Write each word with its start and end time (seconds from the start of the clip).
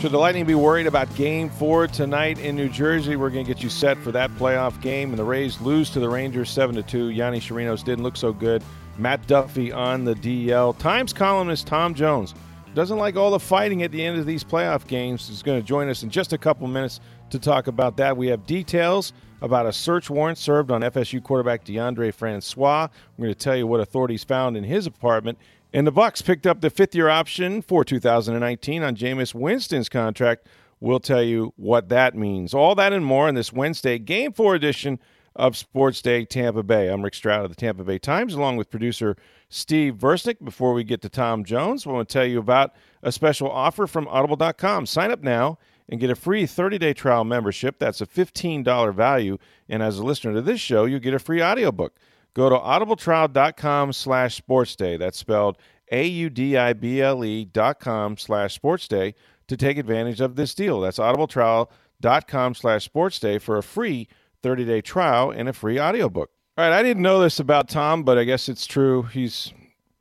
Should 0.00 0.12
the 0.12 0.18
Lightning 0.18 0.46
be 0.46 0.54
worried 0.54 0.86
about 0.86 1.14
game 1.14 1.50
four 1.50 1.86
tonight 1.86 2.38
in 2.38 2.56
New 2.56 2.70
Jersey? 2.70 3.16
We're 3.16 3.28
going 3.28 3.44
to 3.44 3.52
get 3.52 3.62
you 3.62 3.68
set 3.68 3.98
for 3.98 4.10
that 4.12 4.30
playoff 4.36 4.80
game. 4.80 5.10
And 5.10 5.18
the 5.18 5.24
Rays 5.24 5.60
lose 5.60 5.90
to 5.90 6.00
the 6.00 6.08
Rangers 6.08 6.48
7 6.48 6.74
to 6.76 6.82
2. 6.82 7.08
Yonny 7.10 7.36
Chirinos 7.36 7.84
didn't 7.84 8.02
look 8.02 8.16
so 8.16 8.32
good. 8.32 8.62
Matt 8.96 9.26
Duffy 9.26 9.70
on 9.70 10.06
the 10.06 10.14
DL. 10.14 10.78
Times 10.78 11.12
columnist 11.12 11.66
Tom 11.66 11.92
Jones 11.92 12.34
doesn't 12.74 12.96
like 12.96 13.16
all 13.16 13.30
the 13.30 13.38
fighting 13.38 13.82
at 13.82 13.92
the 13.92 14.02
end 14.02 14.18
of 14.18 14.24
these 14.24 14.42
playoff 14.42 14.86
games. 14.86 15.28
He's 15.28 15.42
going 15.42 15.60
to 15.60 15.66
join 15.66 15.90
us 15.90 16.02
in 16.02 16.08
just 16.08 16.32
a 16.32 16.38
couple 16.38 16.66
minutes 16.66 17.00
to 17.28 17.38
talk 17.38 17.66
about 17.66 17.98
that. 17.98 18.16
We 18.16 18.28
have 18.28 18.46
details 18.46 19.12
about 19.42 19.66
a 19.66 19.72
search 19.72 20.08
warrant 20.08 20.38
served 20.38 20.70
on 20.70 20.80
FSU 20.80 21.22
quarterback 21.22 21.62
DeAndre 21.62 22.14
Francois. 22.14 22.88
We're 23.18 23.24
going 23.24 23.34
to 23.34 23.38
tell 23.38 23.56
you 23.56 23.66
what 23.66 23.80
authorities 23.80 24.24
found 24.24 24.56
in 24.56 24.64
his 24.64 24.86
apartment. 24.86 25.36
And 25.72 25.86
the 25.86 25.92
Bucks 25.92 26.20
picked 26.20 26.48
up 26.48 26.60
the 26.60 26.70
fifth-year 26.70 27.08
option 27.08 27.62
for 27.62 27.84
2019 27.84 28.82
on 28.82 28.96
Jameis 28.96 29.34
Winston's 29.34 29.88
contract. 29.88 30.48
We'll 30.80 30.98
tell 30.98 31.22
you 31.22 31.52
what 31.56 31.88
that 31.90 32.16
means. 32.16 32.52
All 32.52 32.74
that 32.74 32.92
and 32.92 33.04
more 33.04 33.28
in 33.28 33.36
this 33.36 33.52
Wednesday 33.52 33.98
Game 33.98 34.32
4 34.32 34.56
edition 34.56 34.98
of 35.36 35.56
Sports 35.56 36.02
Day 36.02 36.24
Tampa 36.24 36.64
Bay. 36.64 36.88
I'm 36.88 37.02
Rick 37.02 37.14
Stroud 37.14 37.44
of 37.44 37.50
the 37.50 37.56
Tampa 37.56 37.84
Bay 37.84 37.98
Times, 37.98 38.34
along 38.34 38.56
with 38.56 38.68
producer 38.68 39.16
Steve 39.48 39.94
Versnick. 39.94 40.44
Before 40.44 40.72
we 40.72 40.82
get 40.82 41.02
to 41.02 41.08
Tom 41.08 41.44
Jones, 41.44 41.86
I 41.86 41.90
want 41.90 42.08
to 42.08 42.12
tell 42.12 42.26
you 42.26 42.40
about 42.40 42.74
a 43.02 43.12
special 43.12 43.48
offer 43.48 43.86
from 43.86 44.08
Audible.com. 44.08 44.86
Sign 44.86 45.12
up 45.12 45.22
now 45.22 45.58
and 45.88 46.00
get 46.00 46.10
a 46.10 46.16
free 46.16 46.44
30-day 46.44 46.94
trial 46.94 47.22
membership. 47.22 47.78
That's 47.78 48.00
a 48.00 48.06
$15 48.06 48.92
value. 48.92 49.38
And 49.68 49.84
as 49.84 50.00
a 50.00 50.04
listener 50.04 50.34
to 50.34 50.42
this 50.42 50.60
show, 50.60 50.84
you 50.84 50.98
get 50.98 51.14
a 51.14 51.20
free 51.20 51.42
audiobook. 51.42 51.94
Go 52.34 52.48
to 52.48 52.56
audibletrial.com 52.56 53.92
slash 53.92 54.40
sportsday. 54.40 54.98
That's 54.98 55.18
spelled 55.18 55.58
A-U-D-I-B-L-E 55.90 57.44
dot 57.46 57.80
com 57.80 58.16
slash 58.16 58.58
sportsday 58.58 59.14
to 59.48 59.56
take 59.56 59.78
advantage 59.78 60.20
of 60.20 60.36
this 60.36 60.54
deal. 60.54 60.80
That's 60.80 60.98
audibletrial.com 60.98 62.54
slash 62.54 62.88
sportsday 62.88 63.40
for 63.40 63.58
a 63.58 63.62
free 63.62 64.08
30-day 64.42 64.80
trial 64.80 65.30
and 65.30 65.48
a 65.48 65.52
free 65.52 65.80
audiobook. 65.80 66.30
All 66.56 66.68
right, 66.68 66.78
I 66.78 66.82
didn't 66.82 67.02
know 67.02 67.20
this 67.20 67.40
about 67.40 67.68
Tom, 67.68 68.02
but 68.04 68.18
I 68.18 68.24
guess 68.24 68.48
it's 68.48 68.66
true. 68.66 69.02
He's 69.02 69.52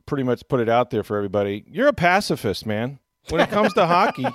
pretty 0.06 0.24
much 0.24 0.48
put 0.48 0.60
it 0.60 0.70
out 0.70 0.90
there 0.90 1.04
for 1.04 1.18
everybody. 1.18 1.64
You're 1.68 1.88
a 1.88 1.94
pacifist, 1.94 2.66
man. 2.66 3.00
When 3.30 3.42
it 3.42 3.50
comes 3.50 3.74
to 3.74 3.86
hockey, 3.86 4.26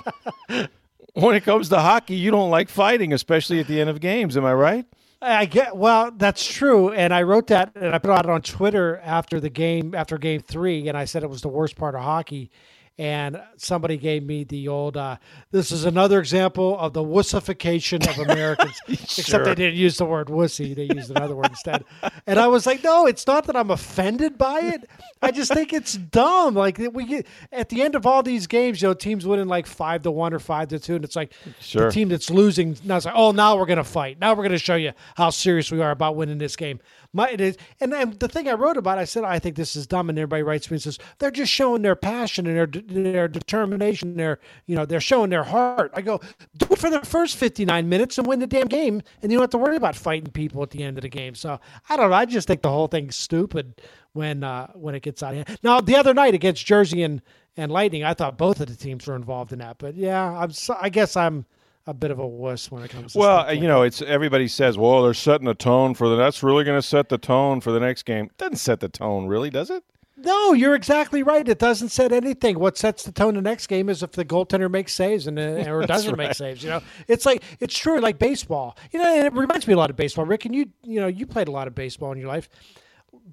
when 1.13 1.35
it 1.35 1.43
comes 1.43 1.69
to 1.69 1.79
hockey, 1.79 2.15
you 2.15 2.31
don't 2.31 2.49
like 2.49 2.69
fighting, 2.69 3.13
especially 3.13 3.59
at 3.59 3.67
the 3.67 3.79
end 3.79 3.89
of 3.89 3.99
games. 3.99 4.37
Am 4.37 4.45
I 4.45 4.53
right? 4.53 4.85
I 5.25 5.45
get 5.45 5.75
well, 5.75 6.11
that's 6.11 6.45
true, 6.45 6.91
and 6.91 7.13
I 7.13 7.23
wrote 7.23 7.47
that 7.47 7.71
and 7.75 7.95
I 7.95 7.97
put 7.97 8.11
it 8.11 8.29
on 8.29 8.41
Twitter 8.41 8.99
after 9.03 9.39
the 9.39 9.49
game, 9.49 9.95
after 9.95 10.17
game 10.17 10.41
three, 10.41 10.87
and 10.87 10.97
I 10.97 11.05
said 11.05 11.23
it 11.23 11.29
was 11.29 11.41
the 11.41 11.47
worst 11.47 11.75
part 11.75 11.95
of 11.95 12.01
hockey. 12.01 12.51
And 12.97 13.41
somebody 13.57 13.97
gave 13.97 14.23
me 14.23 14.45
the 14.45 14.69
old. 14.69 14.95
Uh, 14.95 15.17
this 15.51 15.69
is 15.71 15.83
another 15.83 16.17
example 16.19 16.79
of 16.79 16.93
the 16.93 17.03
wussification 17.03 18.07
of 18.07 18.17
Americans. 18.19 18.79
Except 18.87 19.43
they 19.43 19.53
didn't 19.55 19.75
use 19.75 19.97
the 19.97 20.05
word 20.05 20.27
wussy; 20.27 20.73
they 20.73 20.87
used 20.95 21.11
another 21.11 21.35
word 21.35 21.47
instead. 21.49 21.83
And 22.25 22.39
I 22.39 22.47
was 22.47 22.65
like, 22.65 22.85
no, 22.85 23.05
it's 23.05 23.27
not 23.27 23.47
that 23.47 23.55
I'm 23.57 23.69
offended 23.69 24.37
by 24.37 24.59
it. 24.61 24.89
I 25.21 25.31
just 25.31 25.53
think 25.53 25.73
it's 25.73 25.95
dumb. 25.95 26.55
Like 26.55 26.77
we 26.93 27.05
get 27.05 27.27
at 27.51 27.67
the 27.67 27.81
end 27.81 27.95
of 27.95 28.05
all 28.05 28.23
these 28.23 28.47
games, 28.47 28.81
you 28.81 28.87
know, 28.87 28.93
teams 28.93 29.27
winning 29.27 29.47
like 29.49 29.65
five 29.67 30.03
to 30.03 30.11
one 30.11 30.33
or 30.33 30.39
five 30.39 30.69
to 30.69 30.79
two, 30.79 30.95
and 30.95 31.03
it's 31.03 31.17
like 31.17 31.33
Sure. 31.59 31.87
the 31.87 31.91
team 31.91 32.07
that's 32.07 32.29
losing 32.29 32.77
now 32.85 32.95
it's 32.97 33.05
like, 33.05 33.15
oh, 33.17 33.31
now 33.31 33.57
we're 33.57 33.65
gonna 33.65 33.83
fight. 33.83 34.19
Now 34.21 34.33
we're 34.35 34.43
gonna 34.43 34.57
show 34.57 34.75
you 34.75 34.93
how 35.15 35.31
serious 35.31 35.69
we 35.69 35.81
are 35.81 35.91
about 35.91 36.15
winning 36.15 36.37
this 36.37 36.55
game. 36.55 36.79
My 37.11 37.29
it 37.29 37.41
is, 37.41 37.57
and 37.79 37.91
then 37.91 38.15
the 38.19 38.27
thing 38.27 38.47
I 38.47 38.53
wrote 38.53 38.77
about, 38.77 38.97
I 38.97 39.05
said 39.05 39.23
I 39.23 39.39
think 39.39 39.55
this 39.55 39.75
is 39.75 39.85
dumb, 39.87 40.09
and 40.09 40.17
everybody 40.17 40.43
writes 40.43 40.69
me 40.71 40.75
and 40.75 40.81
says 40.81 40.97
they're 41.19 41.31
just 41.31 41.51
showing 41.51 41.81
their 41.81 41.95
passion 41.95 42.45
and 42.47 42.55
their 42.55 42.67
their 42.87 43.27
determination. 43.27 44.15
Their 44.15 44.39
you 44.65 44.75
know 44.75 44.85
they're 44.85 45.01
showing 45.01 45.29
their 45.29 45.43
heart. 45.43 45.91
I 45.93 46.01
go 46.01 46.19
do 46.57 46.67
it 46.71 46.79
for 46.79 46.89
the 46.89 47.01
first 47.01 47.37
fifty 47.37 47.65
nine 47.65 47.89
minutes 47.89 48.17
and 48.17 48.27
win 48.27 48.39
the 48.39 48.47
damn 48.47 48.67
game, 48.67 49.01
and 49.21 49.31
you 49.31 49.37
don't 49.37 49.43
have 49.43 49.49
to 49.51 49.57
worry 49.57 49.75
about 49.75 49.95
fighting 49.95 50.31
people 50.31 50.63
at 50.63 50.69
the 50.69 50.83
end 50.83 50.97
of 50.97 51.01
the 51.01 51.09
game. 51.09 51.35
So 51.35 51.59
I 51.89 51.97
don't 51.97 52.09
know. 52.09 52.15
I 52.15 52.25
just 52.25 52.47
think 52.47 52.61
the 52.61 52.69
whole 52.69 52.87
thing's 52.87 53.15
stupid 53.15 53.81
when 54.13 54.43
uh, 54.43 54.67
when 54.73 54.95
it 54.95 55.01
gets 55.03 55.23
out 55.23 55.35
of 55.35 55.47
hand. 55.47 55.59
Now 55.63 55.81
the 55.81 55.95
other 55.95 56.13
night 56.13 56.33
against 56.33 56.65
Jersey 56.65 57.03
and 57.03 57.21
and 57.57 57.71
Lightning, 57.71 58.03
I 58.03 58.13
thought 58.13 58.37
both 58.37 58.59
of 58.59 58.67
the 58.67 58.75
teams 58.75 59.07
were 59.07 59.15
involved 59.15 59.53
in 59.53 59.59
that. 59.59 59.77
But 59.77 59.95
yeah, 59.95 60.37
I'm 60.37 60.51
so, 60.51 60.77
I 60.79 60.89
guess 60.89 61.15
I'm 61.15 61.45
a 61.87 61.93
bit 61.93 62.11
of 62.11 62.19
a 62.19 62.25
wuss 62.25 62.71
when 62.71 62.83
it 62.83 62.89
comes 62.89 63.13
to 63.13 63.19
Well, 63.19 63.37
like 63.37 63.61
you 63.61 63.67
know, 63.67 63.83
it's 63.83 64.01
everybody 64.01 64.47
says, 64.47 64.77
"Well, 64.77 65.03
they're 65.03 65.13
setting 65.13 65.45
the 65.45 65.53
tone 65.53 65.93
for 65.93 66.09
the." 66.09 66.15
That's 66.15 66.43
really 66.43 66.63
going 66.63 66.77
to 66.77 66.85
set 66.85 67.09
the 67.09 67.17
tone 67.17 67.61
for 67.61 67.71
the 67.71 67.79
next 67.79 68.03
game. 68.03 68.29
Doesn't 68.37 68.57
set 68.57 68.79
the 68.79 68.89
tone, 68.89 69.27
really, 69.27 69.49
does 69.49 69.69
it? 69.69 69.83
No, 70.17 70.53
you're 70.53 70.75
exactly 70.75 71.23
right. 71.23 71.47
It 71.47 71.59
doesn't 71.59 71.89
set 71.89 72.11
anything. 72.13 72.57
What 72.57 72.77
sets 72.77 73.03
the 73.03 73.11
tone 73.11 73.35
the 73.35 73.41
next 73.41 73.67
game 73.67 73.89
is 73.89 74.01
if 74.01 74.11
the 74.13 74.23
goaltender 74.23 74.71
makes 74.71 74.93
saves 74.93 75.27
and 75.27 75.37
uh, 75.37 75.41
or 75.69 75.85
doesn't 75.85 76.15
make 76.17 76.33
saves. 76.33 76.63
You 76.63 76.69
know, 76.69 76.81
it's 77.07 77.25
like 77.25 77.43
it's 77.59 77.77
true. 77.77 77.99
Like 77.99 78.17
baseball, 78.17 78.77
you 78.91 78.99
know, 78.99 79.13
and 79.13 79.27
it 79.27 79.33
reminds 79.33 79.67
me 79.67 79.73
a 79.73 79.77
lot 79.77 79.89
of 79.89 79.95
baseball. 79.95 80.25
Rick, 80.25 80.45
and 80.45 80.55
you, 80.55 80.69
you 80.83 81.01
know, 81.01 81.07
you 81.07 81.27
played 81.27 81.47
a 81.49 81.51
lot 81.51 81.67
of 81.67 81.75
baseball 81.75 82.11
in 82.13 82.17
your 82.17 82.29
life. 82.29 82.49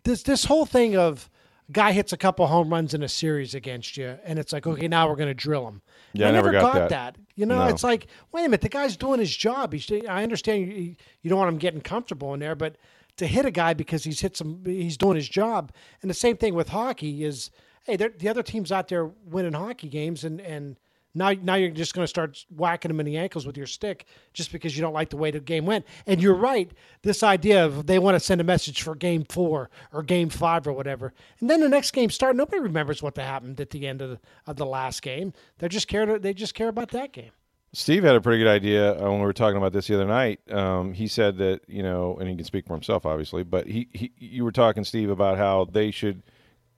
This 0.03 0.23
this 0.25 0.45
whole 0.45 0.67
thing 0.67 0.97
of 0.97 1.31
guy 1.71 1.93
hits 1.93 2.13
a 2.13 2.17
couple 2.17 2.47
home 2.49 2.71
runs 2.71 2.95
in 2.95 3.03
a 3.03 3.09
series 3.09 3.55
against 3.55 3.97
you, 3.97 4.19
and 4.25 4.39
it's 4.39 4.53
like, 4.53 4.67
okay, 4.67 4.89
now 4.89 5.09
we're 5.09 5.17
going 5.17 5.29
to 5.29 5.35
drill 5.35 5.67
him. 5.69 5.83
Yeah, 6.13 6.29
I 6.29 6.31
never 6.33 6.51
got 6.51 6.75
got 6.75 6.89
that. 6.91 7.17
You 7.37 7.47
know, 7.47 7.59
No. 7.59 7.67
it's 7.69 7.85
like, 7.85 8.09
wait 8.33 8.43
a 8.43 8.45
minute, 8.45 8.61
the 8.61 8.69
guy's 8.69 8.97
doing 8.97 9.21
his 9.21 9.35
job. 9.35 9.73
He's, 9.73 9.91
I 10.07 10.23
understand 10.23 10.67
you, 10.71 10.97
you 11.23 11.31
don't 11.31 11.39
want 11.39 11.49
him 11.49 11.59
getting 11.59 11.81
comfortable 11.81 12.35
in 12.35 12.41
there, 12.41 12.55
but 12.55 12.77
to 13.17 13.27
hit 13.27 13.45
a 13.45 13.51
guy 13.51 13.75
because 13.75 14.05
he's 14.05 14.21
hit 14.21 14.37
some, 14.37 14.63
he's 14.65 14.97
doing 14.97 15.17
his 15.17 15.29
job. 15.29 15.73
And 16.01 16.11
the 16.11 16.15
same 16.15 16.37
thing 16.37 16.55
with 16.55 16.69
hockey 16.69 17.25
is, 17.25 17.51
hey, 17.85 17.97
the 17.97 18.29
other 18.29 18.43
team's 18.43 18.73
out 18.73 18.89
there 18.89 19.07
winning 19.27 19.53
hockey 19.53 19.89
games, 19.89 20.25
and 20.25 20.41
and 20.41 20.77
now 21.15 21.33
now 21.33 21.57
you're 21.57 21.71
just 21.71 21.95
going 21.95 22.05
to 22.05 22.09
start 22.09 22.45
whacking 22.49 22.89
them 22.89 23.01
in 23.01 23.07
the 23.07 23.19
ankles 23.19 23.45
with 23.47 23.57
your 23.57 23.67
stick 23.67 24.07
just 24.33 24.53
because 24.53 24.77
you 24.77 24.83
don't 24.83 24.95
like 24.95 25.11
the 25.11 25.17
way 25.17 25.31
the 25.31 25.41
game 25.41 25.67
went. 25.67 25.85
And 26.07 26.23
you're 26.23 26.35
right, 26.35 26.71
this 27.03 27.23
idea 27.23 27.65
of 27.65 27.87
they 27.87 27.99
want 27.99 28.15
to 28.15 28.21
send 28.21 28.41
a 28.41 28.45
message 28.45 28.83
for 28.83 28.95
game 28.95 29.25
four 29.29 29.69
or 29.93 30.03
game 30.03 30.31
five 30.31 30.67
or 30.67 30.73
whatever, 30.73 31.13
and 31.41 31.51
then 31.51 31.61
the 31.61 31.69
next 31.69 31.91
game 31.91 32.11
start, 32.11 32.37
nobody 32.37 32.61
remembers 32.61 33.03
what 33.03 33.17
happened 33.17 33.61
at 33.61 33.71
the 33.71 33.87
end 33.87 34.01
of 34.01 34.11
the, 34.11 34.21
of 34.47 34.57
the 34.57 34.67
last 34.67 35.03
game. 35.03 35.33
They 35.59 35.69
just 35.69 35.89
care. 35.89 36.19
They 36.19 36.35
just 36.35 36.55
care 36.55 36.69
about 36.69 36.91
that 36.91 37.13
game. 37.13 37.33
Steve 37.75 38.05
had 38.05 38.15
a 38.15 38.21
pretty 38.21 38.43
good 38.43 38.51
idea 38.51 38.93
uh, 38.93 39.11
when 39.11 39.21
we 39.21 39.27
were 39.27 39.33
talking 39.33 39.57
about 39.57 39.73
this 39.73 39.87
the 39.87 39.95
other 39.95 40.07
night. 40.07 40.41
Um, 40.51 40.93
he 40.93 41.07
said 41.09 41.39
that 41.39 41.61
you 41.69 41.83
know, 41.83 42.17
and 42.19 42.29
he 42.29 42.37
can 42.37 42.45
speak 42.45 42.67
for 42.67 42.75
himself, 42.75 43.07
obviously, 43.07 43.43
but 43.45 43.67
he, 43.67 43.89
he 43.93 44.13
you 44.19 44.45
were 44.45 44.53
talking, 44.53 44.85
Steve, 44.85 45.09
about 45.09 45.39
how 45.39 45.65
they 45.65 45.91
should 45.91 46.23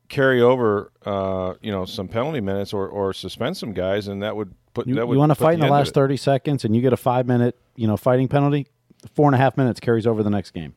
carry 0.09 0.41
over, 0.41 0.93
uh, 1.05 1.55
you 1.61 1.73
know, 1.73 1.85
some 1.85 2.07
penalty 2.07 2.41
minutes 2.41 2.73
or, 2.73 2.87
or 2.87 3.13
suspend 3.13 3.57
some 3.57 3.73
guys, 3.73 4.07
and 4.07 4.23
that 4.23 4.37
would 4.37 4.55
put 4.73 4.87
You, 4.87 4.95
that 4.97 5.09
would 5.09 5.15
you 5.15 5.19
want 5.19 5.31
to 5.31 5.35
fight 5.35 5.55
in 5.55 5.61
the 5.61 5.69
last 5.69 5.95
30 5.95 6.17
seconds 6.17 6.65
and 6.65 6.77
you 6.77 6.83
get 6.83 6.93
a 6.93 6.97
five 6.97 7.27
minute, 7.27 7.59
you 7.75 7.87
know, 7.87 7.97
fighting 7.97 8.29
penalty, 8.29 8.69
four 9.15 9.27
and 9.27 9.35
a 9.35 9.39
half 9.39 9.57
minutes 9.57 9.81
carries 9.81 10.07
over 10.07 10.23
the 10.23 10.31
next 10.31 10.53
game. 10.53 10.75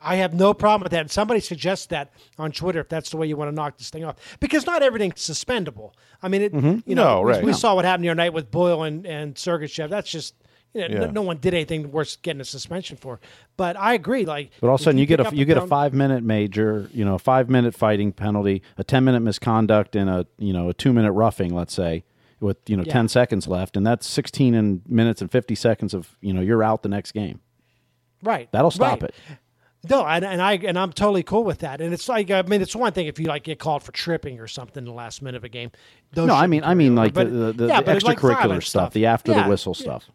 I 0.00 0.16
have 0.16 0.34
no 0.34 0.54
problem 0.54 0.82
with 0.82 0.92
that. 0.92 1.00
And 1.00 1.10
somebody 1.10 1.40
suggests 1.40 1.86
that 1.86 2.12
on 2.38 2.52
Twitter 2.52 2.80
if 2.80 2.88
that's 2.88 3.10
the 3.10 3.16
way 3.16 3.26
you 3.26 3.36
want 3.36 3.50
to 3.50 3.54
knock 3.54 3.78
this 3.78 3.90
thing 3.90 4.04
off, 4.04 4.16
because 4.40 4.66
not 4.66 4.82
everything's 4.82 5.20
suspendable. 5.20 5.92
I 6.22 6.28
mean, 6.28 6.42
it, 6.42 6.52
you 6.54 6.60
know, 6.60 6.70
Mm-hmm. 6.72 6.94
No, 6.94 7.20
we, 7.22 7.30
right. 7.32 7.42
we 7.44 7.50
No. 7.52 7.56
saw 7.56 7.74
what 7.74 7.84
happened 7.84 8.04
the 8.04 8.08
other 8.10 8.14
night 8.16 8.32
with 8.32 8.50
Boyle 8.50 8.82
and 8.82 9.06
and 9.06 9.34
Sergachev. 9.34 9.88
That's 9.90 10.10
just. 10.10 10.34
You 10.74 10.82
know, 10.88 10.94
Yeah. 10.94 11.00
no, 11.06 11.10
no 11.12 11.22
one 11.22 11.38
did 11.38 11.54
anything 11.54 11.90
worth 11.90 12.20
getting 12.20 12.40
a 12.42 12.44
suspension 12.44 12.98
for, 12.98 13.18
but 13.56 13.78
I 13.78 13.94
agree. 13.94 14.26
Like, 14.26 14.50
But 14.60 14.68
all 14.68 14.74
of 14.74 14.80
a 14.80 14.84
sudden, 14.84 14.98
you 14.98 15.06
get 15.06 15.20
a 15.20 15.34
you 15.34 15.46
get 15.46 15.56
a 15.56 15.66
five 15.66 15.94
minute 15.94 16.22
major, 16.22 16.90
you 16.92 17.02
know, 17.02 17.14
a 17.14 17.18
five 17.18 17.48
minute 17.48 17.74
fighting 17.74 18.12
penalty, 18.12 18.60
a 18.76 18.84
ten 18.84 19.02
minute 19.02 19.20
misconduct, 19.20 19.96
and 19.96 20.10
a 20.10 20.26
you 20.38 20.52
know 20.52 20.68
a 20.68 20.74
two 20.74 20.92
minute 20.92 21.12
roughing, 21.12 21.54
let's 21.54 21.72
say, 21.72 22.04
with 22.40 22.58
you 22.68 22.76
know 22.76 22.82
Yeah. 22.84 22.92
ten 22.92 23.08
seconds 23.08 23.48
left, 23.48 23.74
and 23.74 23.86
that's 23.86 24.06
sixteen 24.06 24.54
in 24.54 24.82
minutes 24.86 25.22
and 25.22 25.30
fifty 25.30 25.54
seconds 25.54 25.94
of 25.94 26.18
you 26.20 26.34
know 26.34 26.42
you're 26.42 26.62
out 26.62 26.82
the 26.82 26.90
next 26.90 27.12
game. 27.12 27.40
right? 28.22 28.50
That'll 28.52 28.70
stop 28.70 29.00
right. 29.02 29.10
it. 29.10 29.14
No, 29.88 30.06
and, 30.06 30.24
and 30.24 30.40
I 30.40 30.54
and 30.54 30.78
I'm 30.78 30.92
totally 30.92 31.22
cool 31.22 31.44
with 31.44 31.58
that. 31.60 31.80
And 31.80 31.92
it's 31.92 32.08
like 32.08 32.30
I 32.30 32.42
mean, 32.42 32.62
it's 32.62 32.74
one 32.76 32.92
thing 32.92 33.06
if 33.06 33.18
you 33.18 33.26
like 33.26 33.44
get 33.44 33.58
called 33.58 33.82
for 33.82 33.92
tripping 33.92 34.40
or 34.40 34.46
something 34.46 34.82
in 34.82 34.84
the 34.84 34.92
last 34.94 35.22
minute 35.22 35.36
of 35.36 35.44
a 35.44 35.48
game. 35.48 35.70
No, 36.14 36.34
I 36.34 36.46
mean 36.46 36.64
I 36.64 36.74
mean 36.74 36.92
over. 36.92 37.04
like 37.04 37.14
But- 37.14 37.30
the, 37.32 37.52
the, 37.52 37.66
yeah, 37.66 37.80
the 37.80 37.96
it's 37.96 38.04
like 38.04 38.18
extracurricular 38.18 38.62
stuff, 38.62 38.92
the 38.92 39.06
after 39.06 39.32
Yeah, 39.32 39.44
the 39.44 39.48
whistle 39.50 39.74
stuff. 39.74 40.08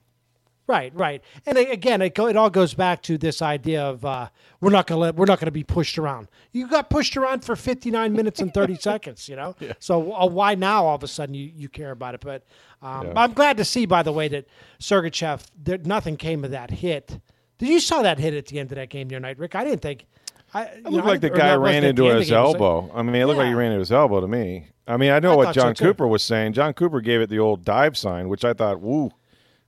Right, 0.67 0.93
right. 0.95 1.21
And 1.45 1.57
again, 1.57 2.01
it, 2.01 2.15
go, 2.15 2.27
it 2.27 2.37
all 2.37 2.49
goes 2.49 2.73
back 2.73 3.01
to 3.03 3.17
this 3.17 3.41
idea 3.41 3.83
of 3.83 4.05
uh, 4.05 4.29
we're 4.61 4.69
not 4.69 4.87
going 4.87 4.95
to 4.97 5.01
let 5.01 5.15
we're 5.15 5.25
not 5.25 5.37
going 5.37 5.47
to 5.47 5.51
be 5.51 5.65
pushed 5.65 5.97
around. 5.97 6.29
You 6.53 6.65
got 6.67 6.89
pushed 6.89 7.17
around 7.17 7.43
for 7.43 7.57
59 7.57 8.13
minutes 8.13 8.39
and 8.39 8.53
30 8.53 8.75
seconds, 8.79 9.27
you 9.27 9.35
know. 9.35 9.53
Yeah. 9.59 9.73
So 9.79 10.13
uh, 10.13 10.27
why 10.27 10.55
now 10.55 10.85
all 10.85 10.95
of 10.95 11.03
a 11.03 11.09
sudden 11.09 11.35
you, 11.35 11.51
you 11.53 11.67
care 11.67 11.91
about 11.91 12.15
it? 12.15 12.21
But 12.21 12.45
um, 12.81 13.07
yeah. 13.07 13.13
I'm 13.17 13.33
glad 13.33 13.57
to 13.57 13.65
see, 13.65 13.85
by 13.85 14.01
the 14.01 14.13
way, 14.13 14.29
that 14.29 14.45
Sergachev, 14.79 15.45
there, 15.61 15.79
nothing 15.79 16.15
came 16.15 16.45
of 16.45 16.51
that 16.51 16.71
hit. 16.71 17.19
Did 17.61 17.69
you 17.69 17.79
saw 17.79 18.01
that 18.01 18.17
hit 18.17 18.33
at 18.33 18.47
the 18.47 18.59
end 18.59 18.71
of 18.71 18.77
that 18.77 18.89
game 18.89 19.07
the 19.07 19.15
other 19.17 19.21
night, 19.21 19.37
Rick? 19.37 19.53
I 19.53 19.63
didn't 19.63 19.83
think. 19.83 20.07
I, 20.51 20.63
it 20.63 20.83
looked 20.83 21.05
know, 21.05 21.11
like 21.11 21.21
the 21.21 21.29
guy 21.29 21.53
ran 21.53 21.83
into 21.83 22.05
his 22.05 22.31
elbow. 22.31 22.89
I 22.91 23.03
mean, 23.03 23.13
it 23.13 23.27
looked 23.27 23.37
yeah. 23.37 23.43
like 23.43 23.49
he 23.49 23.53
ran 23.53 23.67
into 23.67 23.81
his 23.81 23.91
elbow 23.91 24.19
to 24.19 24.27
me. 24.27 24.65
I 24.87 24.97
mean, 24.97 25.11
I 25.11 25.19
know 25.19 25.33
I 25.33 25.35
what 25.35 25.53
Jon 25.53 25.75
so 25.75 25.85
Cooper 25.85 26.07
was 26.07 26.23
saying. 26.23 26.53
Jon 26.53 26.73
Cooper 26.73 27.01
gave 27.01 27.21
it 27.21 27.29
the 27.29 27.37
old 27.37 27.63
dive 27.63 27.95
sign, 27.95 28.29
which 28.29 28.43
I 28.43 28.53
thought, 28.53 28.79
woo, 28.81 29.11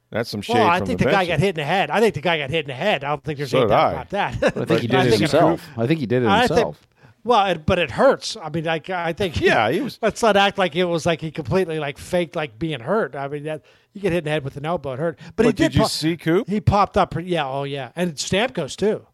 that's 0.09 0.27
some 0.27 0.41
shade. 0.41 0.55
Well, 0.55 0.67
I 0.67 0.79
think 0.79 0.97
the, 0.97 1.05
the 1.05 1.11
guy 1.11 1.27
got 1.27 1.37
hit 1.37 1.49
in 1.49 1.55
the 1.55 1.63
head. 1.65 1.91
I 1.91 1.99
think 1.99 2.15
the 2.15 2.21
guy 2.21 2.39
got 2.39 2.49
hit 2.49 2.65
in 2.65 2.69
the 2.69 2.73
head. 2.73 3.03
I 3.03 3.09
don't 3.09 3.23
think 3.23 3.37
there's 3.37 3.51
so 3.51 3.59
any 3.59 3.69
doubt 3.69 3.91
about 3.91 4.09
that. 4.09 4.43
I 4.57 4.65
think 4.65 4.81
he 4.81 4.87
did 4.87 5.05
it 5.05 5.19
himself. 5.19 5.69
I 5.77 5.85
think 5.85 5.99
he 5.99 6.07
did 6.07 6.23
it 6.23 6.29
himself. 6.29 6.87
Well, 7.23 7.45
it, 7.45 7.65
but 7.65 7.79
it 7.79 7.91
hurts. 7.91 8.35
I 8.41 8.49
mean, 8.49 8.65
like 8.65 8.89
I 8.89 9.13
think. 9.13 9.39
Yeah, 9.39 9.69
he 9.71 9.81
was. 9.81 9.97
Let's 10.01 10.21
not 10.21 10.35
act 10.35 10.57
like 10.57 10.75
it 10.75 10.83
was 10.83 11.05
like 11.05 11.21
he 11.21 11.31
completely 11.31 11.79
like 11.79 11.97
faked 11.97 12.35
like 12.35 12.59
being 12.59 12.81
hurt. 12.81 13.15
I 13.15 13.27
mean, 13.27 13.43
that 13.43 13.63
you 13.93 14.01
get 14.01 14.11
hit 14.11 14.19
in 14.19 14.23
the 14.25 14.29
head 14.29 14.43
with 14.43 14.57
an 14.57 14.65
elbow, 14.65 14.93
it 14.93 14.99
hurt. 14.99 15.19
But, 15.35 15.35
but 15.37 15.45
he 15.45 15.51
did. 15.53 15.71
Did 15.71 15.75
you 15.75 15.87
see 15.87 16.17
Coop? 16.17 16.49
He 16.49 16.59
popped 16.59 16.97
up. 16.97 17.15
Yeah. 17.21 17.47
Oh 17.47 17.63
yeah. 17.63 17.91
And 17.95 18.15
Stamkos 18.15 18.75
too. 18.75 19.05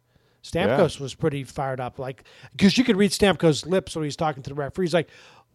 Stamkos 0.44 0.98
yeah. 0.98 1.04
was 1.04 1.16
pretty 1.16 1.44
fired 1.44 1.80
up, 1.80 2.00
like 2.00 2.24
because 2.52 2.78
you 2.78 2.84
could 2.84 2.98
read 2.98 3.12
Stamkos' 3.12 3.66
lips 3.66 3.96
when 3.96 4.06
he's 4.06 4.16
talking 4.16 4.42
to 4.44 4.50
the 4.50 4.56
referee. 4.56 4.86
He's 4.86 4.94
like, 4.94 5.10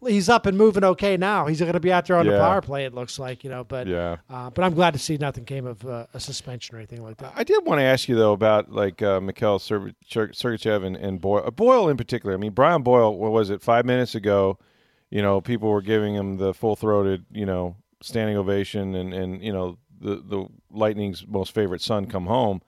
he's 0.07 0.29
up 0.29 0.47
and 0.47 0.57
moving 0.57 0.85
okay 0.85 1.17
now. 1.17 1.47
He's 1.47 1.61
going 1.61 1.73
to 1.73 1.81
be 1.81 1.93
out 1.93 2.07
there 2.07 2.17
on 2.17 2.27
yeah. 2.27 2.33
the 2.33 2.39
power 2.39 2.61
play. 2.61 2.85
It 2.85 2.95
looks 2.95 3.19
like 3.19 3.45
you 3.45 3.51
know, 3.51 3.65
but 3.65 3.87
yeah. 3.87 4.17
Uh, 4.29 4.51
but 4.51 4.65
I'm 4.65 4.75
glad 4.75 4.93
to 4.93 4.99
see 4.99 5.17
nothing 5.17 5.45
came 5.45 5.67
of 5.67 5.85
uh, 5.87 6.07
a 6.15 6.21
suspension 6.21 6.75
or 6.75 6.79
anything 6.79 7.03
like 7.03 7.19
that. 7.19 7.33
I 7.35 7.45
did 7.45 7.65
want 7.65 7.81
to 7.81 7.85
ask 7.85 8.09
you 8.09 8.17
though 8.17 8.33
about 8.33 8.71
like 8.71 9.03
uh, 9.03 9.21
Mikhail 9.21 9.59
Sergachev 9.59 10.85
and, 10.85 10.97
and 10.97 11.21
Boyle, 11.21 11.45
uh, 11.47 11.51
Boyle 11.51 11.89
in 11.89 11.97
particular. 11.97 12.35
I 12.35 12.39
mean, 12.39 12.53
Brian 12.53 12.83
Boyle. 12.83 13.17
What 13.17 13.33
was 13.33 13.51
it? 13.51 13.63
Five 13.63 13.85
minutes 13.85 14.15
ago, 14.15 14.59
you 15.11 15.23
know, 15.23 15.41
people 15.41 15.71
were 15.71 15.83
giving 15.83 16.15
him 16.15 16.37
the 16.37 16.55
full 16.55 16.77
throated, 16.77 17.25
you 17.31 17.47
know, 17.47 17.77
standing 18.03 18.37
ovation, 18.37 18.95
and 18.95 19.13
and 19.13 19.43
you 19.43 19.53
know 19.53 19.79
the 20.01 20.17
the 20.17 20.47
Lightning's 20.71 21.27
most 21.27 21.55
favorite 21.55 21.81
son 21.81 22.07
come 22.07 22.27
home. 22.27 22.63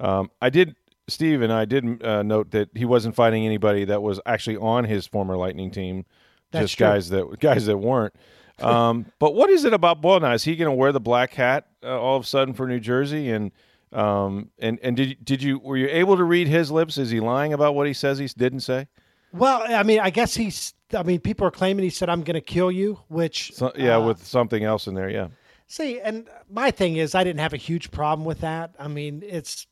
Um, 0.00 0.30
I 0.40 0.50
did. 0.50 0.76
Steve 1.08 1.40
and 1.40 1.52
I 1.52 1.66
did 1.66 2.02
uh, 2.02 2.24
note 2.24 2.50
that 2.50 2.68
he 2.74 2.84
wasn't 2.84 3.14
fighting 3.14 3.46
anybody 3.46 3.84
that 3.84 4.02
was 4.02 4.20
actually 4.26 4.56
on 4.56 4.82
his 4.82 5.06
former 5.06 5.36
Lightning 5.36 5.70
team 5.70 6.04
that's 6.50 6.64
just 6.64 6.78
true. 6.78 6.86
guys 6.86 7.08
that 7.10 7.40
guys 7.40 7.66
that 7.66 7.78
weren't. 7.78 8.14
Um, 8.58 9.06
but 9.18 9.34
what 9.34 9.50
is 9.50 9.64
it 9.64 9.72
about 9.72 10.00
Boyle 10.00 10.20
now? 10.20 10.32
Is 10.32 10.44
he 10.44 10.56
going 10.56 10.70
to 10.70 10.76
wear 10.76 10.92
the 10.92 11.00
black 11.00 11.34
hat 11.34 11.66
uh, 11.82 12.00
all 12.00 12.16
of 12.16 12.24
a 12.24 12.26
sudden 12.26 12.54
for 12.54 12.66
New 12.66 12.80
Jersey? 12.80 13.30
And 13.30 13.52
um, 13.92 14.50
and 14.58 14.78
and 14.82 14.96
did 14.96 15.24
did 15.24 15.42
you 15.42 15.58
were 15.58 15.76
you 15.76 15.88
able 15.88 16.16
to 16.16 16.24
read 16.24 16.48
his 16.48 16.70
lips? 16.70 16.98
Is 16.98 17.10
he 17.10 17.20
lying 17.20 17.52
about 17.52 17.74
what 17.74 17.86
he 17.86 17.92
says 17.92 18.18
he 18.18 18.26
didn't 18.26 18.60
say? 18.60 18.88
Well, 19.32 19.62
I 19.66 19.82
mean, 19.82 20.00
I 20.00 20.10
guess 20.10 20.34
he's. 20.34 20.74
I 20.94 21.02
mean, 21.02 21.20
people 21.20 21.46
are 21.46 21.50
claiming 21.50 21.82
he 21.82 21.90
said, 21.90 22.08
"I'm 22.08 22.22
going 22.22 22.34
to 22.34 22.40
kill 22.40 22.70
you," 22.70 23.00
which 23.08 23.52
so, 23.54 23.72
yeah, 23.76 23.96
uh, 23.96 24.06
with 24.06 24.24
something 24.24 24.64
else 24.64 24.86
in 24.86 24.94
there, 24.94 25.10
yeah. 25.10 25.28
See, 25.66 26.00
and 26.00 26.28
my 26.48 26.70
thing 26.70 26.96
is, 26.96 27.14
I 27.14 27.24
didn't 27.24 27.40
have 27.40 27.52
a 27.52 27.58
huge 27.58 27.90
problem 27.90 28.24
with 28.24 28.40
that. 28.40 28.74
I 28.78 28.88
mean, 28.88 29.22
it's. 29.26 29.66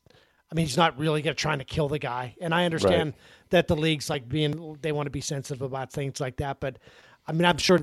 I 0.51 0.55
mean, 0.55 0.65
he's 0.65 0.77
not 0.77 0.97
really 0.99 1.21
going 1.21 1.35
to 1.35 1.41
trying 1.41 1.59
to 1.59 1.65
kill 1.65 1.89
the 1.89 1.99
guy, 1.99 2.35
and 2.39 2.53
I 2.53 2.65
understand. 2.65 3.13
Right 3.13 3.21
that 3.49 3.67
the 3.67 3.75
league's 3.75 4.09
like 4.09 4.27
being 4.27 4.77
they 4.81 4.91
want 4.91 5.07
to 5.07 5.11
be 5.11 5.21
sensitive 5.21 5.61
about 5.61 5.91
things 5.91 6.19
like 6.19 6.37
that. 6.37 6.59
But 6.59 6.79
I 7.27 7.31
mean, 7.31 7.45
I'm 7.45 7.57
sure 7.57 7.79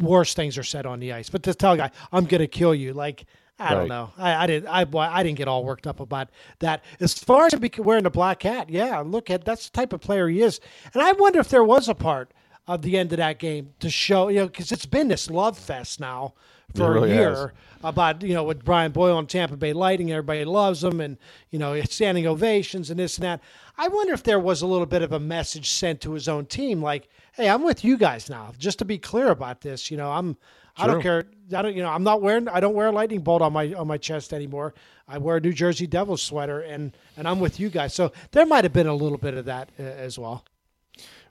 worse 0.00 0.34
things 0.34 0.56
are 0.58 0.62
said 0.62 0.86
on 0.86 1.00
the 1.00 1.12
ice. 1.12 1.28
But 1.30 1.42
to 1.44 1.54
tell 1.54 1.72
a 1.72 1.76
guy, 1.76 1.90
I'm 2.12 2.24
going 2.24 2.40
to 2.40 2.46
kill 2.46 2.74
you, 2.74 2.92
like 2.92 3.26
I 3.58 3.64
right. 3.64 3.74
don't 3.74 3.88
know. 3.88 4.10
I, 4.16 4.44
I, 4.44 4.46
didn't. 4.46 4.68
I 4.68 4.86
I 4.94 5.22
didn't 5.22 5.36
get 5.36 5.46
all 5.48 5.64
worked 5.64 5.86
up 5.86 6.00
about 6.00 6.30
that. 6.60 6.82
As 6.98 7.12
far 7.12 7.46
as 7.46 7.54
wearing 7.78 8.06
a 8.06 8.10
black 8.10 8.42
hat, 8.42 8.70
yeah, 8.70 9.00
look 9.00 9.28
at 9.30 9.44
that's 9.44 9.68
the 9.68 9.72
type 9.72 9.92
of 9.92 10.00
player 10.00 10.28
he 10.28 10.40
is. 10.40 10.60
And 10.94 11.02
I 11.02 11.12
wonder 11.12 11.40
if 11.40 11.50
there 11.50 11.64
was 11.64 11.86
a 11.88 11.94
part 11.94 12.32
of 12.66 12.82
the 12.82 12.96
end 12.96 13.12
of 13.12 13.18
that 13.18 13.38
game 13.38 13.74
to 13.80 13.90
show, 13.90 14.28
you 14.28 14.40
know, 14.40 14.46
because 14.46 14.72
it's 14.72 14.86
been 14.86 15.08
this 15.08 15.28
love 15.28 15.58
fest 15.58 16.00
now 16.00 16.34
for 16.74 16.92
really 16.92 17.10
a 17.12 17.14
year 17.14 17.30
has. 17.30 17.50
about 17.82 18.22
you 18.22 18.34
know 18.34 18.44
with 18.44 18.64
Brian 18.64 18.92
Boyle 18.92 19.18
and 19.18 19.28
Tampa 19.28 19.56
Bay 19.56 19.72
Lightning. 19.72 20.12
Everybody 20.12 20.44
loves 20.44 20.82
him, 20.82 21.00
and 21.00 21.18
you 21.50 21.58
know 21.58 21.80
standing 21.82 22.26
ovations 22.26 22.90
and 22.90 22.98
this 22.98 23.16
and 23.18 23.24
that. 23.24 23.40
I 23.78 23.88
wonder 23.88 24.12
if 24.12 24.22
there 24.22 24.38
was 24.40 24.62
a 24.62 24.66
little 24.66 24.86
bit 24.86 25.02
of 25.02 25.12
a 25.12 25.20
message 25.20 25.70
sent 25.70 26.00
to 26.02 26.12
his 26.12 26.28
own 26.28 26.46
team, 26.46 26.82
like, 26.82 27.08
"Hey, 27.32 27.48
I'm 27.48 27.62
with 27.62 27.84
you 27.84 27.96
guys 27.96 28.28
now." 28.28 28.52
Just 28.58 28.78
to 28.80 28.84
be 28.84 28.98
clear 28.98 29.28
about 29.28 29.60
this, 29.60 29.90
you 29.90 29.96
know, 29.96 30.10
I'm. 30.10 30.36
I 30.76 30.86
don't 30.86 31.02
care. 31.02 31.26
I 31.54 31.62
don't. 31.62 31.74
You 31.74 31.82
know, 31.82 31.90
I'm 31.90 32.04
not 32.04 32.22
wearing. 32.22 32.48
I 32.48 32.60
don't 32.60 32.74
wear 32.74 32.88
a 32.88 32.92
lightning 32.92 33.20
bolt 33.20 33.42
on 33.42 33.52
my 33.52 33.72
on 33.74 33.86
my 33.86 33.98
chest 33.98 34.32
anymore. 34.32 34.74
I 35.08 35.18
wear 35.18 35.36
a 35.36 35.40
New 35.40 35.52
Jersey 35.52 35.86
Devils 35.86 36.22
sweater, 36.22 36.60
and 36.60 36.96
and 37.16 37.28
I'm 37.28 37.40
with 37.40 37.58
you 37.58 37.68
guys. 37.68 37.92
So 37.92 38.12
there 38.30 38.46
might 38.46 38.64
have 38.64 38.72
been 38.72 38.86
a 38.86 38.94
little 38.94 39.18
bit 39.18 39.34
of 39.34 39.44
that 39.46 39.70
uh, 39.78 39.82
as 39.82 40.18
well. 40.18 40.44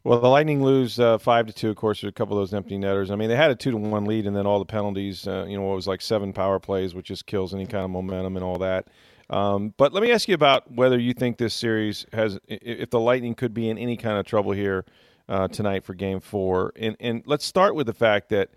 Well, 0.03 0.21
the 0.21 0.29
Lightning 0.29 0.63
lose 0.63 0.99
uh, 0.99 1.17
five 1.17 1.47
to 1.47 1.53
two. 1.53 1.69
Of 1.69 1.75
course, 1.75 2.01
there's 2.01 2.09
a 2.09 2.13
couple 2.13 2.37
of 2.37 2.41
those 2.41 2.53
empty 2.53 2.77
netters. 2.77 3.11
I 3.11 3.15
mean, 3.15 3.27
they 3.27 3.35
had 3.35 3.51
a 3.51 3.55
two 3.55 3.71
to 3.71 3.77
one 3.77 4.05
lead, 4.05 4.27
and 4.27 4.35
then 4.35 4.45
all 4.45 4.59
the 4.59 4.65
penalties. 4.65 5.27
Uh, 5.27 5.45
you 5.47 5.57
know, 5.57 5.71
it 5.71 5.75
was 5.75 5.87
like 5.87 6.01
seven 6.01 6.31
power 6.31 6.59
plays, 6.59 6.95
which 6.95 7.07
just 7.07 7.25
kills 7.25 7.53
any 7.53 7.65
kind 7.65 7.83
of 7.83 7.91
momentum 7.91 8.37
and 8.37 8.43
all 8.43 8.57
that. 8.59 8.87
Um, 9.29 9.73
but 9.77 9.93
let 9.93 10.01
me 10.01 10.11
ask 10.11 10.27
you 10.27 10.35
about 10.35 10.71
whether 10.71 10.97
you 10.97 11.13
think 11.13 11.37
this 11.37 11.53
series 11.53 12.05
has, 12.13 12.39
if 12.47 12.89
the 12.89 12.99
Lightning 12.99 13.35
could 13.35 13.53
be 13.53 13.69
in 13.69 13.77
any 13.77 13.97
kind 13.97 14.17
of 14.17 14.25
trouble 14.25 14.51
here 14.53 14.85
uh, 15.27 15.47
tonight 15.47 15.83
for 15.83 15.93
Game 15.93 16.19
Four. 16.19 16.73
And 16.75 16.95
and 16.99 17.21
let's 17.25 17.45
start 17.45 17.75
with 17.75 17.85
the 17.85 17.93
fact 17.93 18.29
that 18.29 18.49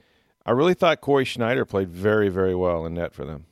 I 0.47 0.53
really 0.53 0.75
thought 0.75 1.01
Cory 1.01 1.25
Schneider 1.25 1.65
played 1.65 1.91
very 1.91 2.29
very 2.29 2.55
well 2.55 2.87
in 2.87 2.95
net 2.95 3.13
for 3.13 3.25
them. 3.25 3.47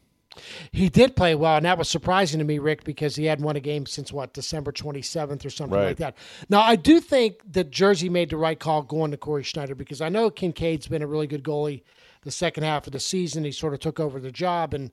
He 0.72 0.88
did 0.88 1.16
play 1.16 1.34
well, 1.34 1.56
and 1.56 1.66
that 1.66 1.78
was 1.78 1.88
surprising 1.88 2.38
to 2.38 2.44
me, 2.44 2.58
Rick, 2.58 2.84
because 2.84 3.16
he 3.16 3.26
hadn't 3.26 3.44
won 3.44 3.56
a 3.56 3.60
game 3.60 3.86
since 3.86 4.12
what 4.12 4.32
December 4.32 4.72
27th 4.72 5.44
or 5.44 5.50
something 5.50 5.78
right. 5.78 5.88
like 5.88 5.96
that. 5.98 6.16
Now, 6.48 6.60
I 6.60 6.76
do 6.76 7.00
think 7.00 7.40
that 7.52 7.70
Jersey 7.70 8.08
made 8.08 8.30
the 8.30 8.36
right 8.36 8.58
call 8.58 8.82
going 8.82 9.10
to 9.10 9.16
Cory 9.16 9.42
Schneider 9.42 9.74
because 9.74 10.00
I 10.00 10.08
know 10.08 10.30
Kinkaid's 10.30 10.88
been 10.88 11.02
a 11.02 11.06
really 11.06 11.26
good 11.26 11.42
goalie 11.42 11.82
the 12.22 12.30
second 12.30 12.64
half 12.64 12.86
of 12.86 12.92
the 12.92 13.00
season. 13.00 13.44
He 13.44 13.52
sort 13.52 13.74
of 13.74 13.80
took 13.80 14.00
over 14.00 14.20
the 14.20 14.32
job, 14.32 14.74
and 14.74 14.90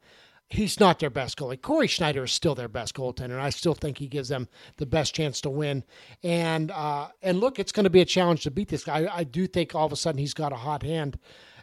he's 0.49 0.79
not 0.79 0.99
their 0.99 1.09
best 1.09 1.37
goalie. 1.37 1.61
Cory 1.61 1.87
Schneider 1.87 2.23
is 2.23 2.31
still 2.31 2.55
their 2.55 2.67
best 2.67 2.95
goaltender, 2.95 3.31
and 3.31 3.41
I 3.41 3.49
still 3.49 3.73
think 3.73 3.97
he 3.97 4.07
gives 4.07 4.29
them 4.29 4.47
the 4.77 4.85
best 4.85 5.13
chance 5.13 5.41
to 5.41 5.49
win. 5.49 5.83
And 6.23 6.71
uh, 6.71 7.09
and 7.21 7.39
look, 7.39 7.59
it's 7.59 7.71
going 7.71 7.83
to 7.85 7.89
be 7.89 8.01
a 8.01 8.05
challenge 8.05 8.43
to 8.43 8.51
beat 8.51 8.69
this 8.69 8.83
guy. 8.83 9.09
I 9.11 9.23
do 9.23 9.47
think 9.47 9.75
all 9.75 9.85
of 9.85 9.91
a 9.91 9.97
sudden 9.97 10.19
he's 10.19 10.33
got 10.33 10.53
a 10.53 10.57
hot 10.57 10.83
hand. 10.83 11.19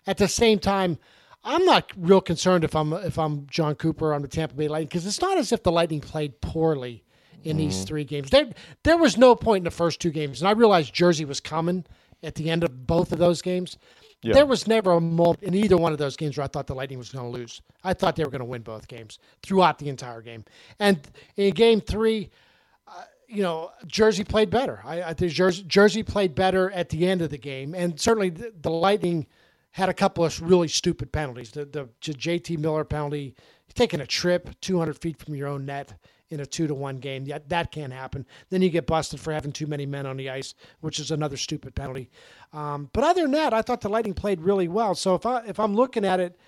At 0.06 0.18
the 0.18 0.28
same 0.28 0.58
time 0.58 0.98
I'm 1.44 1.64
not 1.66 1.92
real 1.96 2.22
concerned 2.22 2.64
if 2.64 2.74
I'm 2.74 2.92
if 2.92 3.18
I'm 3.18 3.46
Jon 3.48 3.74
Cooper 3.74 4.14
on 4.14 4.22
the 4.22 4.28
Tampa 4.28 4.54
Bay 4.54 4.66
Lightning 4.66 4.88
because 4.88 5.06
it's 5.06 5.20
not 5.20 5.36
as 5.36 5.52
if 5.52 5.62
the 5.62 5.72
Lightning 5.72 6.00
played 6.00 6.40
poorly 6.40 7.04
in 7.42 7.56
mm-hmm. 7.56 7.66
these 7.66 7.84
three 7.84 8.04
games. 8.04 8.30
There 8.30 8.48
there 8.82 8.96
was 8.96 9.18
no 9.18 9.36
point 9.36 9.60
in 9.60 9.64
the 9.64 9.70
first 9.70 10.00
two 10.00 10.10
games, 10.10 10.40
and 10.40 10.48
I 10.48 10.52
realized 10.52 10.94
Jersey 10.94 11.26
was 11.26 11.40
coming 11.40 11.84
at 12.22 12.34
the 12.36 12.50
end 12.50 12.64
of 12.64 12.86
both 12.86 13.12
of 13.12 13.18
those 13.18 13.42
games. 13.42 13.76
Yeah. 14.22 14.32
There 14.32 14.46
was 14.46 14.66
never 14.66 14.92
a 14.92 15.00
moment 15.02 15.42
in 15.42 15.52
either 15.52 15.76
one 15.76 15.92
of 15.92 15.98
those 15.98 16.16
games 16.16 16.38
where 16.38 16.44
I 16.44 16.48
thought 16.48 16.66
the 16.66 16.74
Lightning 16.74 16.98
was 16.98 17.10
going 17.10 17.30
to 17.30 17.30
lose. 17.30 17.60
I 17.82 17.92
thought 17.92 18.16
they 18.16 18.24
were 18.24 18.30
going 18.30 18.38
to 18.38 18.46
win 18.46 18.62
both 18.62 18.88
games 18.88 19.18
throughout 19.42 19.78
the 19.78 19.90
entire 19.90 20.22
game. 20.22 20.46
And 20.78 21.06
in 21.36 21.52
game 21.52 21.82
three, 21.82 22.30
uh, 22.88 23.02
you 23.28 23.42
know, 23.42 23.70
Jersey 23.86 24.24
played 24.24 24.48
better. 24.48 24.80
I, 24.82 25.02
I 25.02 25.12
think 25.12 25.30
Jersey, 25.32 25.64
Jersey 25.64 26.02
played 26.02 26.34
better 26.34 26.70
at 26.70 26.88
the 26.88 27.06
end 27.06 27.20
of 27.20 27.28
the 27.28 27.36
game, 27.36 27.74
and 27.74 28.00
certainly 28.00 28.30
the, 28.30 28.54
the 28.62 28.70
Lightning– 28.70 29.26
had 29.74 29.88
a 29.88 29.94
couple 29.94 30.24
of 30.24 30.40
really 30.40 30.68
stupid 30.68 31.10
penalties. 31.10 31.50
The, 31.50 31.64
the 31.64 31.88
JT 32.00 32.58
Miller 32.58 32.84
penalty, 32.84 33.34
taking 33.74 34.00
a 34.00 34.06
trip 34.06 34.48
200 34.60 34.96
feet 34.96 35.18
from 35.18 35.34
your 35.34 35.48
own 35.48 35.66
net 35.66 35.94
in 36.30 36.38
a 36.38 36.46
two 36.46 36.68
to 36.68 36.74
one 36.76 36.98
game. 36.98 37.24
That, 37.24 37.48
that 37.48 37.72
can't 37.72 37.92
happen. 37.92 38.24
Then 38.50 38.62
you 38.62 38.70
get 38.70 38.86
busted 38.86 39.18
for 39.18 39.32
having 39.32 39.50
too 39.50 39.66
many 39.66 39.84
men 39.84 40.06
on 40.06 40.16
the 40.16 40.30
ice, 40.30 40.54
which 40.78 41.00
is 41.00 41.10
another 41.10 41.36
stupid 41.36 41.74
penalty. 41.74 42.08
Um, 42.52 42.88
but 42.92 43.02
other 43.02 43.22
than 43.22 43.32
that, 43.32 43.52
I 43.52 43.62
thought 43.62 43.80
the 43.80 43.88
Lightning 43.88 44.14
played 44.14 44.40
really 44.40 44.68
well. 44.68 44.94
So 44.94 45.16
if 45.16 45.26
I 45.26 45.44
if 45.44 45.58
I'm 45.58 45.74
looking 45.74 46.04
at 46.04 46.20
it, 46.20 46.38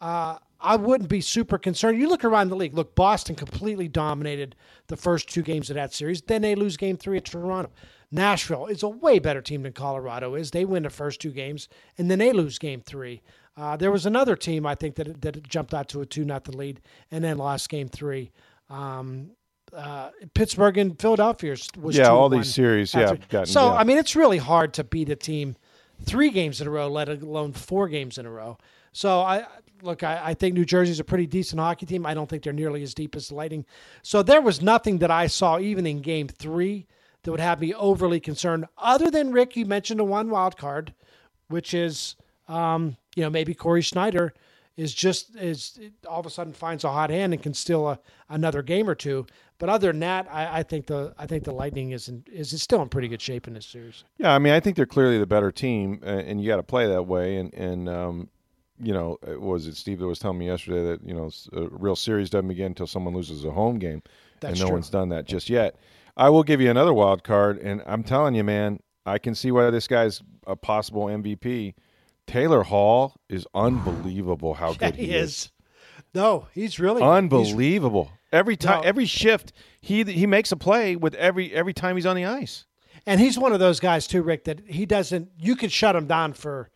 uh, 0.00 0.38
I 0.60 0.76
wouldn't 0.76 1.10
be 1.10 1.20
super 1.20 1.58
concerned. 1.58 1.98
You 1.98 2.08
look 2.08 2.24
around 2.24 2.50
the 2.50 2.56
league. 2.56 2.74
Look, 2.74 2.94
Boston 2.94 3.34
completely 3.34 3.88
dominated 3.88 4.54
the 4.86 4.96
first 4.96 5.28
two 5.28 5.42
games 5.42 5.70
of 5.70 5.74
that 5.74 5.92
series. 5.92 6.22
Then 6.22 6.42
they 6.42 6.54
lose 6.54 6.76
game 6.76 6.96
three 6.96 7.16
at 7.16 7.24
Toronto. 7.24 7.72
Nashville 8.10 8.66
is 8.66 8.82
a 8.82 8.88
way 8.88 9.18
better 9.18 9.42
team 9.42 9.62
than 9.62 9.72
Colorado 9.72 10.34
is. 10.34 10.50
They 10.50 10.64
win 10.64 10.84
the 10.84 10.90
first 10.90 11.20
two 11.20 11.32
games, 11.32 11.68
and 11.98 12.10
then 12.10 12.18
they 12.18 12.32
lose 12.32 12.58
game 12.58 12.80
three. 12.80 13.22
Uh, 13.56 13.76
there 13.76 13.90
was 13.90 14.06
another 14.06 14.36
team 14.36 14.66
I 14.66 14.74
think 14.74 14.96
that 14.96 15.20
that 15.22 15.42
jumped 15.48 15.74
out 15.74 15.88
to 15.88 16.02
a 16.02 16.06
two 16.06 16.24
nothing 16.24 16.56
lead 16.56 16.80
and 17.10 17.24
then 17.24 17.38
lost 17.38 17.68
game 17.68 17.88
three. 17.88 18.30
Um, 18.68 19.30
uh, 19.72 20.10
Pittsburgh 20.34 20.78
and 20.78 21.00
Philadelphia 21.00 21.56
was 21.78 21.96
yeah 21.96 22.08
all 22.08 22.28
these 22.28 22.52
series 22.52 22.94
yeah 22.94 23.16
gotten, 23.28 23.46
so 23.46 23.66
yeah. 23.66 23.78
I 23.78 23.84
mean 23.84 23.98
it's 23.98 24.14
really 24.14 24.38
hard 24.38 24.74
to 24.74 24.84
beat 24.84 25.08
a 25.08 25.16
team 25.16 25.56
three 26.02 26.30
games 26.30 26.60
in 26.60 26.66
a 26.66 26.70
row, 26.70 26.88
let 26.88 27.08
alone 27.08 27.52
four 27.52 27.88
games 27.88 28.18
in 28.18 28.26
a 28.26 28.30
row. 28.30 28.58
So 28.92 29.20
I 29.20 29.46
look, 29.82 30.02
I, 30.02 30.20
I, 30.22 30.34
think 30.34 30.54
New 30.54 30.64
Jersey's 30.64 31.00
a 31.00 31.04
pretty 31.04 31.26
decent 31.26 31.60
hockey 31.60 31.86
team. 31.86 32.06
I 32.06 32.14
don't 32.14 32.28
think 32.28 32.42
they're 32.42 32.52
nearly 32.52 32.82
as 32.82 32.94
deep 32.94 33.14
as 33.14 33.28
the 33.28 33.34
Lightning. 33.34 33.64
So 34.02 34.22
there 34.22 34.40
was 34.40 34.62
nothing 34.62 34.98
that 34.98 35.10
I 35.10 35.26
saw 35.26 35.58
even 35.58 35.86
in 35.86 36.00
Game 36.00 36.28
Three 36.28 36.86
that 37.26 37.32
would 37.32 37.40
have 37.40 37.60
me 37.60 37.74
overly 37.74 38.20
concerned. 38.20 38.66
Other 38.78 39.10
than 39.10 39.32
Rick, 39.32 39.56
you 39.56 39.66
mentioned 39.66 40.00
a 40.00 40.04
one 40.04 40.30
wild 40.30 40.56
card, 40.56 40.94
which 41.48 41.74
is 41.74 42.14
um, 42.48 42.96
you 43.16 43.22
know 43.24 43.30
maybe 43.30 43.52
Cory 43.52 43.82
Schneider 43.82 44.32
is 44.76 44.94
just 44.94 45.34
is 45.34 45.78
all 46.08 46.20
of 46.20 46.26
a 46.26 46.30
sudden 46.30 46.52
finds 46.52 46.84
a 46.84 46.92
hot 46.92 47.10
hand 47.10 47.32
and 47.32 47.42
can 47.42 47.52
steal 47.52 47.88
a, 47.88 47.98
another 48.28 48.62
game 48.62 48.88
or 48.88 48.94
two. 48.94 49.26
But 49.58 49.68
other 49.68 49.88
than 49.88 50.00
that, 50.00 50.28
I, 50.30 50.58
I 50.58 50.62
think 50.62 50.86
the 50.86 51.14
I 51.18 51.26
think 51.26 51.42
the 51.42 51.52
Lightning 51.52 51.90
is 51.90 52.08
in, 52.08 52.22
is 52.30 52.62
still 52.62 52.80
in 52.80 52.88
pretty 52.88 53.08
good 53.08 53.20
shape 53.20 53.48
in 53.48 53.54
this 53.54 53.66
series. 53.66 54.04
Yeah, 54.18 54.32
I 54.32 54.38
mean, 54.38 54.52
I 54.52 54.60
think 54.60 54.76
they're 54.76 54.86
clearly 54.86 55.18
the 55.18 55.26
better 55.26 55.50
team, 55.50 56.00
uh, 56.04 56.08
and 56.08 56.40
you 56.40 56.46
got 56.46 56.56
to 56.56 56.62
play 56.62 56.86
that 56.86 57.02
way. 57.08 57.38
And 57.38 57.52
and 57.54 57.88
um, 57.88 58.28
you 58.80 58.92
know, 58.92 59.18
was 59.40 59.66
it 59.66 59.76
Steve 59.76 59.98
that 59.98 60.06
was 60.06 60.20
telling 60.20 60.38
me 60.38 60.46
yesterday 60.46 60.84
that 60.84 61.02
you 61.04 61.14
know 61.14 61.30
a 61.54 61.68
real 61.70 61.96
series 61.96 62.30
doesn't 62.30 62.46
begin 62.46 62.66
until 62.66 62.86
someone 62.86 63.14
loses 63.14 63.44
a 63.44 63.50
home 63.50 63.80
game, 63.80 64.02
That's 64.38 64.52
and 64.52 64.60
no 64.60 64.66
true. 64.66 64.74
one's 64.74 64.90
done 64.90 65.08
that 65.08 65.24
just 65.24 65.50
yet. 65.50 65.74
I 66.16 66.30
will 66.30 66.42
give 66.42 66.60
you 66.60 66.70
another 66.70 66.94
wild 66.94 67.24
card, 67.24 67.58
and 67.58 67.82
I'm 67.86 68.02
telling 68.02 68.34
you, 68.34 68.44
man, 68.44 68.80
I 69.04 69.18
can 69.18 69.34
see 69.34 69.50
why 69.50 69.70
this 69.70 69.86
guy's 69.86 70.22
a 70.46 70.56
possible 70.56 71.06
MVP. 71.06 71.74
Taylor 72.26 72.62
Hall 72.64 73.14
is 73.28 73.46
unbelievable. 73.54 74.54
How 74.54 74.70
Yeah, 74.80 74.90
good 74.90 74.94
he, 74.96 75.06
he 75.06 75.14
is. 75.14 75.50
No, 76.14 76.46
he's 76.52 76.80
really 76.80 77.02
he's- 77.02 77.16
Unbelievable. 77.16 78.10
Every 78.32 78.56
time, 78.56 78.80
No. 78.82 78.88
every 78.88 79.06
shift, 79.06 79.52
he 79.80 80.02
he 80.02 80.26
makes 80.26 80.50
a 80.50 80.56
play 80.56 80.96
with 80.96 81.14
every 81.14 81.52
every 81.54 81.72
time 81.72 81.96
he's 81.96 82.06
on 82.06 82.16
the 82.16 82.24
ice. 82.24 82.66
And 83.06 83.20
he's 83.20 83.38
one 83.38 83.52
of 83.52 83.60
those 83.60 83.78
guys 83.78 84.06
too, 84.08 84.22
Rick, 84.22 84.44
that 84.44 84.62
he 84.66 84.84
doesn't. 84.84 85.30
You 85.38 85.54
could 85.54 85.70
shut 85.70 85.94
him 85.94 86.06
down 86.06 86.32
for, 86.32 86.68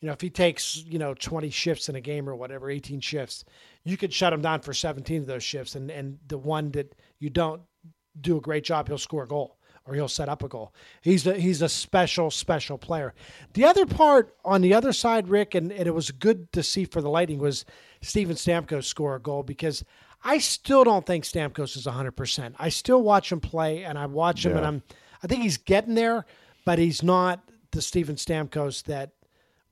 you 0.00 0.06
know, 0.08 0.12
if 0.12 0.20
he 0.20 0.30
takes 0.30 0.76
you 0.84 0.98
know 0.98 1.14
twenty 1.14 1.48
shifts 1.50 1.88
in 1.88 1.94
a 1.94 2.00
game 2.00 2.28
or 2.28 2.34
whatever, 2.34 2.68
eighteen 2.68 3.00
shifts, 3.00 3.44
you 3.84 3.96
could 3.96 4.12
shut 4.12 4.32
him 4.32 4.42
down 4.42 4.60
for 4.62 4.74
seventeen 4.74 5.20
of 5.22 5.26
those 5.28 5.44
shifts, 5.44 5.76
and 5.76 5.90
and 5.92 6.18
the 6.26 6.38
one 6.38 6.72
that 6.72 6.94
you 7.20 7.30
don't 7.30 7.62
do 8.20 8.36
a 8.36 8.40
great 8.40 8.64
job, 8.64 8.88
he'll 8.88 8.98
score 8.98 9.24
a 9.24 9.28
goal 9.28 9.56
or 9.86 9.94
he'll 9.94 10.08
set 10.08 10.28
up 10.28 10.42
a 10.42 10.48
goal. 10.48 10.74
He's 11.00 11.26
a, 11.26 11.34
he's 11.34 11.62
a 11.62 11.68
special 11.68 12.30
special 12.30 12.76
player. 12.76 13.14
The 13.54 13.64
other 13.64 13.86
part 13.86 14.34
on 14.44 14.60
the 14.60 14.74
other 14.74 14.92
side, 14.92 15.28
Rick, 15.28 15.54
and, 15.54 15.70
and 15.70 15.86
it 15.86 15.94
was 15.94 16.10
good 16.10 16.52
to 16.52 16.62
see 16.62 16.84
for 16.84 17.00
the 17.00 17.10
Lightning 17.10 17.38
was 17.38 17.64
Steven 18.02 18.36
Stamkos 18.36 18.84
score 18.84 19.16
a 19.16 19.20
goal 19.20 19.42
because. 19.42 19.84
I 20.24 20.38
still 20.38 20.82
don't 20.82 21.06
think 21.06 21.22
Stamkos 21.22 21.76
is 21.76 21.86
100%. 21.86 22.54
I 22.58 22.70
still 22.70 23.00
watch 23.02 23.30
him 23.30 23.38
play 23.38 23.84
and 23.84 23.96
I 23.96 24.06
watch 24.06 24.44
him 24.44 24.56
and 24.56 24.66
I'm 24.66 24.82
I 25.22 25.26
think 25.26 25.42
he's 25.42 25.56
getting 25.56 25.94
there, 25.94 26.24
but 26.64 26.78
he's 26.78 27.02
not 27.02 27.40
the 27.72 27.82
Steven 27.82 28.16
Stamkos 28.16 28.84
that 28.84 29.10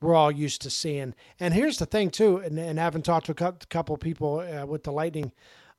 we're 0.00 0.14
all 0.14 0.30
used 0.30 0.62
to 0.62 0.70
seeing. 0.70 1.14
And 1.40 1.54
here's 1.54 1.78
the 1.78 1.86
thing, 1.86 2.10
too, 2.10 2.38
and, 2.38 2.58
and 2.58 2.78
having 2.78 3.02
talked 3.02 3.26
to 3.26 3.32
a 3.32 3.52
couple 3.66 3.94
of 3.94 4.00
people 4.00 4.40
uh, 4.40 4.66
with 4.66 4.84
the 4.84 4.92
Lightning, 4.92 5.32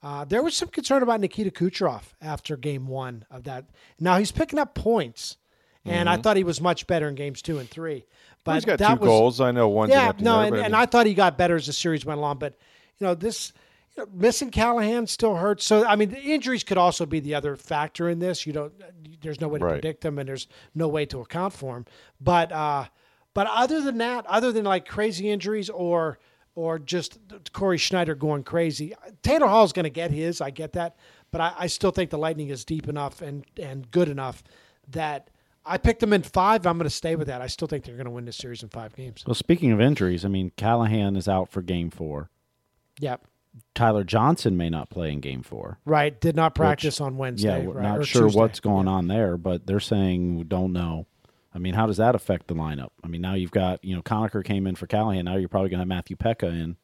uh, 0.05 0.23
there 0.23 0.43
was 0.43 0.55
some 0.55 0.69
concern 0.69 1.01
about 1.01 1.19
Nikita 1.19 1.49
Kucherov 1.49 2.03
after 2.21 2.55
game 2.55 2.85
one 2.87 3.25
of 3.31 3.43
that. 3.45 3.65
Now 3.99 4.19
he's 4.19 4.31
picking 4.31 4.59
up 4.59 4.75
points, 4.75 5.37
and 5.83 6.07
I 6.07 6.17
thought 6.17 6.37
he 6.37 6.43
was 6.43 6.61
much 6.61 6.85
better 6.85 7.07
in 7.09 7.15
games 7.15 7.41
two 7.41 7.57
and 7.57 7.67
three. 7.69 8.05
But 8.43 8.51
Mm-hmm. 8.51 8.55
he's 8.57 8.65
got 8.65 8.77
that 8.79 8.93
two 8.95 8.99
was, 9.01 9.07
goals. 9.07 9.41
I 9.41 9.49
know 9.51 9.67
one's 9.67 9.91
an 9.93 9.97
yeah, 9.99 10.11
no, 10.19 10.41
and, 10.41 10.55
I 10.55 10.59
and 10.59 10.75
I 10.75 10.85
thought 10.85 11.07
he 11.07 11.15
got 11.15 11.37
better 11.39 11.55
as 11.55 11.65
the 11.65 11.73
series 11.73 12.05
went 12.05 12.19
along. 12.19 12.37
But 12.37 12.53
you 12.99 13.07
know, 13.07 13.15
this 13.15 13.51
you 13.97 14.03
know, 14.03 14.09
missing 14.13 14.51
Callahan 14.51 15.07
still 15.07 15.35
hurts. 15.35 15.65
So 15.65 15.83
I 15.87 15.95
mean, 15.95 16.11
the 16.11 16.21
injuries 16.21 16.63
could 16.63 16.77
also 16.77 17.07
be 17.07 17.19
the 17.19 17.33
other 17.33 17.55
factor 17.55 18.07
in 18.07 18.19
this. 18.19 18.45
You 18.45 18.53
don't. 18.53 18.73
There's 19.21 19.41
no 19.41 19.47
way 19.47 19.57
to 19.57 19.65
Right. 19.65 19.71
predict 19.73 20.01
them, 20.01 20.19
and 20.19 20.29
there's 20.29 20.47
no 20.75 20.87
way 20.87 21.07
to 21.07 21.21
account 21.21 21.53
for 21.53 21.73
them. 21.73 21.85
But 22.21 22.51
uh, 22.51 22.85
but 23.33 23.47
other 23.47 23.81
than 23.81 23.97
that, 23.97 24.27
other 24.27 24.51
than 24.51 24.65
like 24.65 24.87
crazy 24.87 25.31
injuries 25.31 25.71
or 25.71 26.19
or 26.55 26.79
just 26.79 27.19
Cory 27.53 27.77
Schneider 27.77 28.15
going 28.15 28.43
crazy, 28.43 28.93
Taylor 29.21 29.47
Hall's 29.47 29.73
going 29.73 29.83
to 29.83 29.89
get 29.89 30.11
his. 30.11 30.41
I 30.41 30.49
get 30.49 30.73
that, 30.73 30.95
but 31.31 31.41
I, 31.41 31.53
I 31.59 31.67
still 31.67 31.91
think 31.91 32.09
the 32.09 32.17
Lightning 32.17 32.49
is 32.49 32.65
deep 32.65 32.87
enough 32.87 33.21
and 33.21 33.45
and 33.61 33.89
good 33.91 34.09
enough 34.09 34.43
that. 34.89 35.29
I 35.67 35.79
picked 35.79 35.99
them 35.99 36.13
in 36.13 36.21
five. 36.21 36.67
I'm 36.67 36.77
going 36.77 36.83
to 36.83 36.91
stay 36.91 37.15
with 37.15 37.25
that. 37.25 37.41
I 37.41 37.47
still 37.47 37.67
think 37.67 37.85
they're 37.85 37.95
going 37.95 38.05
to 38.05 38.11
win 38.11 38.25
this 38.25 38.35
series 38.35 38.61
in 38.61 38.69
five 38.69 38.95
games. 38.95 39.23
Well, 39.25 39.33
speaking 39.33 39.71
of 39.71 39.81
injuries, 39.81 40.23
I 40.23 40.27
mean, 40.27 40.51
Callahan 40.57 41.15
is 41.15 41.27
out 41.27 41.49
for 41.49 41.63
game 41.63 41.89
four. 41.89 42.29
Yep. 42.99 43.25
Tyler 43.73 44.03
Johnson 44.03 44.57
may 44.57 44.69
not 44.69 44.91
play 44.91 45.11
in 45.11 45.21
game 45.21 45.41
four. 45.41 45.79
Right. 45.83 46.21
Did 46.21 46.35
not 46.35 46.53
practice 46.53 47.01
on 47.01 47.17
Wednesday. 47.17 47.61
Yeah, 47.61 47.67
we're 47.67 47.73
right, 47.75 47.97
not 47.97 48.05
sure 48.05 48.23
Tuesday. 48.23 48.39
what's 48.39 48.59
going 48.59 48.87
on 48.87 49.07
there, 49.07 49.37
but 49.37 49.65
they're 49.65 49.79
saying 49.79 50.43
don't 50.47 50.71
know. 50.71 51.07
I 51.55 51.57
mean, 51.57 51.73
how 51.73 51.87
does 51.87 51.97
that 51.97 52.15
affect 52.15 52.47
the 52.47 52.53
lineup? 52.53 52.89
I 53.03 53.07
mean, 53.07 53.21
now 53.21 53.33
you've 53.33 53.51
got 53.51 53.83
you 53.83 53.95
know 53.95 54.01
Conacher 54.01 54.43
came 54.43 54.67
in 54.67 54.75
for 54.75 54.87
Callahan. 54.87 55.25
Now 55.25 55.37
you're 55.37 55.49
probably 55.49 55.69
going 55.69 55.77
to 55.77 55.81
have 55.81 55.87
Matthew 55.87 56.17
Peca 56.17 56.49
in 56.49 56.75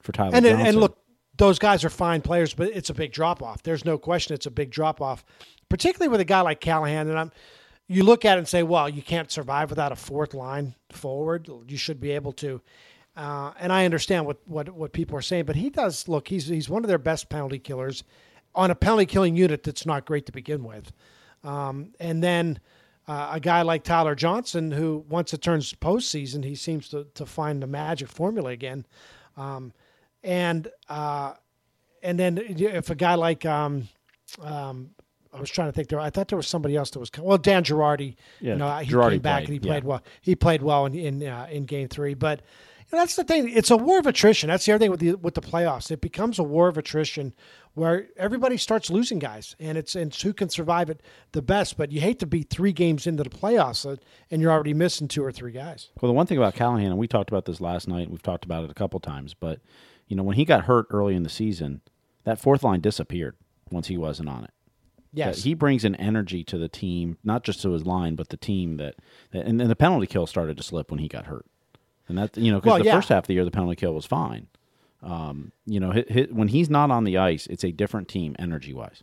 for 0.00 0.12
Tyler 0.12 0.34
And 0.34 0.44
Johnson. 0.46 0.66
and 0.66 0.76
look, 0.78 0.98
those 1.36 1.58
guys 1.58 1.84
are 1.84 1.90
fine 1.90 2.22
players, 2.22 2.54
but 2.54 2.68
it's 2.68 2.88
a 2.88 2.94
big 2.94 3.12
drop 3.12 3.42
off. 3.42 3.62
There's 3.62 3.84
no 3.84 3.98
question 3.98 4.34
it's 4.34 4.46
a 4.46 4.50
big 4.50 4.70
drop 4.70 5.02
off, 5.02 5.24
particularly 5.68 6.08
with 6.08 6.20
a 6.20 6.24
guy 6.24 6.40
like 6.40 6.60
Callahan. 6.60 7.08
And 7.08 7.18
I'm, 7.18 7.32
you 7.86 8.02
look 8.02 8.24
at 8.24 8.36
it 8.36 8.38
and 8.38 8.48
say, 8.48 8.62
well, 8.62 8.88
you 8.88 9.02
can't 9.02 9.30
survive 9.30 9.68
without 9.68 9.92
a 9.92 9.96
fourth 9.96 10.32
line 10.32 10.74
forward. 10.90 11.48
You 11.68 11.76
should 11.76 12.00
be 12.00 12.12
able 12.12 12.32
to. 12.32 12.62
Uh, 13.14 13.52
and 13.58 13.72
I 13.72 13.84
understand 13.84 14.26
what, 14.26 14.38
what 14.46 14.68
what 14.70 14.92
people 14.92 15.16
are 15.18 15.22
saying, 15.22 15.44
but 15.44 15.56
he 15.56 15.70
does 15.70 16.08
look. 16.08 16.28
He's 16.28 16.46
he's 16.46 16.68
one 16.68 16.82
of 16.84 16.88
their 16.88 16.98
best 16.98 17.28
penalty 17.28 17.58
killers 17.58 18.04
on 18.54 18.70
a 18.70 18.74
penalty 18.74 19.06
killing 19.06 19.36
unit 19.36 19.62
that's 19.62 19.84
not 19.84 20.06
great 20.06 20.26
to 20.26 20.32
begin 20.32 20.64
with. 20.64 20.92
Um, 21.44 21.92
and 22.00 22.22
then 22.22 22.58
uh, 23.08 23.30
a 23.32 23.40
guy 23.40 23.62
like 23.62 23.84
Tyler 23.84 24.14
Johnson, 24.14 24.72
who 24.72 25.04
once 25.08 25.32
it 25.32 25.42
turns 25.42 25.72
postseason, 25.74 26.44
he 26.44 26.54
seems 26.54 26.88
to, 26.88 27.06
to 27.14 27.24
find 27.24 27.62
the 27.62 27.66
magic 27.66 28.08
formula 28.08 28.50
again. 28.50 28.86
Um, 29.36 29.72
and 30.24 30.68
uh, 30.88 31.34
and 32.02 32.18
then 32.18 32.38
if 32.38 32.90
a 32.90 32.94
guy 32.94 33.14
like 33.14 33.44
um, 33.44 33.88
um, 34.42 34.90
I 35.32 35.38
was 35.38 35.50
trying 35.50 35.68
to 35.68 35.72
think 35.72 35.88
there, 35.88 36.00
I 36.00 36.10
thought 36.10 36.28
there 36.28 36.36
was 36.36 36.48
somebody 36.48 36.74
else 36.76 36.90
that 36.90 36.98
was 36.98 37.10
well 37.18 37.38
Dan 37.38 37.62
Girardi. 37.62 38.16
Yeah, 38.40 38.52
you 38.52 38.58
know, 38.58 38.76
he 38.78 38.92
Girardi 38.92 39.10
came 39.10 39.20
back 39.20 39.44
played, 39.44 39.48
and 39.48 39.62
he 39.62 39.66
yeah. 39.68 39.72
played 39.72 39.84
well. 39.84 40.02
He 40.20 40.34
played 40.34 40.62
well 40.62 40.86
in 40.86 40.94
in, 40.94 41.26
uh, 41.26 41.46
in 41.50 41.64
game 41.64 41.88
three, 41.88 42.14
but. 42.14 42.42
Know, 42.92 42.98
that's 42.98 43.16
the 43.16 43.24
thing. 43.24 43.48
It's 43.48 43.70
a 43.70 43.76
war 43.76 43.98
of 43.98 44.06
attrition. 44.06 44.48
That's 44.48 44.64
the 44.66 44.72
other 44.72 44.84
thing 44.84 44.90
with 44.90 45.00
the 45.00 45.14
with 45.14 45.34
the 45.34 45.40
playoffs. 45.40 45.90
It 45.90 46.00
becomes 46.00 46.38
a 46.38 46.42
war 46.42 46.68
of 46.68 46.78
attrition 46.78 47.34
where 47.74 48.06
everybody 48.16 48.56
starts 48.56 48.90
losing 48.90 49.18
guys, 49.18 49.56
and 49.58 49.76
it's 49.76 49.94
and 49.94 50.12
it's 50.12 50.22
who 50.22 50.32
can 50.32 50.48
survive 50.48 50.88
it 50.88 51.02
the 51.32 51.42
best. 51.42 51.76
But 51.76 51.92
you 51.92 52.00
hate 52.00 52.18
to 52.20 52.26
be 52.26 52.42
three 52.42 52.72
games 52.72 53.06
into 53.06 53.22
the 53.22 53.30
playoffs 53.30 53.90
uh, 53.90 53.96
and 54.30 54.40
you're 54.40 54.52
already 54.52 54.74
missing 54.74 55.08
two 55.08 55.24
or 55.24 55.32
three 55.32 55.52
guys. 55.52 55.90
Well, 56.00 56.08
the 56.08 56.14
one 56.14 56.26
thing 56.26 56.38
about 56.38 56.54
Callahan, 56.54 56.86
and 56.86 56.98
we 56.98 57.08
talked 57.08 57.30
about 57.30 57.44
this 57.44 57.60
last 57.60 57.88
night, 57.88 58.02
and 58.02 58.10
we've 58.10 58.22
talked 58.22 58.44
about 58.44 58.64
it 58.64 58.70
a 58.70 58.74
couple 58.74 59.00
times, 59.00 59.34
but 59.34 59.60
you 60.08 60.16
know, 60.16 60.22
when 60.22 60.36
he 60.36 60.44
got 60.44 60.64
hurt 60.64 60.86
early 60.90 61.14
in 61.14 61.24
the 61.24 61.28
season, 61.28 61.80
that 62.24 62.40
fourth 62.40 62.62
line 62.62 62.80
disappeared 62.80 63.36
once 63.70 63.88
he 63.88 63.96
wasn't 63.96 64.28
on 64.28 64.44
it. 64.44 64.50
Yes, 65.12 65.44
he 65.44 65.54
brings 65.54 65.84
an 65.84 65.94
energy 65.96 66.44
to 66.44 66.58
the 66.58 66.68
team, 66.68 67.16
not 67.24 67.42
just 67.42 67.62
to 67.62 67.70
his 67.70 67.86
line, 67.86 68.16
but 68.16 68.28
the 68.28 68.36
team 68.36 68.76
that, 68.76 68.96
and, 69.32 69.60
and 69.60 69.70
the 69.70 69.76
penalty 69.76 70.06
kill 70.06 70.26
started 70.26 70.58
to 70.58 70.62
slip 70.62 70.90
when 70.90 71.00
he 71.00 71.08
got 71.08 71.24
hurt, 71.26 71.46
and 72.08 72.18
that 72.18 72.36
you 72.36 72.50
know 72.50 72.58
because 72.58 72.70
Well, 72.70 72.78
the 72.78 72.84
yeah. 72.86 72.96
first 72.96 73.08
half 73.08 73.24
of 73.24 73.28
the 73.28 73.34
year 73.34 73.44
the 73.44 73.50
penalty 73.50 73.76
kill 73.76 73.94
was 73.94 74.06
fine. 74.06 74.46
Um, 75.02 75.52
you 75.66 75.78
know, 75.78 75.90
hit, 75.92 76.10
hit, 76.10 76.34
when 76.34 76.48
he's 76.48 76.70
not 76.70 76.90
on 76.90 77.04
the 77.04 77.18
ice, 77.18 77.46
it's 77.48 77.64
a 77.64 77.70
different 77.70 78.08
team 78.08 78.34
energy 78.38 78.72
wise. 78.72 79.02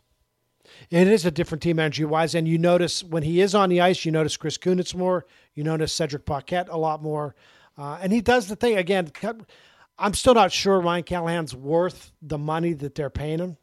It 0.90 1.06
is 1.06 1.24
a 1.24 1.30
different 1.30 1.62
team 1.62 1.78
energy 1.78 2.04
wise, 2.04 2.34
and 2.34 2.48
you 2.48 2.58
notice 2.58 3.04
when 3.04 3.22
he 3.22 3.40
is 3.40 3.54
on 3.54 3.68
the 3.68 3.80
ice, 3.80 4.04
you 4.04 4.10
notice 4.10 4.36
Chris 4.36 4.58
Kunitz 4.58 4.94
more, 4.94 5.26
you 5.54 5.62
notice 5.62 5.92
Cedric 5.92 6.24
Paquette 6.24 6.68
a 6.68 6.76
lot 6.76 7.02
more, 7.02 7.34
uh, 7.78 7.98
and 8.02 8.12
he 8.12 8.20
does 8.20 8.48
the 8.48 8.56
thing 8.56 8.76
again. 8.76 9.10
I'm 9.98 10.14
still 10.14 10.34
not 10.34 10.52
sure 10.52 10.80
Ryan 10.80 11.04
Callahan's 11.04 11.54
worth 11.54 12.12
the 12.20 12.38
money 12.38 12.72
that 12.72 12.94
they're 12.94 13.10
paying 13.10 13.38
him, 13.38 13.56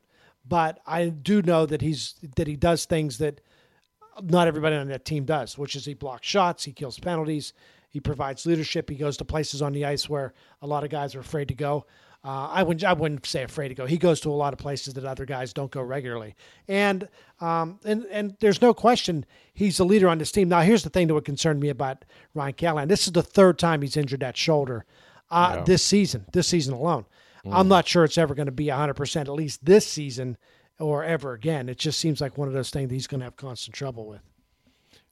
but 0.48 0.80
I 0.86 1.10
do 1.10 1.42
know 1.42 1.66
that 1.66 1.82
he's 1.82 2.16
that 2.36 2.48
he 2.48 2.56
does 2.56 2.86
things 2.86 3.18
that 3.18 3.42
not 4.22 4.48
everybody 4.48 4.76
on 4.76 4.88
that 4.88 5.06
team 5.06 5.26
does, 5.26 5.58
which 5.58 5.76
is 5.76 5.86
he 5.86 5.94
blocks 5.94 6.28
shots, 6.28 6.64
he 6.64 6.72
kills 6.72 7.00
penalties, 7.00 7.54
he 7.92 8.00
provides 8.00 8.46
leadership, 8.46 8.90
he 8.90 8.96
goes 8.96 9.18
to 9.18 9.26
places 9.26 9.62
on 9.62 9.74
the 9.74 9.86
ice 9.86 10.10
where 10.10 10.34
a 10.62 10.68
lot 10.68 10.84
of 10.84 10.90
guys 10.90 11.14
are 11.14 11.20
afraid 11.20 11.50
to 11.50 11.54
go. 11.54 11.86
Uh, 12.24 12.48
I 12.52 12.64
wouldn't 12.64 12.84
I 12.84 12.94
wouldn't 12.94 13.26
say 13.26 13.44
afraid 13.44 13.70
to 13.70 13.76
go. 13.76 13.86
He 13.86 13.98
goes 13.98 14.20
to 14.22 14.30
a 14.30 14.32
lot 14.32 14.54
of 14.54 14.60
places 14.60 14.94
that 14.94 15.04
other 15.06 15.26
guys 15.26 15.54
don't 15.54 15.72
go 15.72 15.82
regularly, 15.82 16.36
and 16.68 17.10
um, 17.40 17.80
and 17.84 18.06
and 18.12 18.38
there's 18.40 18.62
no 18.62 18.74
question 18.76 19.26
he's 19.54 19.80
a 19.80 19.84
leader 19.84 20.08
on 20.08 20.20
this 20.20 20.32
team. 20.32 20.48
Now 20.48 20.62
here's 20.62 20.84
the 20.84 20.92
thing 20.92 21.08
that 21.08 21.16
would 21.16 21.26
concern 21.26 21.60
me 21.60 21.70
about 21.70 22.06
Ryan 22.36 22.54
Callahan. 22.54 22.88
This 22.88 23.08
is 23.08 23.14
the 23.14 23.24
third 23.24 23.58
time 23.58 23.82
he's 23.82 23.98
injured 23.98 24.20
that 24.20 24.38
shoulder 24.38 24.86
uh, 25.32 25.64
this 25.64 25.82
season. 25.84 26.26
This 26.32 26.48
season 26.48 26.76
alone, 26.76 27.06
I'm 27.52 27.68
not 27.68 27.88
sure 27.88 28.04
it's 28.04 28.20
ever 28.20 28.36
going 28.36 28.46
to 28.46 28.52
be 28.52 28.70
100 28.70 28.94
percent 28.94 29.28
at 29.28 29.34
least 29.34 29.66
this 29.66 29.88
season 29.88 30.38
or 30.80 31.04
ever 31.04 31.34
again. 31.34 31.70
It 31.70 31.80
just 31.80 32.00
seems 32.00 32.22
like 32.22 32.38
one 32.38 32.48
of 32.48 32.54
those 32.54 32.70
things 32.70 32.90
that 32.90 32.94
he's 32.94 33.08
going 33.08 33.22
to 33.22 33.26
have 33.26 33.36
constant 33.36 33.76
trouble 33.76 34.06
with. 34.06 34.22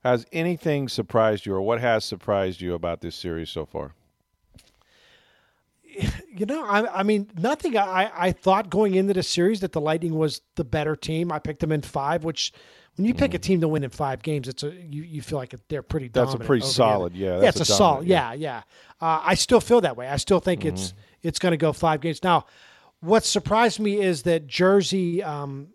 Has 0.03 0.25
anything 0.31 0.87
surprised 0.87 1.45
you, 1.45 1.53
or 1.53 1.61
what 1.61 1.81
has 1.81 2.05
surprised 2.05 2.61
you 2.61 2.73
about 2.73 3.01
this 3.01 3.15
series 3.15 3.49
so 3.49 3.65
far? 3.65 3.93
You 6.35 6.45
know, 6.45 6.63
I, 6.65 6.99
I 6.99 7.03
mean, 7.03 7.29
nothing. 7.37 7.75
I, 7.75 8.09
I 8.15 8.31
thought 8.31 8.69
going 8.69 8.95
into 8.95 9.13
the 9.13 9.23
series 9.23 9.59
that 9.61 9.71
the 9.73 9.81
Lightning 9.81 10.13
was 10.15 10.41
the 10.55 10.63
better 10.63 10.95
team. 10.95 11.31
I 11.31 11.39
picked 11.39 11.59
them 11.59 11.71
in 11.71 11.81
five, 11.81 12.23
which 12.23 12.53
when 12.95 13.05
you 13.05 13.13
pick 13.13 13.33
a 13.33 13.39
team 13.39 13.59
to 13.61 13.67
win 13.67 13.83
in 13.83 13.89
five 13.89 14.21
games, 14.21 14.47
it's 14.47 14.63
a 14.63 14.69
you, 14.71 15.01
you 15.03 15.21
feel 15.21 15.39
like 15.39 15.53
they're 15.67 15.81
pretty. 15.81 16.07
Mm. 16.09 16.13
That's 16.13 16.33
a 16.35 16.37
pretty 16.39 16.65
solid, 16.65 17.15
yeah, 17.15 17.33
yeah, 17.33 17.39
that's 17.39 17.59
it's 17.59 17.69
a 17.71 17.73
a, 17.73 17.75
solid. 17.77 18.07
dominant, 18.07 18.39
Yeah, 18.39 18.61
yeah. 19.01 19.05
Uh, 19.05 19.21
I 19.23 19.33
still 19.33 19.59
feel 19.59 19.81
that 19.81 19.97
way. 19.97 20.07
I 20.07 20.17
still 20.17 20.39
think 20.39 20.63
it's 20.63 20.89
Mm-hmm. 20.89 21.27
it's 21.27 21.39
going 21.39 21.51
to 21.51 21.57
go 21.57 21.73
five 21.73 21.99
games. 22.01 22.23
Now, 22.23 22.45
what 23.01 23.25
surprised 23.25 23.79
me 23.79 23.99
is 23.99 24.23
that 24.23 24.47
Jersey. 24.47 25.21
Um, 25.23 25.69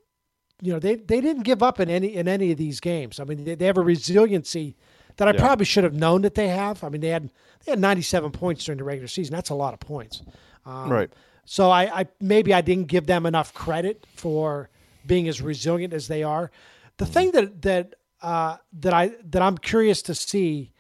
you 0.63 0.73
know, 0.73 0.79
they, 0.79 0.95
they 0.97 1.21
didn't 1.21 1.43
give 1.43 1.63
up 1.63 1.81
in 1.81 1.91
any 1.91 2.15
in 2.15 2.29
any 2.29 2.51
of 2.53 2.59
these 2.59 2.81
games. 2.81 3.19
I 3.21 3.25
mean, 3.25 3.45
they, 3.45 3.55
they 3.55 3.67
have 3.67 3.77
a 3.79 3.83
resiliency 3.83 4.77
that 5.17 5.29
I 5.29 5.33
Yeah. 5.33 5.41
probably 5.41 5.65
should 5.65 5.85
have 5.85 5.95
known 5.95 6.23
that 6.23 6.35
they 6.35 6.49
have. 6.49 6.83
I 6.85 6.89
mean, 6.89 7.01
they 7.01 7.09
had 7.09 7.31
they 7.65 7.73
had 7.73 7.79
97 7.81 8.31
points 8.33 8.65
during 8.65 8.79
the 8.79 8.85
regular 8.85 9.09
season. 9.09 9.35
That's 9.35 9.51
a 9.51 9.55
lot 9.55 9.75
of 9.75 9.81
points. 9.81 10.23
Um, 10.67 10.91
Right. 10.91 11.13
So 11.47 11.71
I, 11.71 12.01
I 12.01 12.07
maybe 12.21 12.55
I 12.55 12.61
didn't 12.63 12.87
give 12.89 13.07
them 13.07 13.27
enough 13.27 13.53
credit 13.53 14.07
for 14.15 14.71
being 15.07 15.29
as 15.29 15.43
resilient 15.43 15.93
as 15.93 16.09
they 16.09 16.23
are. 16.23 16.51
The 16.97 17.07
thing 17.07 17.33
that 17.33 17.61
that 17.63 17.95
uh, 18.23 18.57
that 18.81 18.95
I 18.95 19.13
that 19.31 19.43
I'm 19.43 19.59
curious 19.59 20.01
to 20.03 20.15
see, 20.15 20.73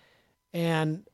and 0.54 1.04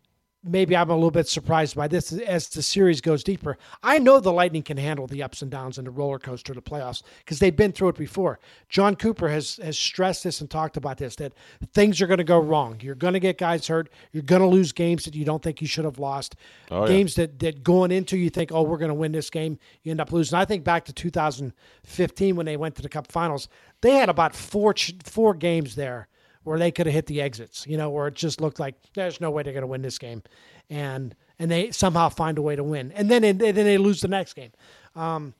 maybe 0.43 0.77
I'm 0.77 0.91
a 0.91 0.95
little 0.95 1.11
bit 1.11 1.29
surprised 1.29 1.77
by 1.77 1.87
this 1.87 2.13
as 2.13 2.49
the 2.49 2.63
series 2.63 3.01
goes 3.01 3.23
deeper. 3.23 3.59
I 3.83 3.99
know 3.99 4.21
the 4.21 4.33
Lightning 4.33 4.63
can 4.63 4.77
handle 4.77 5.07
the 5.07 5.23
ups 5.23 5.43
and 5.43 5.51
downs 5.51 5.77
and 5.77 5.87
the 5.87 5.91
roller 5.91 6.19
coaster 6.19 6.53
of 6.53 6.57
the 6.57 6.71
playoffs 6.71 7.03
because 7.19 7.39
they've 7.39 7.55
been 7.55 7.73
through 7.73 7.89
it 7.89 7.99
before. 7.99 8.41
Jon 8.69 8.97
Cooper 8.97 9.29
has 9.29 9.57
has 9.57 9.79
stressed 9.79 10.25
this 10.25 10.41
and 10.41 10.49
talked 10.49 10.77
about 10.77 10.99
this 10.99 11.17
that 11.17 11.33
things 11.73 12.01
are 12.01 12.07
going 12.07 12.19
to 12.19 12.25
go 12.25 12.39
wrong. 12.39 12.79
You're 12.81 12.95
going 12.95 13.15
to 13.15 13.21
get 13.21 13.39
guys 13.39 13.67
hurt. 13.67 13.91
You're 14.13 14.23
going 14.23 14.43
to 14.43 14.49
lose 14.49 14.73
games 14.73 15.05
that 15.05 15.15
you 15.15 15.25
don't 15.25 15.43
think 15.43 15.61
you 15.61 15.67
should 15.67 15.85
have 15.85 15.99
lost. 15.99 16.37
Oh, 16.71 16.83
yeah. 16.83 16.89
games 16.89 17.15
that 17.17 17.39
that 17.41 17.63
going 17.63 17.91
into 17.91 18.17
you 18.17 18.31
think, 18.31 18.51
oh, 18.53 18.63
we're 18.63 18.79
going 18.79 18.89
to 18.89 18.95
win 18.95 19.13
this 19.13 19.31
game. 19.31 19.59
You 19.83 19.91
end 19.91 20.01
up 20.01 20.13
losing. 20.13 20.39
I 20.39 20.45
think 20.45 20.65
back 20.65 20.85
to 20.87 20.93
2015 20.93 22.37
when 22.37 22.47
they 22.47 22.57
went 22.57 22.77
to 22.77 22.83
the 22.83 22.89
Cup 22.89 23.11
Finals, 23.13 23.49
they 23.83 23.93
had 23.93 24.09
about 24.09 24.35
four 24.35 24.75
four 25.05 25.35
games 25.35 25.75
there 25.75 26.09
where 26.45 26.59
they 26.59 26.71
could 26.71 26.87
have 26.87 26.95
hit 26.95 27.07
the 27.07 27.21
exits, 27.21 27.67
you 27.67 27.77
know, 27.77 27.91
where 27.91 28.09
it 28.09 28.15
just 28.15 28.41
looked 28.41 28.59
like 28.59 28.75
there's 28.95 29.21
no 29.21 29.31
way 29.31 29.43
they're 29.43 29.53
going 29.53 29.63
to 29.63 29.67
win 29.67 29.83
this 29.83 29.99
game, 29.99 30.23
and 30.69 31.15
and 31.39 31.51
they 31.51 31.71
somehow 31.71 32.09
find 32.09 32.39
a 32.39 32.43
way 32.43 32.57
to 32.57 32.65
win, 32.65 32.93
and 32.93 33.11
then 33.11 33.25
and 33.25 33.41
then 33.41 33.55
they 33.55 33.79
lose 33.79 34.01
the 34.01 34.09
next 34.09 34.35
game. 34.35 34.53
Um, 34.95 35.35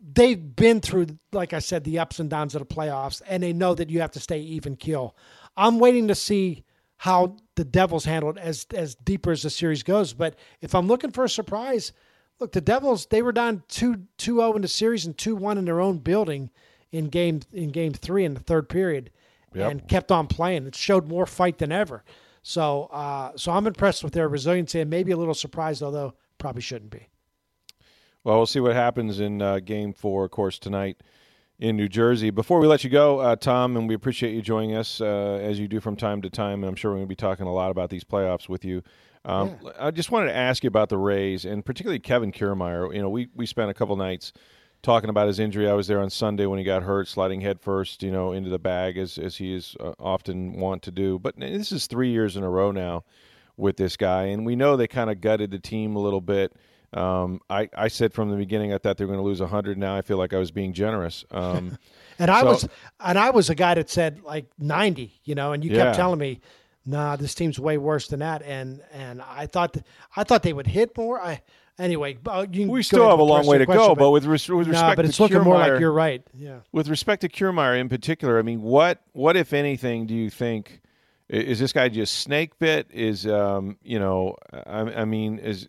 they've 0.00 0.56
been 0.56 0.80
through, 0.80 1.06
like 1.32 1.52
I 1.52 1.58
said, 1.58 1.84
the 1.84 1.98
ups 1.98 2.18
and 2.18 2.30
downs 2.30 2.54
of 2.54 2.60
the 2.60 2.74
playoffs, 2.74 3.20
and 3.26 3.42
they 3.42 3.52
know 3.52 3.74
that 3.74 3.90
you 3.90 4.00
have 4.00 4.12
to 4.12 4.20
stay 4.20 4.40
even 4.40 4.76
keel. 4.76 5.16
I'm 5.56 5.78
waiting 5.78 6.08
to 6.08 6.14
see 6.14 6.64
how 6.96 7.36
the 7.56 7.64
Devils 7.64 8.04
handle 8.04 8.30
it 8.30 8.38
as 8.38 8.66
as 8.74 8.94
deeper 8.94 9.32
as 9.32 9.42
the 9.42 9.50
series 9.50 9.82
goes. 9.82 10.12
But 10.12 10.36
if 10.60 10.74
I'm 10.74 10.86
looking 10.86 11.10
for 11.10 11.24
a 11.24 11.28
surprise, 11.28 11.92
look, 12.38 12.52
the 12.52 12.60
Devils 12.60 13.06
they 13.06 13.22
were 13.22 13.32
down 13.32 13.62
2 13.68 14.06
2-0 14.18 14.56
in 14.56 14.62
the 14.62 14.68
series 14.68 15.04
and 15.04 15.16
2-1 15.16 15.58
in 15.58 15.64
their 15.66 15.80
own 15.80 15.98
building 15.98 16.50
in 16.92 17.06
game 17.06 17.40
in 17.52 17.70
game 17.70 17.92
3 17.92 18.24
in 18.24 18.34
the 18.34 18.40
third 18.40 18.68
period 18.68 19.10
Yep. 19.54 19.70
and 19.70 19.88
kept 19.88 20.12
on 20.12 20.26
playing. 20.26 20.66
It 20.66 20.74
showed 20.74 21.08
more 21.08 21.26
fight 21.26 21.58
than 21.58 21.72
ever. 21.72 22.04
So 22.42 22.84
uh, 22.92 23.32
so 23.36 23.52
I'm 23.52 23.66
impressed 23.66 24.04
with 24.04 24.12
their 24.12 24.28
resiliency 24.28 24.80
and 24.80 24.88
maybe 24.88 25.12
a 25.12 25.16
little 25.16 25.34
surprised 25.34 25.82
although 25.82 26.14
probably 26.38 26.62
shouldn't 26.62 26.90
be. 26.90 27.08
Well, 28.24 28.36
we'll 28.36 28.46
see 28.46 28.60
what 28.60 28.74
happens 28.74 29.18
in 29.18 29.40
uh, 29.40 29.60
Game 29.60 29.94
Four, 29.94 30.26
of 30.26 30.30
course, 30.30 30.58
tonight 30.58 31.02
in 31.58 31.76
New 31.76 31.88
Jersey. 31.88 32.30
Before 32.30 32.60
we 32.60 32.66
let 32.66 32.84
you 32.84 32.90
go, 32.90 33.18
uh, 33.20 33.36
Tom, 33.36 33.76
and 33.76 33.88
we 33.88 33.94
appreciate 33.94 34.34
you 34.34 34.42
joining 34.42 34.76
us 34.76 35.00
uh, 35.00 35.38
as 35.42 35.58
you 35.58 35.68
do 35.68 35.80
from 35.80 35.96
time 35.96 36.20
to 36.22 36.30
time. 36.30 36.62
And 36.62 36.68
I'm 36.68 36.74
sure 36.74 36.90
we're 36.90 36.98
going 36.98 37.06
to 37.06 37.08
be 37.08 37.16
talking 37.16 37.46
a 37.46 37.52
lot 37.52 37.70
about 37.70 37.88
these 37.90 38.04
playoffs 38.04 38.48
with 38.48 38.64
you. 38.64 38.82
Um, 39.24 39.56
I 39.78 39.90
just 39.90 40.10
wanted 40.10 40.28
to 40.28 40.36
ask 40.36 40.64
you 40.64 40.68
about 40.68 40.88
the 40.88 40.96
Rays 40.96 41.44
and 41.44 41.64
particularly 41.64 41.98
Kevin 41.98 42.32
Kiermaier. 42.32 42.94
You 42.94 43.02
know, 43.02 43.10
we 43.10 43.28
we 43.34 43.44
spent 43.46 43.70
a 43.70 43.74
couple 43.74 43.94
nights 43.96 44.32
talking 44.82 45.10
about 45.10 45.26
his 45.26 45.38
injury. 45.38 45.68
I 45.68 45.74
was 45.74 45.86
there 45.86 46.00
on 46.00 46.10
Sunday 46.10 46.46
when 46.46 46.58
he 46.58 46.64
got 46.64 46.82
hurt, 46.82 47.08
sliding 47.08 47.40
headfirst, 47.40 48.02
you 48.02 48.10
know, 48.10 48.32
into 48.32 48.50
the 48.50 48.58
bag 48.58 48.96
as 48.98 49.18
as 49.18 49.36
he 49.36 49.54
is 49.54 49.76
uh, 49.80 49.92
often 49.98 50.54
want 50.60 50.82
to 50.82 50.90
do. 50.90 51.18
But 51.18 51.38
this 51.38 51.72
is 51.72 51.86
three 51.86 52.10
years 52.10 52.36
in 52.36 52.42
a 52.44 52.50
row 52.50 52.70
now 52.72 53.04
with 53.56 53.76
this 53.76 53.96
guy, 53.96 54.24
and 54.24 54.46
we 54.46 54.56
know 54.56 54.76
they 54.76 54.88
kind 54.88 55.10
of 55.10 55.20
gutted 55.20 55.50
the 55.50 55.58
team 55.58 55.96
a 55.96 56.00
little 56.00 56.20
bit. 56.20 56.52
Um, 56.92 57.40
I, 57.48 57.68
I 57.76 57.86
said 57.86 58.12
from 58.12 58.30
the 58.30 58.36
beginning 58.36 58.72
I 58.74 58.78
thought 58.78 58.96
they 58.96 59.04
were 59.04 59.12
going 59.12 59.20
to 59.22 59.28
lose 59.28 59.40
100. 59.40 59.78
Now 59.78 59.96
I 59.96 60.02
feel 60.02 60.16
like 60.16 60.32
I 60.34 60.38
was 60.38 60.50
being 60.50 60.72
generous. 60.72 61.24
Um, 61.30 61.78
And 62.18 62.30
I 62.30 62.40
So- 62.40 62.46
was 62.48 62.68
and 63.00 63.18
I 63.18 63.30
was 63.30 63.48
a 63.48 63.54
guy 63.54 63.74
that 63.74 63.88
said 63.88 64.22
like 64.24 64.46
90, 64.58 65.20
you 65.24 65.34
know, 65.34 65.52
and 65.52 65.64
you 65.64 65.70
Yeah. 65.70 65.84
kept 65.84 65.96
telling 65.96 66.18
me, 66.18 66.40
"Nah, 66.84 67.16
this 67.16 67.34
team's 67.34 67.58
way 67.58 67.78
worse 67.78 68.08
than 68.08 68.20
that." 68.20 68.42
And 68.42 68.82
and 68.92 69.22
I 69.22 69.46
thought 69.46 69.76
I 70.16 70.24
thought 70.24 70.42
they 70.42 70.52
would 70.52 70.66
hit 70.66 70.94
more. 70.98 71.18
I 71.18 71.40
anyway, 71.80 72.18
uh, 72.26 72.46
we 72.50 72.82
still 72.82 73.08
have 73.10 73.18
a 73.18 73.22
long 73.22 73.46
way 73.46 73.58
to 73.58 73.66
question, 73.66 73.86
go, 73.88 73.94
but 73.94 74.10
with, 74.10 74.24
res- 74.24 74.48
with 74.48 74.68
nah, 74.68 74.72
respect 74.72 74.96
but 74.96 75.02
to 75.02 75.08
it's 75.08 75.20
looking 75.20 75.40
more 75.42 75.54
like 75.54 75.72
Kiermaier- 75.72 75.80
you're 75.80 75.92
right. 75.92 76.22
Yeah. 76.34 76.58
with 76.72 76.88
respect 76.88 77.22
to 77.22 77.28
Kiermaier 77.28 77.80
in 77.80 77.88
particular, 77.88 78.38
I 78.38 78.42
mean, 78.42 78.62
what 78.62 79.00
what 79.12 79.36
if 79.36 79.52
anything 79.52 80.06
do 80.06 80.14
you 80.14 80.30
think 80.30 80.80
is 81.28 81.58
this 81.58 81.72
guy 81.72 81.88
just 81.88 82.18
snake 82.18 82.58
bit? 82.58 82.88
Is 82.92 83.26
um, 83.26 83.76
you 83.82 83.98
know, 83.98 84.36
I, 84.52 84.80
I 84.80 85.04
mean, 85.04 85.38
is 85.38 85.68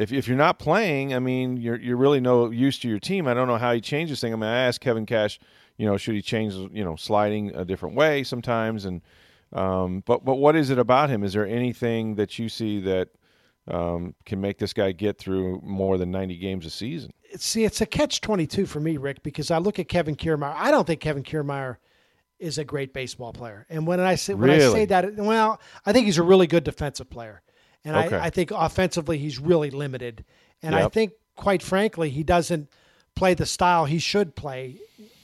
If 0.00 0.12
if 0.12 0.26
you're 0.26 0.36
not 0.36 0.58
playing, 0.58 1.12
I 1.12 1.18
mean, 1.18 1.58
you're 1.58 1.78
you're 1.78 1.96
really 1.96 2.20
no 2.20 2.50
use 2.50 2.78
to 2.80 2.88
your 2.88 2.98
team. 2.98 3.28
I 3.28 3.34
don't 3.34 3.46
know 3.46 3.58
how 3.58 3.74
he 3.74 3.80
changed 3.80 4.10
this 4.10 4.20
thing. 4.20 4.32
I 4.32 4.36
mean, 4.36 4.48
I 4.48 4.66
asked 4.66 4.80
Kevin 4.80 5.04
Cash, 5.04 5.38
you 5.76 5.86
know, 5.86 5.98
should 5.98 6.14
he 6.14 6.22
change, 6.22 6.54
you 6.54 6.82
know, 6.82 6.96
sliding 6.96 7.54
a 7.54 7.64
different 7.66 7.96
way 7.96 8.24
sometimes, 8.24 8.86
and 8.86 9.02
um, 9.52 10.02
but 10.06 10.24
but 10.24 10.36
what 10.36 10.56
is 10.56 10.70
it 10.70 10.78
about 10.78 11.10
him? 11.10 11.22
Is 11.22 11.34
there 11.34 11.46
anything 11.46 12.14
that 12.14 12.38
you 12.38 12.48
see 12.48 12.80
that 12.80 13.10
um, 13.68 14.14
can 14.24 14.40
make 14.40 14.58
this 14.58 14.72
guy 14.72 14.92
get 14.92 15.18
through 15.18 15.60
more 15.62 15.98
than 15.98 16.10
90 16.10 16.38
games 16.38 16.64
a 16.64 16.70
season? 16.70 17.12
See, 17.36 17.64
it's 17.64 17.82
a 17.82 17.86
catch 17.86 18.22
22 18.22 18.64
for 18.66 18.80
me, 18.80 18.96
Rick, 18.96 19.22
because 19.22 19.50
I 19.50 19.58
look 19.58 19.78
at 19.78 19.88
Kevin 19.88 20.16
Kiermaier. 20.16 20.54
I 20.56 20.70
don't 20.70 20.86
think 20.86 21.00
Kevin 21.00 21.22
Kiermaier 21.22 21.76
is 22.38 22.56
a 22.56 22.64
great 22.64 22.94
baseball 22.94 23.34
player. 23.34 23.66
And 23.68 23.86
when 23.86 24.00
I 24.00 24.14
say 24.14 24.32
when 24.32 24.48
I 24.48 24.58
say 24.60 24.86
that, 24.86 25.16
well, 25.16 25.60
I 25.84 25.92
think 25.92 26.06
he's 26.06 26.18
a 26.18 26.22
really 26.22 26.46
good 26.46 26.64
defensive 26.64 27.10
player. 27.10 27.42
And 27.84 27.96
Okay. 27.96 28.16
I, 28.16 28.26
I 28.26 28.30
think 28.30 28.50
offensively 28.50 29.18
he's 29.18 29.38
really 29.38 29.70
limited. 29.70 30.24
And 30.62 30.74
I 30.74 30.88
think, 30.88 31.12
quite 31.36 31.62
frankly, 31.62 32.10
he 32.10 32.22
doesn't 32.22 32.68
play 33.14 33.34
the 33.34 33.46
style 33.46 33.86
he 33.86 33.98
should 33.98 34.34
play. 34.36 34.76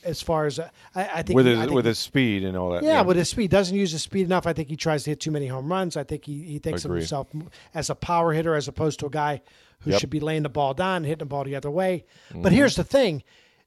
As 0.04 0.22
far 0.22 0.46
as 0.46 0.60
uh, 0.60 0.68
I, 0.94 1.08
I 1.16 1.22
think, 1.22 1.34
With 1.36 1.48
I 1.48 1.50
his 1.50 1.58
think 1.62 1.72
with 1.72 1.84
his 1.84 1.98
speed 1.98 2.44
and 2.44 2.56
all 2.56 2.70
that. 2.70 2.84
yeah, 2.84 3.02
with 3.02 3.16
his 3.16 3.28
speed, 3.28 3.50
doesn't 3.50 3.76
use 3.76 3.90
his 3.90 4.02
speed 4.02 4.24
enough. 4.24 4.46
I 4.46 4.52
think 4.52 4.68
he 4.68 4.76
tries 4.76 5.02
to 5.02 5.10
hit 5.10 5.18
too 5.18 5.32
many 5.32 5.48
home 5.48 5.68
runs. 5.68 5.96
I 5.96 6.04
think 6.04 6.24
he, 6.24 6.42
he 6.44 6.58
thinks 6.60 6.84
Agree. 6.84 6.98
of 6.98 7.00
himself 7.00 7.26
as 7.74 7.90
a 7.90 7.96
power 7.96 8.32
hitter 8.32 8.54
as 8.54 8.68
opposed 8.68 9.00
to 9.00 9.06
a 9.06 9.10
guy 9.10 9.40
who 9.80 9.90
Yep. 9.90 10.00
should 10.00 10.10
be 10.10 10.20
laying 10.20 10.44
the 10.44 10.48
ball 10.48 10.74
down, 10.74 11.02
hitting 11.02 11.18
the 11.18 11.24
ball 11.26 11.42
the 11.42 11.56
other 11.56 11.72
way. 11.72 12.04
Mm-hmm. 12.30 12.42
But 12.42 12.52
here's 12.52 12.76
the 12.76 12.84
thing: 12.84 13.24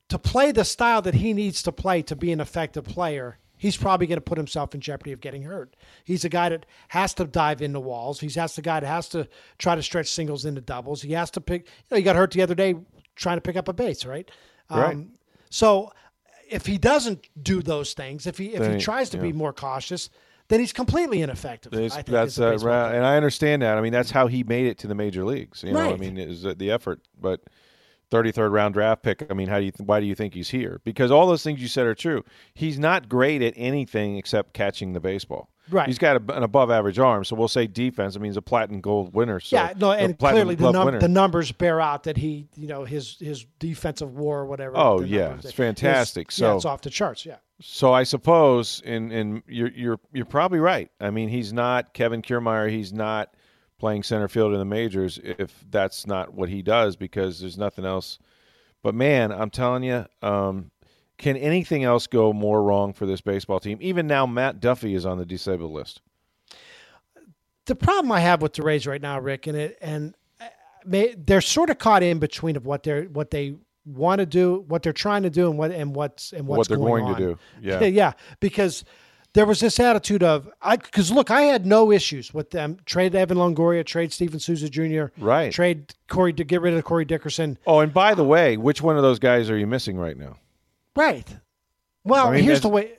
to 0.07 0.17
play 0.17 0.53
the 0.53 0.63
style 0.63 1.01
that 1.01 1.15
he 1.15 1.33
needs 1.33 1.61
to 1.63 1.73
play 1.73 2.01
to 2.03 2.15
be 2.15 2.31
an 2.31 2.39
effective 2.39 2.85
player, 2.85 3.37
he's 3.59 3.77
probably 3.77 4.07
going 4.07 4.17
to 4.17 4.21
put 4.21 4.39
himself 4.39 4.73
in 4.73 4.81
jeopardy 4.81 5.11
of 5.11 5.21
getting 5.21 5.43
hurt. 5.43 5.75
He's 6.03 6.25
a 6.25 6.29
guy 6.29 6.49
that 6.49 6.65
has 6.87 7.13
to 7.15 7.25
dive 7.25 7.61
into 7.61 7.79
walls. 7.79 8.19
He's 8.19 8.33
has 8.33 8.55
the 8.55 8.63
guy 8.63 8.79
that 8.79 8.87
has 8.87 9.07
to 9.09 9.27
try 9.59 9.75
to 9.75 9.83
stretch 9.83 10.07
singles 10.07 10.45
into 10.45 10.61
doubles. 10.61 11.03
He 11.03 11.13
has 11.13 11.29
to 11.31 11.41
pick. 11.41 11.65
You 11.65 11.67
know, 11.91 11.97
he 11.97 12.03
got 12.03 12.15
hurt 12.15 12.31
the 12.31 12.41
other 12.41 12.55
day 12.55 12.73
trying 13.15 13.37
to 13.37 13.41
pick 13.41 13.55
up 13.55 13.67
a 13.67 13.73
base, 13.73 14.03
right? 14.05 14.29
Um, 14.71 14.79
Right. 14.81 14.97
So 15.51 15.91
if 16.49 16.65
he 16.65 16.77
doesn't 16.79 17.27
do 17.43 17.61
those 17.61 17.93
things, 17.93 18.25
if 18.25 18.37
he 18.39 18.47
if 18.55 18.65
he 18.73 18.79
tries 18.79 19.09
to 19.11 19.17
be 19.17 19.31
more 19.33 19.53
cautious, 19.53 20.09
then 20.47 20.59
he's 20.59 20.73
completely 20.73 21.21
ineffective. 21.21 21.73
It's- 21.73 21.91
I 21.91 21.97
think, 21.97 22.07
that's 22.07 22.39
uh, 22.39 22.57
player. 22.57 22.71
and 22.95 23.05
I 23.05 23.17
understand 23.17 23.61
that. 23.61 23.77
I 23.77 23.81
mean, 23.81 23.93
that's 23.93 24.09
how 24.09 24.25
he 24.27 24.43
made 24.43 24.65
it 24.65 24.77
to 24.79 24.87
the 24.87 24.95
major 24.95 25.23
leagues. 25.25 25.63
You 25.63 25.73
know, 25.73 25.79
I 25.79 25.91
Right. 25.91 25.99
mean, 25.99 26.17
is 26.17 26.41
the 26.43 26.71
effort. 26.71 27.01
But 27.21 27.41
33rd 28.11 28.51
round 28.51 28.73
draft 28.73 29.03
pick. 29.03 29.25
I 29.29 29.33
mean, 29.33 29.47
how 29.47 29.59
do 29.59 29.65
you? 29.65 29.71
Why 29.77 29.99
do 29.99 30.05
you 30.05 30.15
think 30.15 30.33
he's 30.33 30.49
here? 30.49 30.81
Because 30.83 31.11
all 31.11 31.27
those 31.27 31.43
things 31.43 31.61
you 31.61 31.67
said 31.67 31.85
are 31.85 31.95
true. 31.95 32.23
He's 32.53 32.79
not 32.79 33.07
great 33.09 33.41
at 33.41 33.53
anything 33.55 34.17
except 34.17 34.53
catching 34.53 34.93
the 34.93 34.99
baseball. 34.99 35.49
Right. 35.71 35.85
He's 35.87 35.99
got 35.99 36.15
a, 36.15 36.35
an 36.35 36.41
above 36.41 36.71
average 36.71 36.97
arm, 36.97 37.23
so 37.23 37.35
we'll 37.35 37.47
say 37.47 37.67
defense. 37.67 38.15
I 38.15 38.19
mean, 38.19 38.31
he's 38.31 38.37
a 38.37 38.41
platinum 38.41 38.81
glove 38.81 39.13
winner. 39.13 39.39
So, 39.39 39.55
yeah, 39.55 39.73
no, 39.77 39.91
and 39.91 40.17
clearly 40.17 40.55
the, 40.55 40.71
num- 40.71 40.97
the 40.97 41.07
numbers 41.07 41.51
bear 41.51 41.79
out 41.79 42.03
that 42.05 42.17
he, 42.17 42.47
you 42.55 42.67
know, 42.67 42.85
his 42.85 43.17
his 43.19 43.45
defensive 43.59 44.15
war 44.15 44.39
or 44.39 44.45
whatever. 44.47 44.73
Oh, 44.75 45.01
yeah, 45.01 45.35
it's 45.35 45.51
fantastic. 45.51 46.29
yeah, 46.31 46.35
So- 46.35 46.55
it's 46.55 46.65
off 46.65 46.81
the 46.81 46.89
charts. 46.89 47.23
Yeah, 47.23 47.35
So 47.61 47.93
I 47.93 48.01
suppose, 48.01 48.81
and 48.83 49.11
and 49.11 49.43
you're 49.47 49.69
you're 49.69 49.99
you're 50.11 50.25
probably 50.25 50.59
right. 50.59 50.89
I 50.99 51.11
mean, 51.11 51.29
he's 51.29 51.53
not 51.53 51.93
Kevin 51.93 52.23
Kiermaier. 52.23 52.71
He's 52.71 52.91
not 52.91 53.35
playing 53.79 54.03
center 54.03 54.27
field 54.27 54.53
in 54.53 54.59
the 54.59 54.65
majors 54.65 55.19
if 55.23 55.63
that's 55.69 56.05
not 56.05 56.33
what 56.33 56.49
he 56.49 56.61
does 56.61 56.95
because 56.95 57.39
there's 57.39 57.57
nothing 57.57 57.85
else. 57.85 58.19
But 58.83 58.93
man, 58.95 59.31
I'm 59.31 59.49
telling 59.49 59.83
you, 59.83 60.05
um, 60.21 60.71
can 61.17 61.35
anything 61.35 61.83
else 61.83 62.07
go 62.07 62.31
more 62.31 62.63
wrong 62.63 62.93
for 62.93 63.05
this 63.05 63.21
baseball 63.21 63.59
team? 63.59 63.77
Even 63.81 64.07
now, 64.07 64.25
Matt 64.25 64.59
Duffy 64.59 64.93
is 64.93 65.05
on 65.05 65.17
the 65.17 65.25
disabled 65.25 65.71
list. 65.71 66.01
the 67.65 67.75
problem 67.75 68.11
I 68.11 68.19
have 68.19 68.41
with 68.41 68.53
the 68.53 68.63
Rays 68.63 68.87
right 68.87 69.01
now, 69.01 69.19
Rick, 69.19 69.47
and 69.47 69.57
it 69.57 69.77
and 69.81 70.15
uh, 70.39 70.47
they're 70.85 71.41
sort 71.41 71.69
of 71.69 71.77
caught 71.77 72.03
in 72.03 72.19
between 72.19 72.55
of 72.55 72.65
what 72.65 72.83
they're 72.83 73.03
what 73.05 73.31
they 73.31 73.55
want 73.85 74.19
to 74.19 74.25
do, 74.25 74.63
what 74.67 74.83
they're 74.83 74.93
trying 74.93 75.23
to 75.23 75.29
do, 75.29 75.49
and 75.49 75.57
what 75.57 75.71
and 75.71 75.95
what's 75.95 76.31
and 76.31 76.47
what's 76.47 76.57
what 76.57 76.67
they're 76.69 76.77
going, 76.77 77.05
on. 77.05 77.15
to 77.15 77.19
do? 77.19 77.39
Yeah, 77.61 77.83
yeah, 77.83 78.13
because 78.39 78.85
there 79.33 79.45
was 79.45 79.59
this 79.59 79.79
attitude 79.79 80.23
of 80.23 80.49
I 80.61 80.77
because 80.77 81.11
look, 81.11 81.29
I 81.31 81.41
had 81.43 81.65
no 81.65 81.91
issues 81.91 82.33
with 82.33 82.51
them 82.51 82.77
trade 82.85 83.13
Evan 83.15 83.37
Longoria, 83.37 83.85
trade 83.85 84.11
Steven 84.11 84.39
Souza 84.39 84.69
Jr., 84.69 85.05
Right. 85.17 85.51
Trade 85.51 85.93
Corey 86.07 86.33
to 86.33 86.43
get 86.43 86.61
rid 86.61 86.73
of 86.73 86.83
Corey 86.83 87.05
Dickerson, 87.05 87.57
Oh, 87.67 87.79
and 87.79 87.93
by 87.93 88.15
the 88.15 88.23
way, 88.23 88.57
which 88.57 88.81
one 88.81 88.97
of 88.97 89.03
those 89.03 89.19
guys 89.19 89.49
are 89.49 89.57
you 89.57 89.67
missing 89.67 89.97
right 89.97 90.17
now? 90.17 90.37
right? 90.95 91.27
Well, 92.03 92.27
I 92.27 92.35
mean, 92.35 92.43
here's 92.43 92.61
the 92.61 92.69
way. 92.69 92.93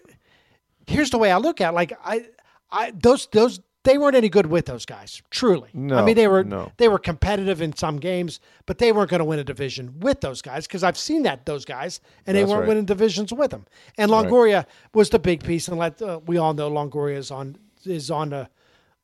Here's 0.87 1.11
the 1.11 1.19
way 1.19 1.31
I 1.31 1.37
look 1.39 1.61
at 1.61 1.71
it. 1.73 1.75
like 1.75 1.93
I, 2.05 2.27
I 2.71 2.93
those 2.93 3.27
those 3.33 3.61
they 3.85 3.97
weren't 3.97 4.17
any 4.17 4.29
good 4.29 4.47
with 4.47 4.67
those 4.67 4.85
guys. 4.85 5.23
Truly, 5.31 5.71
I 5.75 6.05
mean 6.05 6.15
they 6.15 6.29
were 6.29 6.45
no. 6.45 6.71
they 6.77 6.89
were 6.89 6.99
competitive 6.99 7.63
in 7.63 7.75
some 7.75 7.99
games, 7.99 8.41
but 8.67 8.79
they 8.79 8.93
weren't 8.93 9.11
going 9.11 9.21
to 9.21 9.25
win 9.25 9.39
a 9.39 9.45
division 9.45 10.01
with 10.01 10.21
those 10.21 10.43
guys 10.43 10.67
because 10.67 10.85
I've 10.85 10.99
seen 10.99 11.23
that 11.23 11.47
those 11.47 11.65
guys 11.65 12.01
and 12.27 12.37
they 12.37 12.43
That's 12.43 12.51
weren't 12.51 12.61
right. 12.61 12.69
winning 12.69 12.85
divisions 12.85 13.33
with 13.33 13.51
them. 13.51 13.67
And 13.97 14.11
Longoria 14.11 14.67
was 14.93 15.11
the 15.11 15.19
big 15.19 15.43
piece, 15.43 15.69
and 15.69 15.79
let 15.79 16.01
uh, 16.03 16.21
we 16.27 16.37
all 16.37 16.53
know 16.55 16.71
Longoria 16.71 17.17
is 17.17 17.31
on 17.31 17.57
is 17.85 18.11
on 18.11 18.31
the 18.31 18.49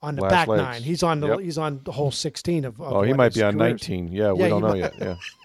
on 0.02 0.14
the 0.14 0.22
Last 0.22 0.30
back 0.30 0.48
legs. 0.48 0.62
nine. 0.62 0.82
He's 0.82 1.02
on 1.02 1.20
the 1.20 1.28
Yep. 1.28 1.40
he's 1.40 1.58
on 1.58 1.80
the 1.84 1.90
whole 1.92 2.10
sixteen 2.10 2.64
of. 2.66 2.78
of 2.80 2.92
Oh, 2.92 3.02
he 3.02 3.12
might 3.14 3.32
be 3.34 3.42
on 3.42 3.54
career 3.58 3.68
is. 3.74 3.88
19. 3.88 4.08
Yeah, 4.08 4.32
we 4.32 4.40
Yeah, 4.40 4.48
don't 4.50 4.60
know 4.62 4.68
might- 4.68 4.76
yet. 4.78 4.92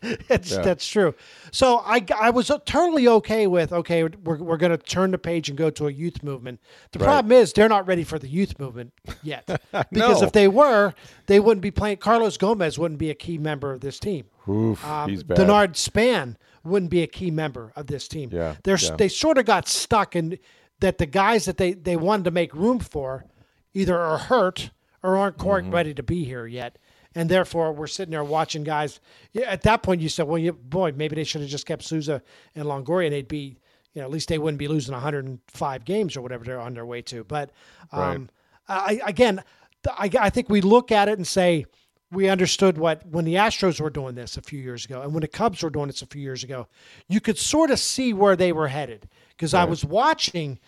Yeah. 0.03 0.15
That's 0.27 0.51
Yeah. 0.51 0.61
that's 0.61 0.85
true. 0.87 1.15
So 1.51 1.77
I 1.85 2.03
I 2.19 2.29
was 2.31 2.51
totally 2.65 3.07
okay 3.07 3.47
with 3.47 3.71
okay 3.71 4.03
we're 4.03 4.37
we're 4.43 4.57
going 4.57 4.71
to 4.71 4.77
turn 4.77 5.11
the 5.11 5.17
page 5.17 5.47
and 5.49 5.57
go 5.57 5.69
to 5.71 5.87
a 5.87 5.91
youth 5.91 6.21
movement. 6.21 6.59
The 6.91 6.99
Right. 6.99 7.05
problem 7.05 7.31
is 7.31 7.53
they're 7.53 7.69
not 7.69 7.87
ready 7.87 8.03
for 8.03 8.19
the 8.19 8.27
youth 8.27 8.59
movement 8.59 8.91
yet 9.23 9.45
because 9.71 10.21
No. 10.21 10.27
if 10.27 10.33
they 10.33 10.47
were, 10.49 10.93
they 11.27 11.39
wouldn't 11.39 11.61
be 11.61 11.71
playing. 11.71 11.97
Carlos 11.97 12.37
Gomez 12.37 12.77
wouldn't 12.77 12.99
be 12.99 13.09
a 13.09 13.15
key 13.15 13.37
member 13.37 13.71
of 13.71 13.79
this 13.81 13.99
team. 13.99 14.25
Oof, 14.49 14.83
Um, 14.85 15.09
he's 15.09 15.23
bad. 15.23 15.37
Denard 15.37 15.75
Span 15.77 16.37
wouldn't 16.63 16.91
be 16.91 17.01
a 17.03 17.07
key 17.07 17.31
member 17.31 17.71
of 17.75 17.87
this 17.87 18.07
team. 18.07 18.29
Yeah, 18.33 18.55
They're, 18.63 18.77
yeah. 18.77 18.95
They 18.97 19.07
sort 19.07 19.37
of 19.37 19.45
got 19.45 19.67
stuck 19.67 20.15
in 20.15 20.37
that 20.81 20.97
the 20.97 21.05
guys 21.05 21.45
that 21.45 21.57
they, 21.57 21.73
they 21.73 21.95
wanted 21.95 22.25
to 22.25 22.31
make 22.31 22.53
room 22.55 22.79
for 22.79 23.25
either 23.73 23.97
are 23.97 24.17
hurt 24.17 24.71
or 25.03 25.17
aren't 25.17 25.37
quite 25.37 25.63
Mm-hmm. 25.63 25.73
ready 25.73 25.93
to 25.93 26.03
be 26.03 26.23
here 26.23 26.45
yet. 26.47 26.77
And 27.13 27.27
therefore, 27.29 27.73
we're 27.73 27.87
sitting 27.87 28.11
there 28.11 28.23
watching 28.23 28.63
guys. 28.63 28.99
At 29.45 29.63
that 29.63 29.83
point, 29.83 29.99
you 30.01 30.07
said, 30.09 30.27
well, 30.27 30.37
you, 30.37 30.53
boy, 30.53 30.93
maybe 30.95 31.15
they 31.15 31.25
should 31.25 31.41
have 31.41 31.49
just 31.49 31.65
kept 31.65 31.83
Souza 31.83 32.21
and 32.55 32.65
Longoria 32.65 33.07
and 33.07 33.13
they'd 33.13 33.27
be, 33.27 33.57
you 33.93 34.01
know, 34.01 34.03
at 34.03 34.11
least 34.11 34.29
they 34.29 34.37
wouldn't 34.37 34.59
be 34.59 34.69
losing 34.69 34.93
105 34.93 35.85
games 35.85 36.15
or 36.15 36.21
whatever 36.21 36.45
they're 36.45 36.59
on 36.61 36.73
their 36.73 36.85
way 36.85 37.01
to. 37.01 37.25
But 37.25 37.51
um, 37.91 38.29
I, 38.69 39.01
again, 39.05 39.43
I, 39.87 40.09
I 40.19 40.29
think 40.29 40.49
we 40.49 40.61
look 40.61 40.91
at 40.91 41.09
it 41.09 41.17
and 41.17 41.27
say, 41.27 41.65
we 42.11 42.29
understood 42.29 42.77
what 42.77 43.05
when 43.07 43.25
the 43.25 43.35
Astros 43.35 43.79
were 43.81 43.89
doing 43.89 44.15
this 44.15 44.37
a 44.37 44.41
few 44.41 44.59
years 44.59 44.83
ago 44.85 45.01
and 45.01 45.13
when 45.13 45.21
the 45.21 45.27
Cubs 45.27 45.63
were 45.63 45.69
doing 45.69 45.87
this 45.87 46.01
a 46.01 46.05
few 46.05 46.21
years 46.21 46.43
ago, 46.43 46.67
you 47.09 47.19
could 47.21 47.37
sort 47.37 47.71
of 47.71 47.79
see 47.79 48.13
where 48.13 48.35
they 48.35 48.51
were 48.53 48.67
headed 48.67 49.07
because 49.29 49.53
I 49.53 49.63
was 49.65 49.83
watching 49.85 50.59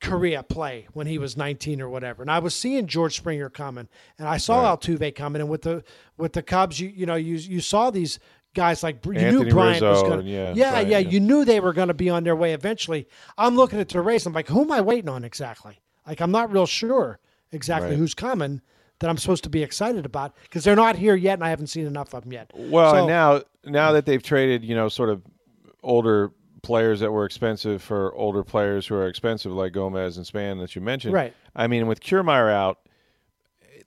Correa 0.00 0.42
play 0.42 0.86
when 0.92 1.06
he 1.06 1.18
was 1.18 1.36
19 1.36 1.80
or 1.80 1.88
whatever, 1.88 2.22
and 2.22 2.30
I 2.30 2.38
was 2.38 2.54
seeing 2.54 2.86
George 2.86 3.16
Springer 3.16 3.48
coming, 3.50 3.88
and 4.18 4.28
I 4.28 4.36
saw 4.36 4.76
Altuve 4.76 5.14
coming, 5.14 5.40
and 5.40 5.50
with 5.50 5.62
the 5.62 5.82
with 6.16 6.32
the 6.34 6.42
Cubs, 6.42 6.78
you 6.78 6.88
you 6.88 7.06
know 7.06 7.14
you 7.14 7.36
you 7.36 7.60
saw 7.60 7.90
these 7.90 8.18
guys 8.54 8.82
like 8.82 9.04
you 9.04 9.12
Anthony 9.12 9.44
knew 9.44 9.50
Bryant 9.50 9.82
was 9.82 10.02
going 10.02 10.26
yeah, 10.26 10.52
yeah 10.54 10.70
Bryant, 10.72 10.88
yeah 10.88 10.98
yeah. 10.98 11.08
you 11.10 11.20
knew 11.20 11.44
they 11.44 11.60
were 11.60 11.72
going 11.72 11.88
to 11.88 11.94
be 11.94 12.08
on 12.10 12.22
their 12.24 12.36
way 12.36 12.52
eventually. 12.52 13.08
I'm 13.36 13.56
looking 13.56 13.80
at 13.80 13.88
the 13.88 14.00
Rays, 14.00 14.26
I'm 14.26 14.32
like, 14.32 14.48
who 14.48 14.62
am 14.62 14.70
I 14.70 14.80
waiting 14.80 15.08
on 15.08 15.24
exactly? 15.24 15.80
Like 16.06 16.20
I'm 16.20 16.30
not 16.30 16.52
real 16.52 16.66
sure 16.66 17.18
exactly 17.50 17.90
Right. 17.90 17.98
who's 17.98 18.14
coming 18.14 18.60
that 19.00 19.10
I'm 19.10 19.16
supposed 19.16 19.44
to 19.44 19.50
be 19.50 19.62
excited 19.62 20.06
about 20.06 20.36
because 20.42 20.62
they're 20.64 20.76
not 20.76 20.96
here 20.96 21.16
yet, 21.16 21.34
and 21.34 21.44
I 21.44 21.48
haven't 21.50 21.66
seen 21.68 21.86
enough 21.86 22.14
of 22.14 22.22
them 22.22 22.32
yet. 22.32 22.50
Well, 22.54 22.92
So- 22.92 23.06
now 23.08 23.42
now 23.64 23.92
that 23.92 24.06
they've 24.06 24.22
traded, 24.22 24.64
you 24.64 24.74
know, 24.74 24.88
sort 24.88 25.08
of 25.08 25.22
older 25.82 26.30
players 26.64 27.00
that 27.00 27.12
were 27.12 27.24
expensive 27.24 27.82
for 27.82 28.14
older 28.14 28.42
players 28.42 28.86
who 28.86 28.94
are 28.94 29.06
expensive, 29.06 29.52
like 29.52 29.72
Gomez 29.72 30.16
and 30.16 30.26
Span 30.26 30.58
that 30.58 30.74
you 30.74 30.82
mentioned. 30.82 31.14
Right. 31.14 31.34
I 31.54 31.66
mean, 31.66 31.86
with 31.86 32.00
Kiermaier 32.00 32.52
out, 32.52 32.78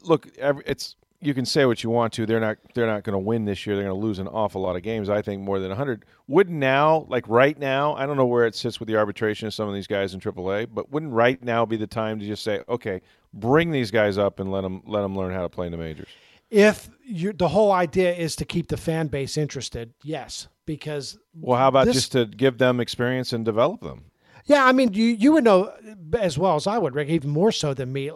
look, 0.03 0.27
it's 0.37 0.95
you 1.19 1.33
can 1.33 1.45
say 1.45 1.65
what 1.65 1.83
you 1.83 1.89
want 1.89 2.13
to. 2.13 2.25
They're 2.25 2.39
not 2.39 2.57
they're 2.75 2.87
not 2.87 3.03
going 3.03 3.13
to 3.13 3.19
win 3.19 3.45
this 3.45 3.65
year. 3.65 3.75
They're 3.75 3.85
going 3.85 3.99
to 3.99 4.05
lose 4.05 4.19
an 4.19 4.27
awful 4.27 4.61
lot 4.61 4.75
of 4.75 4.83
games. 4.83 5.09
I 5.09 5.21
think 5.21 5.41
more 5.41 5.59
than 5.59 5.69
100. 5.69 6.05
Would 6.27 6.49
now, 6.49 7.05
like 7.09 7.27
right 7.27 7.57
now, 7.57 7.95
I 7.95 8.05
don't 8.05 8.17
know 8.17 8.25
where 8.25 8.45
it 8.45 8.55
sits 8.55 8.79
with 8.79 8.87
the 8.87 8.97
arbitration 8.97 9.47
of 9.47 9.53
some 9.53 9.67
of 9.67 9.73
these 9.73 9.87
guys 9.87 10.13
in 10.13 10.19
AAA, 10.19 10.67
but 10.71 10.91
wouldn't 10.91 11.11
right 11.11 11.41
now 11.43 11.65
be 11.65 11.77
the 11.77 11.87
time 11.87 12.19
to 12.19 12.25
just 12.25 12.43
say, 12.43 12.61
okay, 12.69 13.01
bring 13.33 13.71
these 13.71 13.91
guys 13.91 14.17
up 14.17 14.39
and 14.39 14.51
let 14.51 14.61
them 14.61 14.83
let 14.85 15.01
them 15.01 15.17
learn 15.17 15.33
how 15.33 15.41
to 15.41 15.49
play 15.49 15.65
in 15.65 15.71
the 15.71 15.77
majors? 15.77 16.09
If 16.49 16.89
you 17.05 17.33
the 17.33 17.47
whole 17.47 17.71
idea 17.71 18.13
is 18.13 18.35
to 18.37 18.45
keep 18.45 18.67
the 18.67 18.77
fan 18.77 19.07
base 19.07 19.37
interested, 19.37 19.93
yes, 20.03 20.47
because 20.65 21.17
Well, 21.33 21.57
how 21.59 21.67
about 21.67 21.85
This- 21.85 21.95
just 21.95 22.11
to 22.13 22.25
give 22.25 22.57
them 22.57 22.79
experience 22.79 23.33
and 23.33 23.43
develop 23.45 23.81
them? 23.81 24.05
Yeah, 24.45 24.65
I 24.65 24.71
mean, 24.71 24.93
you 24.93 25.05
you 25.05 25.33
would 25.33 25.43
know 25.43 25.71
as 26.17 26.37
well 26.37 26.55
as 26.55 26.67
I 26.67 26.77
would, 26.77 26.95
Rick, 26.95 27.09
even 27.09 27.29
more 27.29 27.51
so 27.51 27.73
than 27.73 27.91
me. 27.91 28.11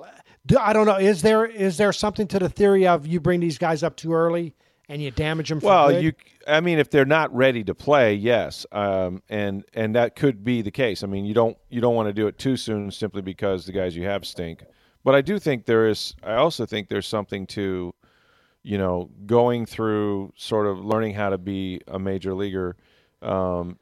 Do, 0.45 0.57
I 0.57 0.71
don't 0.73 0.85
know. 0.85 0.95
Is 0.97 1.21
there 1.21 1.45
is 1.45 1.77
there 1.77 1.91
something 1.93 2.27
to 2.27 2.39
the 2.39 2.49
theory 2.49 2.87
of 2.87 3.05
you 3.05 3.19
bring 3.19 3.41
these 3.41 3.57
guys 3.57 3.83
up 3.83 3.95
too 3.97 4.13
early 4.13 4.55
and 4.89 5.01
you 5.01 5.11
damage 5.11 5.49
them? 5.49 5.59
For 5.59 5.67
Well, 5.67 5.89
good? 5.89 6.03
you. 6.03 6.13
I 6.47 6.59
mean, 6.61 6.79
if 6.79 6.89
they're 6.89 7.05
not 7.05 7.33
ready 7.35 7.63
to 7.65 7.75
play, 7.75 8.15
yes, 8.15 8.65
um, 8.71 9.21
and 9.29 9.63
and 9.73 9.93
that 9.95 10.15
could 10.15 10.43
be 10.43 10.61
the 10.61 10.71
case. 10.71 11.03
I 11.03 11.07
mean, 11.07 11.25
you 11.25 11.33
don't 11.33 11.57
you 11.69 11.81
don't 11.81 11.95
want 11.95 12.07
to 12.07 12.13
do 12.13 12.27
it 12.27 12.37
too 12.39 12.55
soon 12.57 12.91
simply 12.91 13.21
because 13.21 13.65
the 13.65 13.73
guys 13.73 13.95
you 13.95 14.05
have 14.05 14.25
stink. 14.25 14.63
But 15.03 15.15
I 15.15 15.21
do 15.21 15.37
think 15.37 15.65
there 15.65 15.87
is. 15.89 16.15
I 16.23 16.35
also 16.35 16.65
think 16.65 16.87
there's 16.87 17.07
something 17.07 17.45
to, 17.47 17.93
you 18.63 18.77
know, 18.77 19.09
going 19.25 19.65
through 19.65 20.33
sort 20.35 20.67
of 20.67 20.83
learning 20.83 21.13
how 21.13 21.29
to 21.29 21.37
be 21.37 21.81
a 21.87 21.99
major 21.99 22.33
leaguer. 22.33 22.75
Um, 23.21 23.77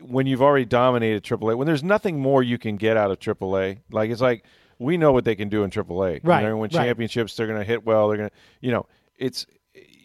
when 0.00 0.26
you've 0.26 0.42
already 0.42 0.64
dominated 0.64 1.24
AAA, 1.24 1.56
when 1.56 1.66
there's 1.66 1.82
nothing 1.82 2.20
more 2.20 2.42
you 2.42 2.56
can 2.56 2.76
get 2.76 2.96
out 2.96 3.10
of 3.10 3.18
AAA, 3.18 3.78
like 3.90 4.10
it's 4.10 4.20
like 4.20 4.44
we 4.78 4.96
know 4.96 5.12
what 5.12 5.24
they 5.24 5.34
can 5.34 5.48
do 5.48 5.64
in 5.64 5.70
AAA. 5.70 6.20
Right, 6.22 6.40
They're 6.40 6.50
going 6.50 6.50
to 6.50 6.56
win 6.56 6.70
right. 6.74 6.86
championships. 6.86 7.34
They're 7.36 7.46
going 7.46 7.58
to 7.58 7.64
hit 7.64 7.84
well. 7.84 8.08
They're 8.08 8.18
going 8.18 8.30
to, 8.30 8.36
you 8.60 8.70
know, 8.70 8.86
it's 9.16 9.46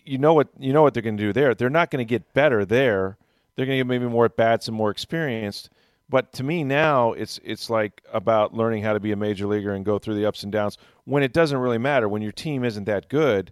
you 0.04 0.18
know 0.18 0.34
what 0.34 0.50
you 0.60 0.74
know 0.74 0.82
what 0.82 0.94
they're 0.94 1.04
going 1.04 1.18
to 1.18 1.24
do 1.24 1.34
there. 1.34 1.54
They're 1.54 1.70
not 1.70 1.92
going 1.92 2.06
to 2.06 2.10
get 2.10 2.34
better 2.34 2.66
there. 2.66 3.18
They're 3.56 3.66
going 3.66 3.78
to 3.78 3.84
get 3.84 3.88
maybe 3.88 4.08
more 4.08 4.26
at 4.26 4.36
bats 4.36 4.68
and 4.68 4.76
more 4.76 4.90
experienced. 4.90 5.70
But 6.10 6.34
to 6.34 6.44
me 6.44 6.64
now, 6.64 7.14
it's 7.14 7.40
it's 7.44 7.70
like 7.70 8.02
about 8.12 8.54
learning 8.54 8.84
how 8.84 8.94
to 8.94 9.00
be 9.00 9.12
a 9.12 9.16
major 9.16 9.48
leaguer 9.48 9.74
and 9.74 9.86
go 9.86 9.98
through 9.98 10.16
the 10.16 10.26
ups 10.26 10.44
and 10.44 10.52
downs 10.52 10.78
when 11.06 11.24
it 11.24 11.34
doesn't 11.34 11.58
really 11.58 11.78
matter 11.78 12.10
when 12.10 12.22
your 12.22 12.34
team 12.34 12.64
isn't 12.64 12.84
that 12.86 13.08
good, 13.08 13.52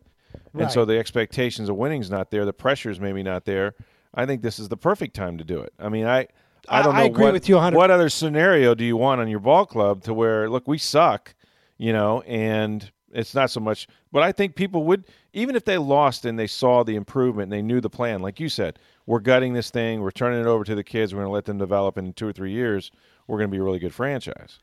and 0.58 0.72
so 0.72 0.86
the 0.86 0.98
expectations 0.98 1.70
of 1.70 1.76
winning's 1.76 2.10
not 2.10 2.32
there. 2.32 2.46
The 2.46 2.54
pressure's 2.54 3.00
maybe 3.00 3.24
not 3.24 3.46
there. 3.46 3.76
I 4.14 4.26
think 4.26 4.42
this 4.42 4.60
is 4.60 4.70
the 4.70 4.78
perfect 4.78 5.16
time 5.16 5.38
to 5.38 5.44
do 5.44 5.60
it. 5.60 5.74
I 5.80 5.90
mean, 5.90 6.06
I 6.06 6.28
I 6.68 6.80
I- 6.80 6.82
don't 6.82 6.96
know 6.96 7.02
I 7.02 7.06
agree 7.06 7.26
what, 7.26 7.34
with 7.34 7.50
you 7.50 7.56
100 7.56 7.78
what 7.78 7.92
other 7.92 8.10
scenario 8.10 8.76
do 8.76 8.84
you 8.84 8.98
want 8.98 9.22
on 9.22 9.28
your 9.28 9.40
ball 9.40 9.66
club 9.66 10.04
to 10.04 10.14
where 10.14 10.50
look 10.50 10.68
we 10.68 10.78
suck, 10.78 11.34
you 11.78 11.94
know, 11.94 12.22
and 12.22 12.92
it's 13.12 13.34
not 13.34 13.50
so 13.50 13.60
much. 13.60 13.88
But 14.12 14.24
I 14.24 14.32
think 14.32 14.56
people 14.56 14.84
would 14.86 15.06
even 15.34 15.56
if 15.56 15.66
they 15.66 15.78
lost 15.78 16.26
and 16.26 16.38
they 16.40 16.48
saw 16.48 16.84
the 16.84 16.96
improvement 16.96 17.44
and 17.44 17.52
they 17.52 17.62
knew 17.62 17.82
the 17.82 17.90
plan, 17.90 18.22
like 18.22 18.40
you 18.40 18.50
said, 18.50 18.80
we're 19.06 19.20
gutting 19.20 19.54
this 19.54 19.70
thing, 19.70 20.02
we're 20.02 20.12
turning 20.12 20.40
it 20.42 20.48
over 20.48 20.64
to 20.64 20.76
the 20.76 20.84
kids, 20.84 21.14
we're 21.14 21.20
going 21.22 21.30
to 21.30 21.34
let 21.34 21.46
them 21.46 21.58
develop 21.60 21.98
in 21.98 22.14
two 22.14 22.28
or 22.28 22.34
three 22.34 22.52
years. 22.52 22.92
We're 23.28 23.38
going 23.38 23.50
to 23.50 23.52
be 23.52 23.60
a 23.60 23.64
really 23.64 23.80
good 23.80 23.94
franchise. 23.94 24.60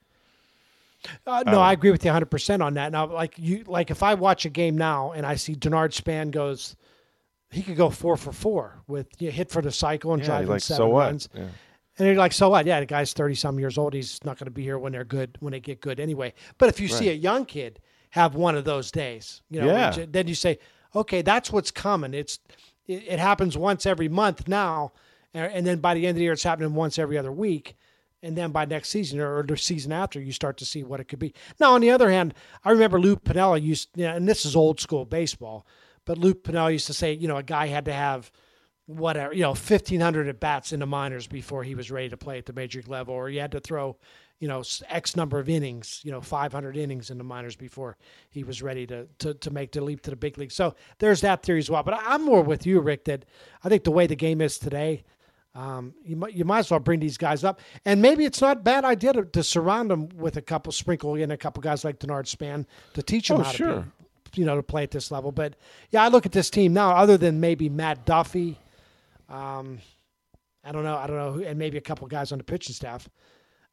Uh, 1.26 1.42
no, 1.46 1.60
I 1.60 1.72
agree 1.72 1.90
with 1.90 2.04
you 2.04 2.08
100 2.10 2.26
percent 2.26 2.62
on 2.62 2.74
that. 2.74 2.92
Now, 2.92 3.06
like 3.06 3.34
you, 3.36 3.64
like 3.66 3.90
if 3.90 4.02
I 4.02 4.14
watch 4.14 4.44
a 4.44 4.50
game 4.50 4.76
now 4.76 5.12
and 5.12 5.24
I 5.26 5.34
see 5.36 5.54
Denard 5.54 5.92
Span 5.92 6.30
goes, 6.30 6.76
he 7.50 7.62
could 7.62 7.76
go 7.76 7.90
four 7.90 8.16
for 8.16 8.32
four 8.32 8.82
with 8.86 9.06
you 9.20 9.28
know, 9.28 9.32
hit 9.32 9.50
for 9.50 9.62
the 9.62 9.70
cycle 9.72 10.12
and 10.12 10.22
Yeah, 10.22 10.26
drive 10.28 10.48
like 10.48 10.60
seven 10.62 10.76
so 10.78 10.88
what? 10.88 11.04
runs. 11.06 11.28
Yeah. 11.34 11.44
And 11.98 12.06
you're 12.08 12.16
like, 12.16 12.32
so 12.32 12.50
what? 12.50 12.66
Yeah, 12.66 12.80
the 12.80 12.86
guy's 12.86 13.12
30 13.14 13.34
some 13.36 13.58
years 13.58 13.78
old. 13.78 13.94
He's 13.94 14.22
not 14.24 14.38
going 14.38 14.44
to 14.44 14.50
be 14.50 14.62
here 14.62 14.78
when 14.78 14.92
they're 14.92 15.04
good, 15.04 15.36
when 15.40 15.52
they 15.52 15.60
get 15.60 15.80
good 15.80 15.98
anyway. 15.98 16.34
But 16.58 16.68
if 16.68 16.78
you 16.78 16.88
see 16.88 17.08
a 17.08 17.14
young 17.14 17.46
kid 17.46 17.80
have 18.10 18.34
one 18.34 18.54
of 18.54 18.64
those 18.66 18.90
days, 18.90 19.40
you 19.48 19.60
know, 19.60 19.66
Yeah. 19.68 19.96
which- 19.96 20.12
then 20.12 20.28
you 20.28 20.34
say, 20.34 20.58
okay, 20.94 21.22
that's 21.22 21.50
what's 21.50 21.70
coming. 21.70 22.12
It's, 22.12 22.38
it, 22.86 23.04
it 23.08 23.18
happens 23.18 23.56
once 23.56 23.86
every 23.86 24.08
month 24.10 24.46
now. 24.46 24.92
And, 25.32 25.50
and 25.52 25.66
then 25.66 25.78
by 25.78 25.94
the 25.94 26.00
end 26.06 26.10
of 26.10 26.16
the 26.16 26.22
year, 26.24 26.32
it's 26.34 26.42
happening 26.42 26.74
once 26.74 26.98
every 26.98 27.16
other 27.16 27.32
week. 27.32 27.76
And 28.26 28.36
then 28.36 28.50
by 28.50 28.64
next 28.64 28.88
season 28.88 29.20
or 29.20 29.42
the 29.44 29.56
season 29.56 29.92
after, 29.92 30.20
you 30.20 30.32
start 30.32 30.56
to 30.58 30.64
see 30.64 30.82
what 30.82 30.98
it 30.98 31.04
could 31.04 31.20
be. 31.20 31.32
Now, 31.60 31.74
on 31.74 31.80
the 31.80 31.90
other 31.90 32.10
hand, 32.10 32.34
I 32.64 32.70
remember 32.70 33.00
Lou 33.00 33.16
Piniella 33.16 33.62
used, 33.62 33.90
you 33.94 34.04
know, 34.04 34.16
and 34.16 34.28
this 34.28 34.44
is 34.44 34.56
old 34.56 34.80
school 34.80 35.04
baseball, 35.04 35.66
but 36.04 36.18
Lou 36.18 36.34
Piniella 36.34 36.72
used 36.72 36.88
to 36.88 36.92
say, 36.92 37.12
you 37.12 37.28
know, 37.28 37.36
a 37.36 37.42
guy 37.42 37.66
had 37.66 37.84
to 37.84 37.92
have 37.92 38.32
whatever, 38.86 39.32
you 39.32 39.42
know, 39.42 39.50
1,500 39.50 40.28
at 40.28 40.40
bats 40.40 40.72
in 40.72 40.80
the 40.80 40.86
minors 40.86 41.26
before 41.26 41.62
he 41.62 41.74
was 41.74 41.90
ready 41.90 42.08
to 42.08 42.16
play 42.16 42.38
at 42.38 42.46
the 42.46 42.52
major 42.52 42.80
league 42.80 42.88
level, 42.88 43.14
or 43.14 43.28
he 43.28 43.36
had 43.36 43.52
to 43.52 43.60
throw, 43.60 43.96
you 44.38 44.48
know, 44.48 44.62
X 44.88 45.16
number 45.16 45.38
of 45.38 45.48
innings, 45.48 46.00
you 46.04 46.10
know, 46.10 46.20
500 46.20 46.76
innings 46.76 47.10
in 47.10 47.18
the 47.18 47.24
minors 47.24 47.56
before 47.56 47.96
he 48.30 48.44
was 48.44 48.62
ready 48.62 48.86
to, 48.86 49.06
to, 49.18 49.34
to 49.34 49.50
make 49.50 49.72
the 49.72 49.80
leap 49.80 50.02
to 50.02 50.10
the 50.10 50.16
big 50.16 50.36
league. 50.38 50.52
So 50.52 50.74
there's 50.98 51.20
that 51.20 51.42
theory 51.42 51.58
as 51.58 51.70
well. 51.70 51.82
But 51.82 52.00
I'm 52.00 52.24
more 52.24 52.42
with 52.42 52.66
you, 52.66 52.80
Rick, 52.80 53.04
that 53.04 53.24
I 53.64 53.68
think 53.68 53.84
the 53.84 53.90
way 53.90 54.06
the 54.06 54.16
game 54.16 54.40
is 54.40 54.58
today, 54.58 55.04
um, 55.56 55.94
you 56.04 56.16
might 56.16 56.34
you 56.34 56.44
might 56.44 56.58
as 56.60 56.70
well 56.70 56.80
bring 56.80 57.00
these 57.00 57.16
guys 57.16 57.42
up, 57.42 57.60
and 57.86 58.02
maybe 58.02 58.26
it's 58.26 58.42
not 58.42 58.58
a 58.58 58.60
bad 58.60 58.84
idea 58.84 59.14
to, 59.14 59.24
to 59.24 59.42
surround 59.42 59.90
them 59.90 60.10
with 60.14 60.36
a 60.36 60.42
couple, 60.42 60.70
sprinkle 60.70 61.14
in 61.14 61.30
a 61.30 61.36
couple 61.36 61.62
guys 61.62 61.82
like 61.82 61.98
Denard 61.98 62.26
Span 62.26 62.66
to 62.92 63.02
teach 63.02 63.28
them 63.28 63.40
Oh, 63.40 63.42
how 63.44 63.52
sure. 63.52 63.66
to 63.66 63.80
be, 64.32 64.40
you 64.40 64.44
know, 64.44 64.56
to 64.56 64.62
play 64.62 64.82
at 64.82 64.90
this 64.90 65.10
level. 65.10 65.32
But 65.32 65.56
yeah, 65.90 66.04
I 66.04 66.08
look 66.08 66.26
at 66.26 66.32
this 66.32 66.50
team 66.50 66.74
now, 66.74 66.90
other 66.94 67.16
than 67.16 67.40
maybe 67.40 67.70
Matt 67.70 68.04
Duffy, 68.04 68.58
um, 69.30 69.78
I 70.62 70.72
don't 70.72 70.84
know, 70.84 70.96
I 70.96 71.06
don't 71.06 71.16
know, 71.16 71.32
who, 71.32 71.42
and 71.42 71.58
maybe 71.58 71.78
a 71.78 71.80
couple 71.82 72.06
guys 72.06 72.32
on 72.32 72.38
the 72.38 72.44
pitching 72.44 72.74
staff. 72.74 73.08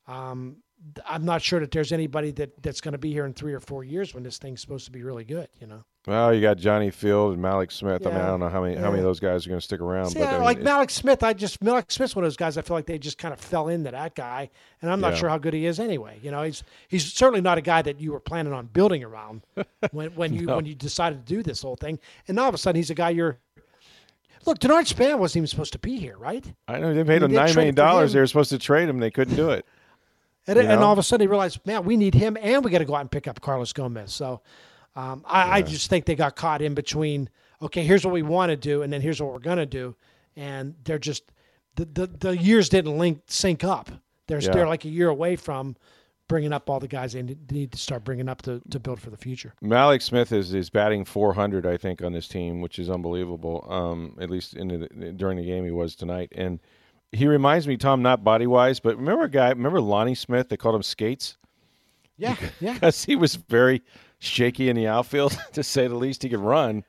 Um, 0.08 0.58
I'm 1.06 1.26
not 1.26 1.42
sure 1.42 1.60
that 1.60 1.72
there's 1.72 1.92
anybody 1.92 2.32
that 2.32 2.64
that's 2.64 2.80
going 2.82 2.94
to 2.94 2.98
be 2.98 3.12
here 3.12 3.26
in 3.26 3.34
three 3.34 3.54
or 3.54 3.60
four 3.60 3.84
years 3.84 4.14
when 4.14 4.24
this 4.24 4.38
thing's 4.38 4.62
supposed 4.62 4.86
to 4.86 4.92
be 4.92 5.04
really 5.04 5.26
good. 5.26 5.50
You 5.60 5.68
know. 5.68 5.84
Well, 6.06 6.34
you 6.34 6.42
got 6.42 6.58
Johnny 6.58 6.92
Field 6.92 7.34
and 7.34 7.42
Mallex 7.42 7.72
Smith. 7.74 8.06
I 8.06 8.10
mean, 8.10 8.20
I 8.20 8.26
don't 8.26 8.42
know 8.42 8.50
how 8.50 8.62
many 8.62 8.76
how 8.76 8.90
many 8.90 8.98
of 8.98 9.06
those 9.06 9.22
guys 9.22 9.46
are 9.46 9.50
going 9.50 9.60
to 9.60 9.64
stick 9.64 9.80
around. 9.80 10.10
See, 10.10 10.20
but 10.20 10.28
I 10.28 10.34
mean, 10.34 10.42
like 10.44 10.60
Mallex 10.60 10.92
Smith. 10.92 11.24
I 11.24 11.32
just 11.32 11.62
Mallex 11.64 11.94
Smith's 11.94 12.14
one 12.14 12.26
of 12.26 12.28
those 12.28 12.36
guys. 12.36 12.58
I 12.58 12.62
feel 12.62 12.76
like 12.76 12.88
they 12.88 13.00
just 13.00 13.18
kind 13.18 13.34
of 13.34 13.40
fell 13.40 13.70
into 13.70 13.90
that 13.92 14.14
guy, 14.14 14.50
and 14.82 14.92
I'm 14.92 15.00
not 15.00 15.14
Yeah. 15.14 15.20
sure 15.20 15.30
how 15.30 15.38
good 15.38 15.54
he 15.54 15.66
is 15.66 15.80
anyway. 15.80 16.20
You 16.22 16.32
know, 16.32 16.44
he's 16.44 16.62
he's 16.90 17.14
certainly 17.14 17.40
not 17.40 17.58
a 17.58 17.62
guy 17.62 17.82
that 17.84 18.02
you 18.02 18.12
were 18.12 18.20
planning 18.20 18.52
on 18.52 18.66
building 18.66 19.02
around 19.02 19.44
when 19.92 20.10
when 20.16 20.34
you 20.34 20.48
when 20.48 20.66
you 20.66 20.76
decided 20.76 21.26
to 21.26 21.34
do 21.36 21.42
this 21.42 21.62
whole 21.62 21.78
thing. 21.78 22.00
And 22.28 22.36
now 22.36 22.44
all 22.44 22.50
of 22.50 22.56
a 22.56 22.58
sudden, 22.58 22.78
he's 22.80 22.90
a 22.90 22.96
guy 22.96 23.12
you're. 23.12 23.38
Look, 24.46 24.60
Denard 24.60 24.88
Span 24.88 25.20
wasn't 25.20 25.38
even 25.38 25.48
supposed 25.48 25.72
to 25.72 25.80
be 25.80 25.98
here, 25.98 26.18
right? 26.18 26.46
I 26.68 26.80
know 26.80 26.94
they 26.94 27.06
paid 27.06 27.22
They 27.22 27.26
him 27.28 27.32
nine 27.32 27.56
million 27.56 27.76
dollars. 27.76 28.12
They 28.12 28.20
were 28.20 28.28
supposed 28.28 28.50
to 28.50 28.58
trade 28.58 28.90
him. 28.90 29.00
They 29.00 29.10
couldn't 29.12 29.38
do 29.38 29.52
it. 29.52 29.66
And, 30.48 30.60
and 30.60 30.84
all 30.84 30.92
of 30.92 31.00
a 31.00 31.04
sudden, 31.04 31.24
he 31.24 31.30
realized, 31.30 31.66
man, 31.66 31.86
we 31.86 31.96
need 31.96 32.14
him, 32.14 32.38
and 32.42 32.66
we 32.66 32.70
got 32.72 32.80
to 32.80 32.86
go 32.86 32.96
out 32.96 33.00
and 33.00 33.10
pick 33.10 33.30
up 33.30 33.40
Carlos 33.40 33.72
Gomez. 33.72 34.12
So, 34.12 34.42
um, 34.96 35.24
I, 35.26 35.58
I 35.58 35.62
just 35.62 35.90
think 35.90 36.06
they 36.06 36.16
got 36.16 36.36
caught 36.36 36.62
in 36.62 36.74
between. 36.74 37.30
Okay, 37.62 37.84
here's 37.84 38.06
what 38.06 38.14
we 38.14 38.22
want 38.24 38.50
to 38.50 38.56
do, 38.58 38.82
and 38.82 38.92
then 38.92 39.02
here's 39.02 39.22
what 39.22 39.32
we're 39.32 39.40
going 39.40 39.58
to 39.58 39.66
do, 39.66 39.96
and 40.36 40.76
they're 40.84 41.00
just 41.00 41.32
the, 41.76 41.86
the 41.86 42.08
the 42.08 42.38
years 42.38 42.70
didn't 42.70 42.98
link 42.98 43.22
sync 43.28 43.64
up. 43.64 43.90
They're 44.28 44.40
Yeah. 44.42 44.52
they're 44.52 44.68
like 44.68 44.86
a 44.86 44.90
year 44.90 45.10
away 45.10 45.36
from 45.36 45.76
bringing 46.30 46.54
up 46.54 46.70
all 46.70 46.80
the 46.80 46.88
guys 46.88 47.14
they 47.14 47.22
need 47.22 47.52
need 47.52 47.72
to 47.72 47.78
start 47.78 48.04
bringing 48.04 48.30
up 48.30 48.42
to, 48.44 48.62
to 48.70 48.80
build 48.80 49.00
for 49.00 49.10
the 49.10 49.18
future. 49.18 49.54
Mallex 49.64 50.04
Smith 50.04 50.32
is 50.32 50.54
is 50.54 50.70
batting 50.70 51.06
400, 51.06 51.66
I 51.66 51.78
think, 51.78 52.02
on 52.02 52.14
this 52.14 52.28
team, 52.28 52.62
which 52.62 52.80
is 52.80 52.90
unbelievable. 52.90 53.66
Um, 53.70 54.18
at 54.22 54.30
least 54.30 54.56
in 54.56 54.68
the, 54.68 55.12
during 55.14 55.38
the 55.38 55.46
game 55.46 55.66
he 55.66 55.72
was 55.72 55.96
tonight, 55.96 56.32
and 56.36 56.60
he 57.12 57.28
reminds 57.28 57.68
me, 57.68 57.78
Tom, 57.78 58.02
not 58.02 58.24
body 58.24 58.48
wise, 58.48 58.80
but 58.80 58.98
remember 58.98 59.26
a 59.26 59.30
guy, 59.30 59.50
remember 59.50 59.80
Lonnie 59.82 60.16
Smith? 60.16 60.50
They 60.50 60.58
called 60.58 60.76
him 60.76 60.84
Skates 60.84 61.38
Yeah, 62.18 62.36
yeah. 62.60 62.74
because 62.74 63.04
he 63.06 63.16
was 63.16 63.36
very 63.36 63.82
shaky 64.24 64.70
in 64.70 64.76
the 64.76 64.88
outfield, 64.88 65.38
to 65.54 65.64
say 65.64 65.88
the 65.88 65.96
least. 65.96 66.24
He 66.24 66.30
could 66.30 66.40
run. 66.40 66.84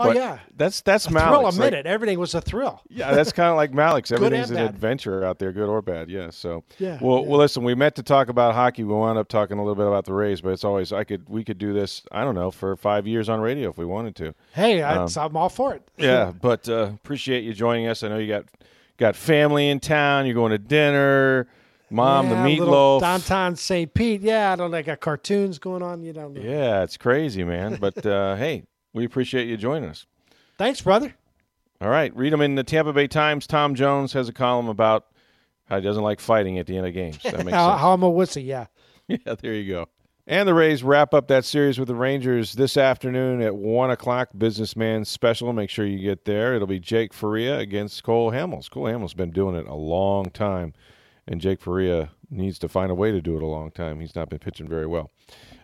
Oh 0.00 0.04
but 0.04 0.14
yeah. 0.16 0.38
that's 0.56 0.80
that's 0.82 1.06
A 1.06 1.10
thrill 1.10 1.22
a 1.24 1.30
Mallex's. 1.30 1.58
Like- 1.58 1.70
minute. 1.72 1.86
Everything 1.86 2.20
was 2.20 2.32
a 2.32 2.40
thrill. 2.40 2.80
yeah, 2.88 3.12
that's 3.12 3.32
kind 3.32 3.50
of 3.50 3.56
like 3.56 3.72
Mallex's. 3.74 4.12
Everything's 4.16 4.50
an 4.50 4.56
bad. 4.56 4.66
adventure 4.70 5.24
out 5.24 5.40
there, 5.40 5.50
good 5.50 5.68
or 5.68 5.82
bad. 5.82 6.08
Yeah. 6.08 6.30
So 6.30 6.62
Yeah, 6.78 6.98
Well, 7.00 7.22
yeah. 7.22 7.28
well, 7.28 7.38
listen. 7.40 7.64
We 7.64 7.74
meant 7.74 7.96
to 7.96 8.04
talk 8.04 8.28
about 8.28 8.54
hockey. 8.54 8.84
We 8.84 8.94
wound 8.94 9.18
up 9.18 9.26
talking 9.26 9.58
a 9.58 9.60
little 9.60 9.74
bit 9.74 9.88
about 9.88 10.04
the 10.04 10.12
Rays, 10.12 10.40
but 10.40 10.50
it's 10.50 10.62
always 10.62 10.92
I 10.92 11.02
could 11.02 11.28
we 11.28 11.42
could 11.42 11.58
do 11.58 11.72
this. 11.72 12.04
I 12.12 12.22
don't 12.22 12.36
know 12.36 12.52
for 12.52 12.76
five 12.76 13.08
years 13.08 13.28
on 13.28 13.40
radio 13.40 13.70
if 13.70 13.76
we 13.76 13.84
wanted 13.86 14.14
to. 14.16 14.34
Hey, 14.52 14.82
I, 14.82 15.04
I'm 15.04 15.36
all 15.36 15.48
for 15.48 15.74
it. 15.74 15.82
Yeah, 15.98 16.30
but 16.40 16.68
uh, 16.68 16.90
appreciate 16.94 17.42
you 17.42 17.52
joining 17.52 17.88
us. 17.88 18.04
I 18.04 18.08
know 18.08 18.18
you 18.18 18.28
got 18.28 18.44
got 18.98 19.16
family 19.16 19.68
in 19.68 19.80
town. 19.80 20.26
You're 20.26 20.34
going 20.36 20.52
to 20.52 20.58
dinner. 20.58 21.48
Mom, 21.90 22.28
Yeah, 22.28 22.42
the 22.42 22.48
meatloaf. 22.48 23.00
downtown 23.00 23.56
St. 23.56 23.92
Pete. 23.92 24.20
Yeah, 24.20 24.52
I 24.52 24.56
don't 24.56 24.70
know. 24.70 24.76
They 24.76 24.82
got 24.82 25.00
cartoons 25.00 25.58
going 25.58 25.82
on. 25.82 26.02
You 26.02 26.12
know. 26.12 26.32
Yeah, 26.36 26.82
it's 26.82 26.96
crazy, 26.96 27.44
man. 27.44 27.76
But 27.80 28.04
uh, 28.04 28.36
hey, 28.36 28.64
we 28.92 29.04
appreciate 29.04 29.48
you 29.48 29.56
joining 29.56 29.88
us. 29.88 30.06
Thanks, 30.58 30.80
brother. 30.80 31.14
All 31.80 31.88
right, 31.88 32.14
read 32.16 32.32
them 32.32 32.40
in 32.40 32.56
the 32.56 32.64
Tampa 32.64 32.92
Bay 32.92 33.06
Times. 33.06 33.46
Tom 33.46 33.74
Jones 33.76 34.12
has 34.14 34.28
a 34.28 34.32
column 34.32 34.68
about 34.68 35.06
how 35.66 35.76
he 35.76 35.82
doesn't 35.82 36.02
like 36.02 36.18
fighting 36.20 36.58
at 36.58 36.66
the 36.66 36.76
end 36.76 36.86
of 36.86 36.92
games. 36.94 37.18
That 37.22 37.38
makes 37.44 37.50
How, 37.52 37.70
sense. 37.70 37.80
how 37.80 37.92
I'm 37.92 38.02
a 38.02 38.10
wussy. 38.10 38.44
Yeah. 38.44 38.66
Yeah, 39.06 39.36
there 39.40 39.54
you 39.54 39.72
go. 39.72 39.86
And 40.26 40.46
the 40.46 40.52
Rays 40.52 40.82
wrap 40.82 41.14
up 41.14 41.28
that 41.28 41.46
series 41.46 41.78
with 41.78 41.88
the 41.88 41.94
Rangers 41.94 42.52
this 42.52 42.76
afternoon 42.76 43.40
at 43.40 43.54
1 43.56 43.90
o'clock, 43.90 44.28
businessman 44.36 45.06
special. 45.06 45.50
Make 45.54 45.70
sure 45.70 45.86
you 45.86 45.98
get 45.98 46.26
there. 46.26 46.54
It'll 46.54 46.66
be 46.66 46.78
Jake 46.78 47.14
Faria 47.14 47.58
against 47.58 48.02
Cole 48.02 48.32
Hamels. 48.32 48.68
Cole 48.70 48.84
Hamels 48.84 49.16
been 49.16 49.30
doing 49.30 49.56
it 49.56 49.66
a 49.66 49.74
long 49.74 50.26
time, 50.26 50.74
and 51.28 51.40
Jake 51.40 51.60
Faria 51.60 52.10
needs 52.30 52.58
to 52.58 52.68
find 52.68 52.90
a 52.90 52.94
way 52.94 53.12
to 53.12 53.20
do 53.20 53.36
it 53.36 53.42
a 53.42 53.46
long 53.46 53.70
time. 53.70 54.00
He's 54.00 54.16
not 54.16 54.30
been 54.30 54.38
pitching 54.38 54.66
very 54.66 54.86
well. 54.86 55.10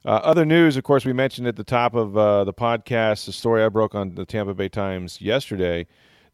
Uh, 0.05 0.21
other 0.23 0.45
news, 0.45 0.77
of 0.77 0.85
course, 0.85 1.07
we 1.07 1.15
mentioned 1.15 1.49
at 1.49 1.57
the 1.57 1.65
top 1.65 1.95
of 1.95 2.17
uh, 2.17 2.45
the 2.45 2.53
podcast 2.53 3.25
the 3.25 3.33
story 3.33 3.65
I 3.65 3.71
broke 3.71 3.95
on 3.95 4.15
the 4.15 4.27
Tampa 4.27 4.55
Bay 4.55 4.69
Times 4.69 5.21
yesterday. 5.21 5.87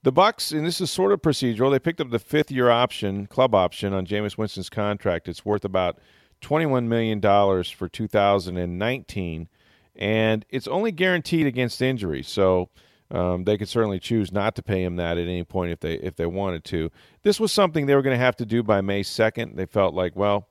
The 0.02 0.10
Bucks, 0.10 0.50
and 0.50 0.66
this 0.66 0.80
is 0.80 0.90
sort 0.90 1.12
of 1.12 1.22
procedural. 1.22 1.70
They 1.70 1.78
picked 1.78 2.00
up 2.00 2.10
the 2.10 2.18
fifth-year 2.18 2.70
option, 2.70 3.26
club 3.26 3.54
option, 3.54 3.92
on 3.92 4.06
Jameis 4.06 4.36
Winston's 4.36 4.70
contract. 4.70 5.28
It's 5.28 5.44
worth 5.44 5.64
about 5.64 5.98
twenty-one 6.40 6.88
million 6.88 7.20
dollars 7.20 7.70
for 7.70 7.86
2019, 7.86 9.48
and 9.94 10.46
it's 10.48 10.66
only 10.66 10.90
guaranteed 10.90 11.46
against 11.46 11.82
injury. 11.82 12.22
So 12.22 12.70
um, 13.10 13.44
they 13.44 13.58
could 13.58 13.68
certainly 13.68 13.98
choose 13.98 14.30
not 14.32 14.54
to 14.56 14.62
pay 14.62 14.84
him 14.84 14.96
that 14.96 15.18
at 15.18 15.24
any 15.24 15.44
point 15.44 15.72
if 15.72 15.80
they 15.80 15.94
if 15.94 16.16
they 16.16 16.26
wanted 16.26 16.64
to. 16.66 16.90
This 17.22 17.40
was 17.40 17.52
something 17.52 17.86
they 17.86 17.94
were 17.94 18.02
going 18.02 18.16
to 18.16 18.24
have 18.24 18.36
to 18.36 18.46
do 18.46 18.62
by 18.62 18.80
May 18.80 19.02
2nd. 19.02 19.56
They 19.56 19.66
felt 19.66 19.94
like, 19.94 20.14
well, 20.14 20.48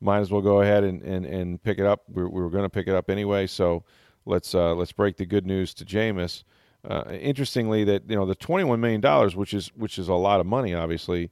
might 0.00 0.18
as 0.18 0.30
well 0.30 0.42
go 0.42 0.60
ahead 0.60 0.84
and, 0.84 1.00
and, 1.02 1.24
and 1.24 1.62
pick 1.62 1.78
it 1.78 1.86
up. 1.86 2.02
We, 2.12 2.24
we 2.24 2.42
were 2.42 2.50
going 2.50 2.64
to 2.64 2.70
pick 2.70 2.88
it 2.88 2.94
up 2.94 3.08
anyway, 3.08 3.46
so 3.46 3.84
let's 4.26 4.54
uh, 4.54 4.74
let's 4.74 4.92
break 4.92 5.16
the 5.16 5.26
good 5.26 5.46
news 5.46 5.74
to 5.74 5.84
Jameis. 5.84 6.44
Uh, 6.88 7.04
interestingly, 7.10 7.84
that 7.84 8.02
you 8.08 8.16
know 8.16 8.26
the 8.26 8.34
twenty 8.34 8.64
one 8.64 8.80
million 8.80 9.00
dollars, 9.00 9.36
which 9.36 9.54
is 9.54 9.68
which 9.74 9.98
is 9.98 10.08
a 10.08 10.14
lot 10.14 10.40
of 10.40 10.46
money, 10.46 10.74
obviously, 10.74 11.30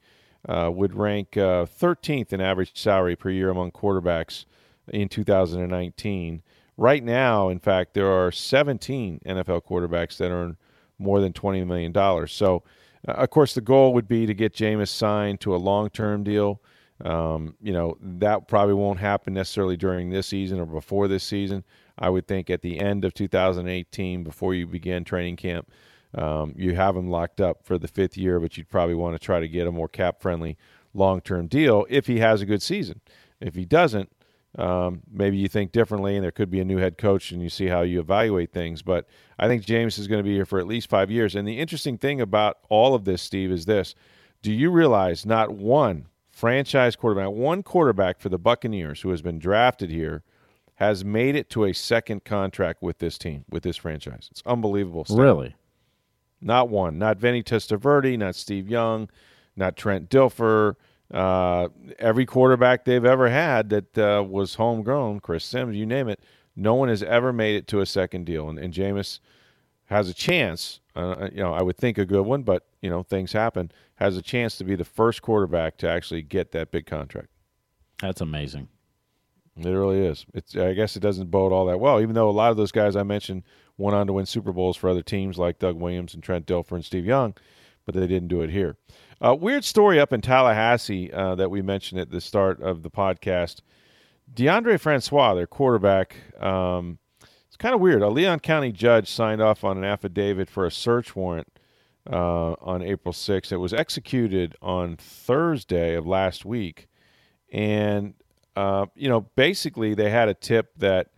uh, 0.49 0.71
would 0.73 0.95
rank 0.95 1.37
uh, 1.37 1.67
13th 1.67 2.33
in 2.33 2.41
average 2.41 2.79
salary 2.79 3.17
per 3.17 3.31
year 3.31 3.51
among 3.51 3.73
quarterbacks 3.73 4.47
in 4.89 5.09
2019. 5.09 6.43
Right 6.77 7.05
now, 7.05 7.49
in 7.51 7.59
fact, 7.59 7.93
there 7.95 8.11
are 8.11 8.33
17 8.33 9.21
NFL 9.27 9.63
quarterbacks 9.65 10.17
that 10.17 10.31
earn 10.31 10.57
more 11.01 11.21
than 11.21 11.33
20 11.33 11.65
million 11.65 11.93
dollars. 11.93 12.33
So, 12.33 12.63
uh, 13.09 13.13
of 13.13 13.31
course, 13.31 13.55
the 13.55 13.61
goal 13.61 13.93
would 13.95 14.07
be 14.07 14.27
to 14.27 14.35
get 14.35 14.55
Jameis 14.55 14.89
signed 14.89 15.41
to 15.41 15.55
a 15.55 15.59
long 15.59 15.91
term 15.91 16.23
deal. 16.23 16.61
Um, 17.03 17.55
you 17.63 17.73
know 17.73 17.97
that 18.03 18.47
probably 18.47 18.75
won't 18.75 18.99
happen 19.01 19.33
necessarily 19.33 19.77
during 19.77 20.11
this 20.11 20.27
season 20.27 20.61
or 20.61 20.67
before 20.67 21.09
this 21.09 21.25
season. 21.25 21.65
I 21.99 22.11
would 22.11 22.27
think 22.27 22.51
at 22.51 22.63
the 22.63 22.79
end 22.79 23.05
of 23.05 23.15
2018, 23.15 24.23
before 24.23 24.55
you 24.55 24.67
begin 24.67 25.05
training 25.05 25.37
camp, 25.37 25.71
um, 26.15 26.55
you 26.57 26.75
have 26.75 26.97
him 26.97 27.11
locked 27.11 27.41
up 27.41 27.65
for 27.65 27.79
the 27.79 27.89
fifth 27.89 28.17
year, 28.17 28.39
but 28.41 28.57
you'd 28.57 28.69
probably 28.69 28.95
want 28.95 29.15
to 29.15 29.25
try 29.25 29.41
to 29.41 29.49
get 29.49 29.67
a 29.67 29.73
more 29.73 29.89
cap 29.89 30.21
friendly 30.21 30.59
long 30.93 31.21
term 31.21 31.47
deal 31.47 31.87
if 31.89 32.07
he 32.07 32.19
has 32.19 32.43
a 32.43 32.47
good 32.47 32.63
season. 32.63 33.01
If 33.41 33.55
he 33.55 33.65
doesn't, 33.65 34.13
um, 34.59 35.03
maybe 35.11 35.37
you 35.37 35.49
think 35.49 35.73
differently, 35.73 36.17
and 36.17 36.25
there 36.25 36.33
could 36.33 36.51
be 36.51 36.61
a 36.61 36.65
new 36.65 36.79
head 36.79 36.99
coach, 36.99 37.31
and 37.31 37.41
you 37.41 37.49
see 37.49 37.67
how 37.67 37.83
you 37.83 38.01
evaluate 38.01 38.53
things. 38.53 38.83
But 38.83 39.07
I 39.39 39.47
think 39.47 39.65
Jameis 39.65 39.99
is 39.99 40.09
going 40.09 40.19
to 40.19 40.29
be 40.29 40.35
here 40.35 40.47
for 40.47 40.59
at 40.59 40.67
least 40.67 40.91
five 40.91 41.11
years. 41.11 41.35
And 41.35 41.47
the 41.47 41.59
interesting 41.59 41.97
thing 41.97 42.21
about 42.21 42.59
all 42.69 42.95
of 42.95 43.05
this, 43.05 43.23
Steve, 43.23 43.53
is 43.53 43.67
this: 43.67 43.95
Do 44.43 44.53
you 44.53 44.71
realize 44.71 45.25
not 45.25 45.53
one 45.53 46.07
franchise 46.31 46.97
quarterback, 46.97 47.31
one 47.31 47.63
quarterback 47.63 48.19
for 48.19 48.29
the 48.29 48.39
Buccaneers 48.39 49.03
who 49.03 49.11
has 49.11 49.23
been 49.23 49.39
drafted 49.39 49.91
here, 49.91 50.25
has 50.77 51.05
made 51.05 51.37
it 51.37 51.49
to 51.51 51.65
a 51.65 51.73
second 51.73 52.25
contract 52.25 52.83
with 52.83 52.99
this 52.99 53.19
team, 53.19 53.45
with 53.49 53.63
this 53.63 53.77
franchise? 53.77 54.29
It's 54.33 54.43
unbelievable. 54.45 55.05
Stuff. 55.05 55.19
Really? 55.19 55.55
Not 56.41 56.71
one. 56.71 56.99
Not 56.99 57.19
Vinny 57.19 57.43
Testaverde, 57.43 58.19
not 58.19 58.35
Steve 58.35 58.69
Young, 58.69 59.09
not 59.55 59.77
Trent 59.77 60.11
Dilfer. 60.11 60.75
Uh, 61.11 61.69
every 61.99 62.25
quarterback 62.25 62.85
they've 62.85 63.05
ever 63.05 63.29
had 63.29 63.71
that 63.71 63.99
uh, 63.99 64.23
was 64.23 64.55
homegrown, 64.55 65.21
Chris 65.21 65.45
Sims, 65.45 65.77
you 65.77 65.87
name 65.87 66.09
it, 66.09 66.21
no 66.55 66.75
one 66.75 66.89
has 66.89 67.03
ever 67.03 67.33
made 67.33 67.57
it 67.57 67.67
to 67.69 67.81
a 67.81 67.87
second 67.87 68.27
deal. 68.27 68.49
And, 68.49 68.59
and 68.59 68.73
Jameis 68.73 69.19
has 69.87 70.09
a 70.09 70.15
chance, 70.15 70.81
uh, 70.95 71.29
you 71.33 71.43
know, 71.43 71.53
I 71.53 71.63
would 71.63 71.77
think 71.77 71.99
a 71.99 72.07
good 72.07 72.25
one, 72.25 72.43
but, 72.43 72.67
you 72.81 72.91
know, 72.91 73.03
things 73.03 73.33
happen, 73.33 73.73
has 73.97 74.17
a 74.17 74.23
chance 74.23 74.57
to 74.59 74.65
be 74.65 74.77
the 74.77 74.85
first 74.85 75.21
quarterback 75.21 75.77
to 75.79 75.89
actually 75.89 76.23
get 76.23 76.53
that 76.53 76.71
big 76.71 76.87
contract. 76.87 77.29
That's 78.01 78.21
amazing. 78.21 78.69
It 79.57 79.69
really 79.69 79.99
is. 79.99 80.25
It's. 80.33 80.57
I 80.57 80.73
guess 80.73 80.97
it 80.97 81.01
doesn't 81.01 81.31
bode 81.31 81.53
all 81.53 81.67
that 81.67 81.81
well, 81.81 82.01
even 82.01 82.15
though 82.15 82.31
a 82.31 82.33
lot 82.33 82.51
of 82.51 82.57
those 82.57 82.73
guys 82.73 82.97
I 82.97 83.03
mentioned 83.03 83.43
went 83.77 83.95
on 83.95 84.07
to 84.07 84.13
win 84.13 84.25
Super 84.25 84.53
Bowls 84.53 84.77
for 84.77 84.89
other 84.89 85.03
teams 85.03 85.39
like 85.39 85.59
Doug 85.59 85.77
Williams 85.77 86.15
and 86.15 86.23
Trent 86.23 86.47
Dilfer 86.47 86.77
and 86.77 86.85
Steve 86.85 87.05
Young, 87.05 87.35
but 87.85 87.95
they 87.95 88.07
didn't 88.07 88.29
do 88.29 88.41
it 88.41 88.51
here. 88.51 88.77
Uh, 89.23 89.35
weird 89.35 89.65
story 89.65 90.01
up 90.01 90.15
in 90.15 90.21
Tallahassee 90.23 91.13
uh, 91.13 91.35
that 91.35 91.51
we 91.51 91.61
mentioned 91.61 92.01
at 92.01 92.11
the 92.11 92.23
start 92.23 92.63
of 92.63 92.83
the 92.83 92.91
podcast. 92.91 93.61
DeAndre 94.33 94.81
Francois, 94.81 95.35
their 95.35 95.47
quarterback, 95.47 96.17
um, 96.43 96.99
it's 97.21 97.57
kind 97.59 97.75
of 97.75 97.83
weird. 97.83 98.01
A 98.01 98.09
Leon 98.09 98.41
County 98.41 98.73
judge 98.73 99.11
signed 99.11 99.43
off 99.43 99.63
on 99.63 99.77
an 99.77 99.85
affidavit 99.85 100.49
for 100.49 100.65
a 100.65 100.71
search 100.71 101.15
warrant 101.15 101.49
uh, 102.11 102.53
on 102.61 102.81
April 102.81 103.13
6th. 103.13 103.53
It 103.53 103.59
was 103.59 103.75
executed 103.75 104.57
on 104.63 104.97
Thursday 104.97 105.95
of 105.97 106.07
last 106.07 106.47
week. 106.47 106.89
And, 107.53 108.15
uh, 108.57 108.87
you 108.95 109.11
know, 109.11 109.23
basically 109.37 109.93
they 109.93 110.09
had 110.09 110.31
a 110.31 110.35
tip 110.35 110.71
that 110.79 111.09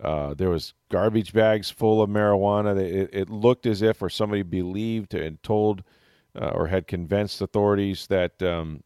uh, 0.00 0.34
there 0.34 0.50
was 0.50 0.74
garbage 0.88 1.32
bags 1.32 1.68
full 1.68 2.00
of 2.00 2.08
marijuana. 2.10 2.78
It, 2.78 3.10
it 3.12 3.28
looked 3.28 3.66
as 3.66 3.82
if, 3.82 4.02
or 4.02 4.08
somebody 4.08 4.42
believed 4.42 5.14
and 5.14 5.42
told 5.42 5.82
uh, 6.40 6.48
or 6.48 6.66
had 6.66 6.86
convinced 6.86 7.40
authorities 7.40 8.06
that 8.08 8.42
um, 8.42 8.82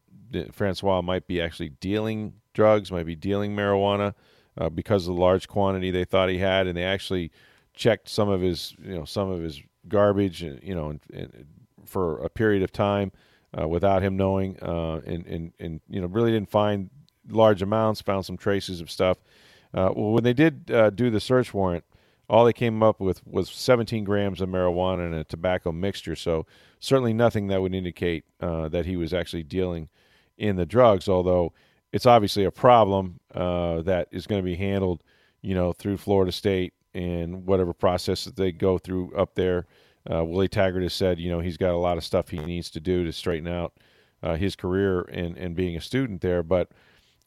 Francois 0.51 1.01
might 1.01 1.27
be 1.27 1.41
actually 1.41 1.69
dealing 1.69 2.33
drugs, 2.53 2.91
might 2.91 3.05
be 3.05 3.15
dealing 3.15 3.55
marijuana 3.55 4.13
uh, 4.57 4.69
because 4.69 5.07
of 5.07 5.15
the 5.15 5.21
large 5.21 5.47
quantity 5.47 5.91
they 5.91 6.05
thought 6.05 6.29
he 6.29 6.37
had, 6.37 6.67
and 6.67 6.77
they 6.77 6.83
actually 6.83 7.31
checked 7.73 8.09
some 8.09 8.29
of 8.29 8.41
his, 8.41 8.75
you 8.83 8.93
know, 8.93 9.05
some 9.05 9.29
of 9.29 9.41
his 9.41 9.61
garbage, 9.87 10.43
uh, 10.43 10.55
you 10.61 10.75
know, 10.75 10.89
and, 10.89 10.99
and 11.13 11.45
for 11.85 12.19
a 12.19 12.29
period 12.29 12.61
of 12.61 12.71
time 12.71 13.11
uh, 13.59 13.67
without 13.67 14.03
him 14.03 14.17
knowing, 14.17 14.57
uh, 14.61 15.01
and, 15.05 15.25
and 15.25 15.53
and 15.59 15.81
you 15.89 16.01
know, 16.01 16.07
really 16.07 16.31
didn't 16.31 16.49
find 16.49 16.89
large 17.29 17.61
amounts, 17.61 18.01
found 18.01 18.25
some 18.25 18.37
traces 18.37 18.81
of 18.81 18.91
stuff. 18.91 19.17
Uh, 19.73 19.89
well, 19.95 20.11
when 20.11 20.23
they 20.23 20.33
did 20.33 20.65
do 20.95 21.09
the 21.09 21.19
search 21.19 21.53
warrant, 21.53 21.83
all 22.29 22.45
they 22.45 22.53
came 22.53 22.83
up 22.83 22.99
with 22.99 23.25
was 23.25 23.49
17 23.49 24.03
grams 24.03 24.39
of 24.39 24.49
marijuana 24.49 25.05
and 25.05 25.15
a 25.15 25.23
tobacco 25.23 25.71
mixture. 25.71 26.15
So 26.15 26.45
certainly 26.79 27.13
nothing 27.13 27.47
that 27.47 27.61
would 27.61 27.73
indicate 27.73 28.25
uh, 28.39 28.67
that 28.69 28.85
he 28.85 28.95
was 28.95 29.13
actually 29.13 29.43
dealing 29.43 29.89
in 30.37 30.55
the 30.55 30.65
drugs. 30.65 31.09
Although 31.09 31.53
it's 31.91 32.05
obviously 32.05 32.43
a 32.45 32.51
problem 32.51 33.19
uh, 33.33 33.81
that 33.81 34.07
is 34.11 34.27
going 34.27 34.39
to 34.39 34.45
be 34.45 34.55
handled, 34.55 35.03
you 35.41 35.55
know, 35.55 35.73
through 35.73 35.97
Florida 35.97 36.31
State 36.31 36.73
and 36.93 37.45
whatever 37.45 37.73
process 37.73 38.25
that 38.25 38.35
they 38.35 38.51
go 38.51 38.77
through 38.77 39.15
up 39.15 39.35
there. 39.35 39.65
Uh, 40.09 40.23
Willie 40.23 40.47
Taggart 40.47 40.83
has 40.83 40.93
said, 40.93 41.19
you 41.19 41.29
know, 41.29 41.39
he's 41.39 41.57
got 41.57 41.73
a 41.73 41.77
lot 41.77 41.97
of 41.97 42.03
stuff 42.03 42.29
he 42.29 42.39
needs 42.39 42.69
to 42.71 42.79
do 42.79 43.03
to 43.03 43.11
straighten 43.11 43.47
out 43.47 43.73
uh, 44.21 44.35
his 44.35 44.55
career 44.55 45.01
and, 45.01 45.37
and 45.37 45.55
being 45.55 45.75
a 45.75 45.81
student 45.81 46.21
there. 46.21 46.43
But 46.43 46.71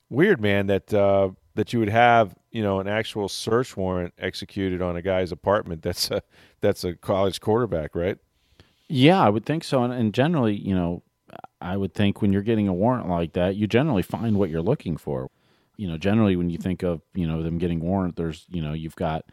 weird, 0.08 0.40
man, 0.40 0.66
that 0.68 0.92
uh, 0.94 1.30
that 1.54 1.72
you 1.72 1.80
would 1.80 1.88
have 1.88 2.34
you 2.52 2.62
know 2.62 2.78
an 2.80 2.86
actual 2.86 3.28
search 3.28 3.76
warrant 3.76 4.14
executed 4.18 4.80
on 4.80 4.96
a 4.96 5.02
guy's 5.02 5.32
apartment 5.32 5.82
that's 5.82 6.10
a 6.10 6.22
that's 6.60 6.84
a 6.84 6.94
college 6.94 7.40
quarterback, 7.40 7.94
right? 7.94 8.18
Yeah, 8.88 9.20
I 9.20 9.30
would 9.30 9.46
think 9.46 9.64
so. 9.64 9.82
And, 9.82 9.92
and 9.92 10.12
generally, 10.12 10.54
you 10.54 10.74
know, 10.74 11.02
I 11.60 11.76
would 11.76 11.94
think 11.94 12.20
when 12.20 12.32
you're 12.32 12.42
getting 12.42 12.68
a 12.68 12.74
warrant 12.74 13.08
like 13.08 13.32
that, 13.32 13.56
you 13.56 13.66
generally 13.66 14.02
find 14.02 14.36
what 14.36 14.50
you're 14.50 14.62
looking 14.62 14.96
for. 14.96 15.30
You 15.78 15.88
know, 15.88 15.96
generally 15.96 16.36
when 16.36 16.50
you 16.50 16.58
think 16.58 16.82
of 16.82 17.00
you 17.14 17.26
know 17.26 17.42
them 17.42 17.58
getting 17.58 17.80
warrant, 17.80 18.16
there's 18.16 18.46
you 18.50 18.62
know 18.62 18.72
you've 18.72 18.96
got 18.96 19.24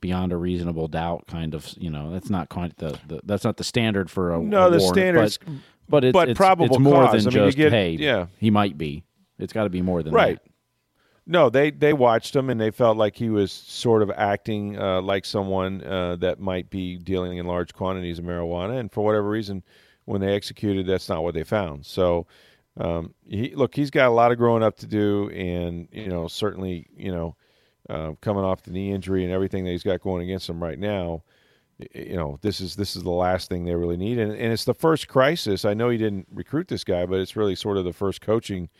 beyond 0.00 0.32
a 0.32 0.36
reasonable 0.36 0.88
doubt 0.88 1.26
kind 1.26 1.54
of 1.54 1.74
you 1.76 1.90
know 1.90 2.12
that's 2.12 2.30
not 2.30 2.48
quite 2.48 2.76
the, 2.76 2.98
the 3.08 3.20
that's 3.24 3.44
not 3.44 3.56
the 3.56 3.64
standard 3.64 4.10
for 4.10 4.32
a 4.32 4.40
no 4.40 4.68
a 4.68 4.70
the 4.70 4.78
warrant, 4.78 4.94
standards 4.94 5.38
but, 5.38 5.52
but 5.88 6.04
it's, 6.04 6.12
but 6.12 6.28
it's, 6.28 6.36
probable 6.36 6.76
it's 6.76 6.78
more 6.78 7.04
cause. 7.06 7.24
than 7.24 7.34
I 7.34 7.36
mean, 7.36 7.48
just 7.48 7.56
get- 7.56 7.72
hey 7.72 7.92
yeah. 7.92 8.26
he 8.38 8.50
might 8.50 8.78
be 8.78 9.02
it's 9.38 9.52
got 9.52 9.64
to 9.64 9.70
be 9.70 9.82
more 9.82 10.02
than 10.02 10.12
right 10.12 10.38
that. 10.42 10.47
No 11.28 11.50
they 11.50 11.70
they 11.70 11.92
watched 11.92 12.34
him 12.34 12.50
and 12.50 12.60
they 12.60 12.70
felt 12.70 12.96
like 12.96 13.14
he 13.14 13.28
was 13.28 13.52
sort 13.52 14.02
of 14.02 14.10
acting 14.16 14.78
uh, 14.78 15.00
like 15.02 15.24
someone 15.24 15.84
uh, 15.84 16.16
that 16.16 16.40
might 16.40 16.70
be 16.70 16.96
dealing 16.96 17.36
in 17.36 17.46
large 17.46 17.72
quantities 17.74 18.18
of 18.18 18.24
marijuana. 18.24 18.80
And 18.80 18.90
for 18.90 19.04
whatever 19.04 19.28
reason 19.28 19.62
when 20.06 20.22
they 20.22 20.34
executed 20.34 20.86
that's 20.86 21.08
not 21.08 21.22
what 21.22 21.34
they 21.34 21.44
found. 21.44 21.84
So 21.84 22.26
um, 22.78 23.14
he 23.26 23.54
look 23.54 23.74
he's 23.74 23.90
got 23.90 24.08
a 24.08 24.10
lot 24.10 24.32
of 24.32 24.38
growing 24.38 24.62
up 24.62 24.78
to 24.78 24.86
do 24.86 25.28
and 25.30 25.86
you 25.92 26.08
know 26.08 26.28
certainly 26.28 26.88
you 26.96 27.12
know 27.12 27.36
uh, 27.90 28.12
coming 28.22 28.44
off 28.44 28.62
the 28.62 28.70
knee 28.70 28.92
injury 28.92 29.22
and 29.22 29.32
everything 29.32 29.64
that 29.64 29.70
he's 29.70 29.82
got 29.82 30.00
going 30.00 30.22
against 30.22 30.48
him 30.48 30.62
right 30.62 30.78
now 30.78 31.22
you 31.94 32.16
know 32.16 32.38
this 32.42 32.60
is 32.60 32.74
this 32.74 32.96
is 32.96 33.02
the 33.02 33.10
last 33.10 33.50
thing 33.50 33.64
they 33.64 33.74
really 33.74 33.98
need. 33.98 34.18
And, 34.18 34.32
and 34.32 34.52
it's 34.52 34.64
the 34.64 34.74
first 34.74 35.08
crisis. 35.08 35.66
I 35.66 35.74
know 35.74 35.90
he 35.90 35.98
didn't 35.98 36.26
recruit 36.32 36.68
this 36.68 36.84
guy 36.84 37.04
but 37.04 37.20
it's 37.20 37.36
really 37.36 37.54
sort 37.54 37.76
of 37.76 37.84
the 37.84 37.92
first 37.92 38.22
coaching 38.22 38.70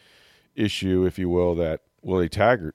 issue 0.56 1.04
if 1.04 1.18
you 1.18 1.28
will 1.28 1.54
that 1.56 1.82
willie 2.08 2.28
taggart 2.28 2.74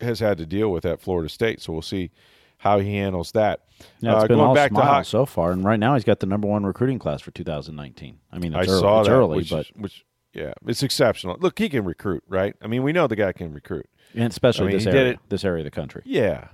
has 0.00 0.20
had 0.20 0.38
to 0.38 0.46
deal 0.46 0.70
with 0.70 0.84
at 0.84 1.00
florida 1.00 1.28
state 1.28 1.60
so 1.60 1.72
we'll 1.72 1.82
see 1.82 2.10
how 2.58 2.78
he 2.80 2.92
handles 2.94 3.30
that 3.32 3.60
Yeah, 4.00 4.14
it's 4.16 4.24
Uh, 4.24 4.26
been 4.28 4.36
going 4.38 4.48
all 4.48 4.54
back 4.54 4.72
ho- 4.72 5.02
so 5.04 5.24
far, 5.26 5.52
and 5.52 5.62
right 5.64 5.78
now 5.78 5.94
he's 5.94 6.02
got 6.04 6.18
the 6.18 6.26
number 6.26 6.48
one 6.48 6.64
recruiting 6.66 6.98
class 6.98 7.20
for 7.20 7.30
2019. 7.30 8.18
I 8.32 8.38
mean, 8.40 8.52
i 8.54 8.62
it's 8.62 8.72
early, 8.72 8.80
saw 8.80 9.02
that 9.04 9.10
early, 9.12 9.36
which, 9.36 9.50
but 9.50 9.66
which 9.76 10.04
yeah 10.34 10.52
it's 10.66 10.82
exceptional 10.82 11.36
look 11.40 11.58
he 11.58 11.68
can 11.70 11.84
recruit 11.84 12.22
right 12.28 12.54
i 12.60 12.66
mean 12.66 12.82
we 12.82 12.92
know 12.92 13.06
the 13.06 13.16
guy 13.16 13.32
can 13.32 13.52
recruit 13.52 13.86
and 14.14 14.24
especially 14.30 14.66
I 14.66 14.68
mean, 14.70 14.76
this 14.78 14.86
area, 14.86 15.12
it- 15.12 15.18
this 15.28 15.44
area 15.44 15.60
of 15.60 15.64
the 15.64 15.70
country. 15.70 16.02
Yeah. 16.04 16.48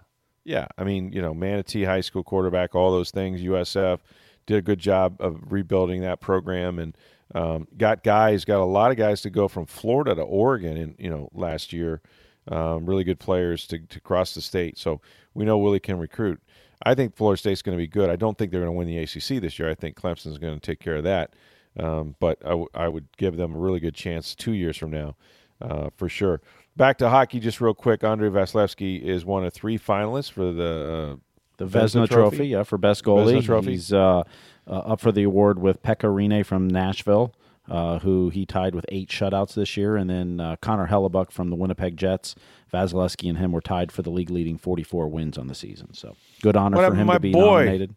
Yeah. 0.45 0.67
I 0.77 0.85
mean, 0.85 1.13
you 1.13 1.23
know, 1.23 1.33
Manatee 1.33 1.85
High 1.85 2.03
School 2.03 2.23
quarterback, 2.23 2.75
all 2.75 2.91
those 2.93 3.11
things, 3.11 3.41
USF 3.41 4.01
did 4.47 4.59
a 4.59 4.63
good 4.63 4.79
job 4.81 5.17
of 5.21 5.41
rebuilding 5.53 6.03
that 6.03 6.21
program 6.21 6.79
and 6.79 6.95
um, 7.35 7.67
got 7.77 8.03
guys, 8.03 8.45
got 8.45 8.61
a 8.61 8.65
lot 8.65 8.91
of 8.91 8.97
guys 8.97 9.21
to 9.23 9.31
go 9.31 9.49
from 9.49 9.67
Florida 9.67 10.15
to 10.15 10.23
Oregon 10.23 10.77
in, 10.77 10.95
you 10.99 11.11
know, 11.11 11.29
last 11.33 11.73
year. 11.73 12.01
Um, 12.47 12.85
really 12.85 13.05
good 13.05 13.19
players 13.19 13.67
to, 13.69 13.79
to 13.79 14.01
cross 14.01 14.35
the 14.35 14.43
state. 14.43 14.77
So 14.77 15.01
we 15.33 15.45
know 15.47 15.57
Willie 15.59 15.81
can 15.81 15.99
recruit. 15.99 16.41
I 16.85 16.95
think 16.95 17.17
Florida 17.17 17.39
State's 17.39 17.63
going 17.63 17.77
to 17.77 17.83
be 17.83 17.87
good. 17.87 18.11
I 18.11 18.17
don't 18.17 18.37
think 18.37 18.51
they're 18.51 18.61
going 18.61 18.73
to 18.73 18.77
win 18.77 18.87
the 18.87 18.99
ACC 18.99 19.41
this 19.41 19.59
year. 19.59 19.71
I 19.71 19.75
think 19.75 19.97
Clemson's 19.97 20.37
going 20.37 20.55
to 20.55 20.61
take 20.61 20.79
care 20.79 20.97
of 20.97 21.05
that. 21.05 21.33
Um, 21.79 22.15
but 22.21 22.39
I, 22.45 22.51
w- 22.51 22.69
I 22.75 22.89
would 22.89 23.07
give 23.17 23.37
them 23.37 23.55
a 23.55 23.59
really 23.59 23.81
good 23.81 23.95
chance 23.95 24.35
two 24.35 24.53
years 24.53 24.77
from 24.77 24.91
now, 24.91 25.17
uh, 25.61 25.89
for 25.97 26.09
sure. 26.09 26.41
Back 26.77 26.99
to 26.99 27.09
hockey, 27.09 27.41
just 27.41 27.61
real 27.61 27.75
quick. 27.75 28.05
Andrei 28.05 28.29
Vasilevskiy 28.29 29.03
is 29.03 29.25
one 29.25 29.45
of 29.45 29.55
three 29.55 29.79
finalists 29.79 30.31
for 30.31 30.53
the 30.53 31.15
uh, 31.15 31.17
The 31.57 31.65
Vezina 31.65 32.05
Vesna 32.05 32.09
Trophy? 32.09 32.37
Trophy, 32.37 32.49
yeah, 32.49 32.63
for 32.63 32.79
best 32.79 33.05
goalie. 33.05 33.39
Vezina 33.39 33.45
Trophy. 33.45 33.71
He's 33.73 33.93
uh, 33.93 34.23
up 34.67 35.01
for 35.01 35.13
the 35.13 35.23
award 35.23 35.59
with 35.59 35.83
Pekka 35.83 36.09
Rinne 36.15 36.45
from 36.45 36.69
Nashville, 36.69 37.35
uh, 37.69 37.99
who 38.01 38.31
he 38.31 38.45
tied 38.47 38.75
with 38.75 38.85
eight 38.89 39.09
shutouts 39.09 39.55
this 39.55 39.77
year, 39.77 39.97
and 39.97 40.09
then 40.11 40.41
uh, 40.41 40.57
Connor 40.61 40.89
Hellebuyck 40.89 41.31
from 41.31 41.51
the 41.51 41.57
Winnipeg 41.57 41.97
Jets. 41.97 42.35
Vasilevskiy 42.73 43.29
and 43.29 43.39
him 43.39 43.53
were 43.53 43.61
tied 43.61 43.93
for 43.93 44.03
the 44.03 44.11
league-leading 44.11 44.59
44 44.59 45.09
wins 45.09 45.39
on 45.39 45.47
the 45.47 45.55
season. 45.55 45.95
So 45.95 46.17
good 46.43 46.57
honor 46.57 46.77
What 46.77 46.91
for 46.91 46.95
him 46.97 47.07
my 47.07 47.15
to 47.15 47.21
be 47.21 47.33
boy? 47.33 47.59
nominated. 47.61 47.95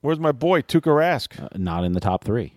Where's 0.00 0.18
my 0.18 0.32
boy 0.32 0.62
Tuukka 0.62 0.86
Rask? 0.86 1.40
Uh, 1.42 1.48
not 1.56 1.84
in 1.84 1.92
the 1.92 2.00
top 2.00 2.24
three. 2.24 2.54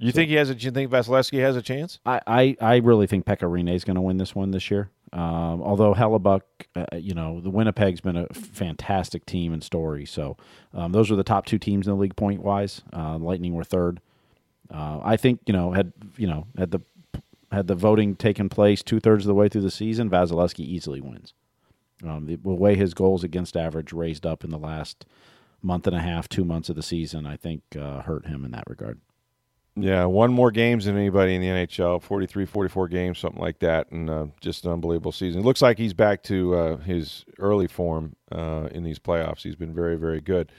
You 0.00 0.12
think 0.12 0.28
he 0.28 0.36
has 0.36 0.48
a? 0.48 0.54
You 0.54 0.70
think 0.70 0.90
Vasilevskiy 0.92 1.40
has 1.40 1.56
a 1.56 1.62
chance? 1.62 1.98
I, 2.06 2.20
I, 2.26 2.56
I 2.60 2.76
really 2.76 3.08
think 3.08 3.26
Pekka 3.26 3.50
Rinne 3.50 3.74
is 3.74 3.82
going 3.84 3.96
to 3.96 4.00
win 4.00 4.16
this 4.18 4.32
one 4.32 4.52
this 4.52 4.70
year. 4.70 4.90
Um, 5.12 5.62
although 5.62 5.94
Hellebuyck, 5.94 6.42
uh, 6.76 6.96
you 6.96 7.14
know, 7.14 7.40
the 7.40 7.50
Winnipeg's 7.50 8.00
been 8.00 8.16
a 8.16 8.26
fantastic 8.32 9.24
team 9.24 9.52
and 9.52 9.62
story. 9.62 10.04
So 10.04 10.36
um, 10.74 10.92
those 10.92 11.10
are 11.10 11.16
the 11.16 11.24
top 11.24 11.46
two 11.46 11.58
teams 11.58 11.86
in 11.86 11.94
the 11.94 12.00
league 12.00 12.16
point 12.16 12.42
wise. 12.42 12.82
Uh, 12.92 13.16
Lightning 13.18 13.54
were 13.54 13.64
third. 13.64 14.00
Uh, 14.70 15.00
I 15.02 15.16
think 15.16 15.40
you 15.46 15.52
know 15.52 15.72
had 15.72 15.92
you 16.16 16.26
know 16.26 16.46
had 16.58 16.72
the 16.72 16.80
had 17.50 17.66
the 17.66 17.74
voting 17.74 18.16
taken 18.16 18.48
place 18.48 18.82
two 18.82 19.00
thirds 19.00 19.24
of 19.24 19.28
the 19.28 19.34
way 19.34 19.48
through 19.48 19.62
the 19.62 19.70
season, 19.70 20.10
Vasilevskiy 20.10 20.60
easily 20.60 21.00
wins. 21.00 21.32
Um, 22.06 22.26
the, 22.26 22.36
the 22.36 22.50
way 22.50 22.76
his 22.76 22.94
goals 22.94 23.24
against 23.24 23.56
average 23.56 23.92
raised 23.92 24.26
up 24.26 24.44
in 24.44 24.50
the 24.50 24.58
last 24.58 25.06
month 25.62 25.86
and 25.86 25.96
a 25.96 26.00
half, 26.00 26.28
two 26.28 26.44
months 26.44 26.68
of 26.68 26.76
the 26.76 26.82
season, 26.82 27.26
I 27.26 27.36
think 27.36 27.62
uh, 27.78 28.02
hurt 28.02 28.26
him 28.26 28.44
in 28.44 28.50
that 28.52 28.64
regard. 28.68 29.00
Yeah, 29.80 30.06
one 30.06 30.32
more 30.32 30.50
games 30.50 30.86
than 30.86 30.96
anybody 30.96 31.34
in 31.34 31.40
the 31.40 31.46
NHL 31.46 32.02
43, 32.02 32.46
44 32.46 32.88
games, 32.88 33.18
something 33.18 33.40
like 33.40 33.60
that, 33.60 33.90
and 33.92 34.10
uh, 34.10 34.26
just 34.40 34.64
an 34.64 34.72
unbelievable 34.72 35.12
season. 35.12 35.42
It 35.42 35.44
looks 35.44 35.62
like 35.62 35.78
he's 35.78 35.94
back 35.94 36.22
to 36.24 36.54
uh, 36.54 36.76
his 36.78 37.24
early 37.38 37.68
form 37.68 38.16
uh, 38.32 38.68
in 38.72 38.82
these 38.82 38.98
playoffs. 38.98 39.42
He's 39.42 39.56
been 39.56 39.72
very, 39.72 39.96
very 39.96 40.20
good. 40.20 40.50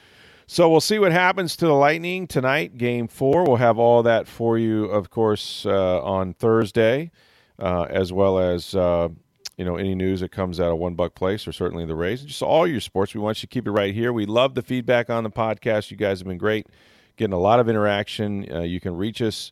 So 0.47 0.69
we'll 0.69 0.81
see 0.81 0.99
what 0.99 1.11
happens 1.11 1.55
to 1.57 1.65
the 1.65 1.73
Lightning 1.73 2.27
tonight, 2.27 2.77
game 2.77 3.07
four. 3.07 3.43
We'll 3.43 3.57
have 3.57 3.77
all 3.77 4.03
that 4.03 4.27
for 4.27 4.57
you, 4.57 4.85
of 4.85 5.09
course, 5.09 5.65
uh, 5.65 6.01
on 6.01 6.33
Thursday, 6.33 7.11
uh, 7.59 7.83
as 7.89 8.13
well 8.13 8.39
as. 8.39 8.73
Uh, 8.73 9.09
you 9.57 9.65
know, 9.65 9.75
any 9.75 9.93
news 9.93 10.21
that 10.21 10.31
comes 10.31 10.61
out 10.61 10.71
of 10.71 10.77
One 10.77 10.93
Buck 10.93 11.15
Place 11.15 11.45
or 11.45 11.51
certainly 11.51 11.85
the 11.85 11.93
Rays, 11.93 12.21
just 12.23 12.41
all 12.41 12.65
your 12.65 12.79
sports. 12.79 13.13
We 13.13 13.19
want 13.19 13.39
you 13.39 13.41
to 13.41 13.47
keep 13.47 13.67
it 13.67 13.71
right 13.71 13.93
here. 13.93 14.13
We 14.13 14.25
love 14.25 14.55
the 14.55 14.61
feedback 14.61 15.09
on 15.09 15.25
the 15.25 15.29
podcast. 15.29 15.91
You 15.91 15.97
guys 15.97 16.19
have 16.19 16.29
been 16.29 16.37
great, 16.37 16.67
getting 17.19 17.33
a 17.33 17.39
lot 17.39 17.59
of 17.59 17.69
interaction. 17.69 18.47
Uh, 18.51 18.61
you 18.61 18.79
can 18.79 18.95
reach 18.95 19.21
us 19.21 19.51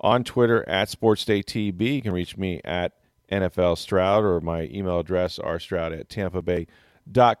on 0.00 0.24
Twitter 0.24 0.68
at 0.68 0.88
SportsDayTB. 0.88 1.80
You 1.80 2.02
can 2.02 2.12
reach 2.12 2.36
me 2.36 2.60
at 2.64 2.92
NFL 3.30 3.78
Stroud 3.78 4.24
or 4.24 4.40
my 4.40 4.64
email 4.64 4.98
address, 4.98 5.38
rstroud 5.38 5.98
at 5.98 6.08
tampa 6.10 6.42
bay 6.42 6.66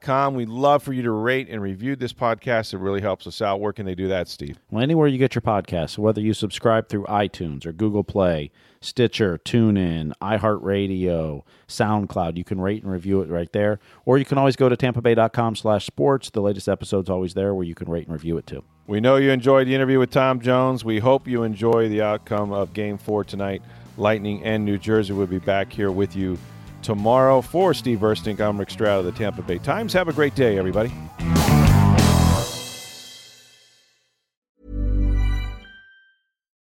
com. 0.00 0.34
We'd 0.34 0.48
love 0.48 0.82
for 0.82 0.92
you 0.92 1.02
to 1.02 1.10
rate 1.10 1.48
and 1.48 1.62
review 1.62 1.96
this 1.96 2.12
podcast. 2.12 2.74
It 2.74 2.78
really 2.78 3.00
helps 3.00 3.26
us 3.26 3.40
out. 3.40 3.60
Where 3.60 3.72
can 3.72 3.86
they 3.86 3.94
do 3.94 4.08
that, 4.08 4.28
Steve? 4.28 4.58
Well, 4.70 4.82
anywhere 4.82 5.08
you 5.08 5.18
get 5.18 5.34
your 5.34 5.42
podcasts, 5.42 5.96
whether 5.98 6.20
you 6.20 6.34
subscribe 6.34 6.88
through 6.88 7.04
iTunes 7.04 7.64
or 7.64 7.72
Google 7.72 8.04
Play, 8.04 8.50
Stitcher, 8.80 9.38
TuneIn, 9.44 10.12
iHeartRadio, 10.20 11.42
SoundCloud, 11.66 12.36
you 12.36 12.44
can 12.44 12.60
rate 12.60 12.82
and 12.82 12.92
review 12.92 13.22
it 13.22 13.30
right 13.30 13.50
there. 13.52 13.80
Or 14.04 14.18
you 14.18 14.24
can 14.24 14.38
always 14.38 14.56
go 14.56 14.68
to 14.68 14.76
tampabay.com 14.76 15.56
slash 15.56 15.86
sports. 15.86 16.30
The 16.30 16.42
latest 16.42 16.68
episode's 16.68 17.08
always 17.08 17.34
there 17.34 17.54
where 17.54 17.64
you 17.64 17.74
can 17.74 17.88
rate 17.88 18.04
and 18.06 18.12
review 18.12 18.36
it 18.36 18.46
too. 18.46 18.62
We 18.86 19.00
know 19.00 19.16
you 19.16 19.30
enjoyed 19.30 19.66
the 19.66 19.74
interview 19.74 19.98
with 19.98 20.10
Tom 20.10 20.40
Jones. 20.40 20.84
We 20.84 20.98
hope 20.98 21.26
you 21.26 21.42
enjoy 21.42 21.88
the 21.88 22.02
outcome 22.02 22.52
of 22.52 22.74
Game 22.74 22.98
4 22.98 23.24
tonight. 23.24 23.62
Lightning 23.96 24.44
and 24.44 24.64
New 24.64 24.76
Jersey 24.76 25.14
will 25.14 25.26
be 25.26 25.38
back 25.38 25.72
here 25.72 25.90
with 25.90 26.14
you 26.16 26.36
tomorrow. 26.84 27.40
For 27.40 27.74
Steve 27.74 27.98
Versnick, 27.98 28.40
I'm 28.40 28.58
Rick 28.58 28.70
Stroud 28.70 29.00
of 29.00 29.06
the 29.06 29.18
Tampa 29.18 29.42
Bay 29.42 29.58
Times. 29.58 29.92
Have 29.94 30.06
a 30.06 30.12
great 30.12 30.36
day, 30.36 30.58
everybody. 30.58 30.92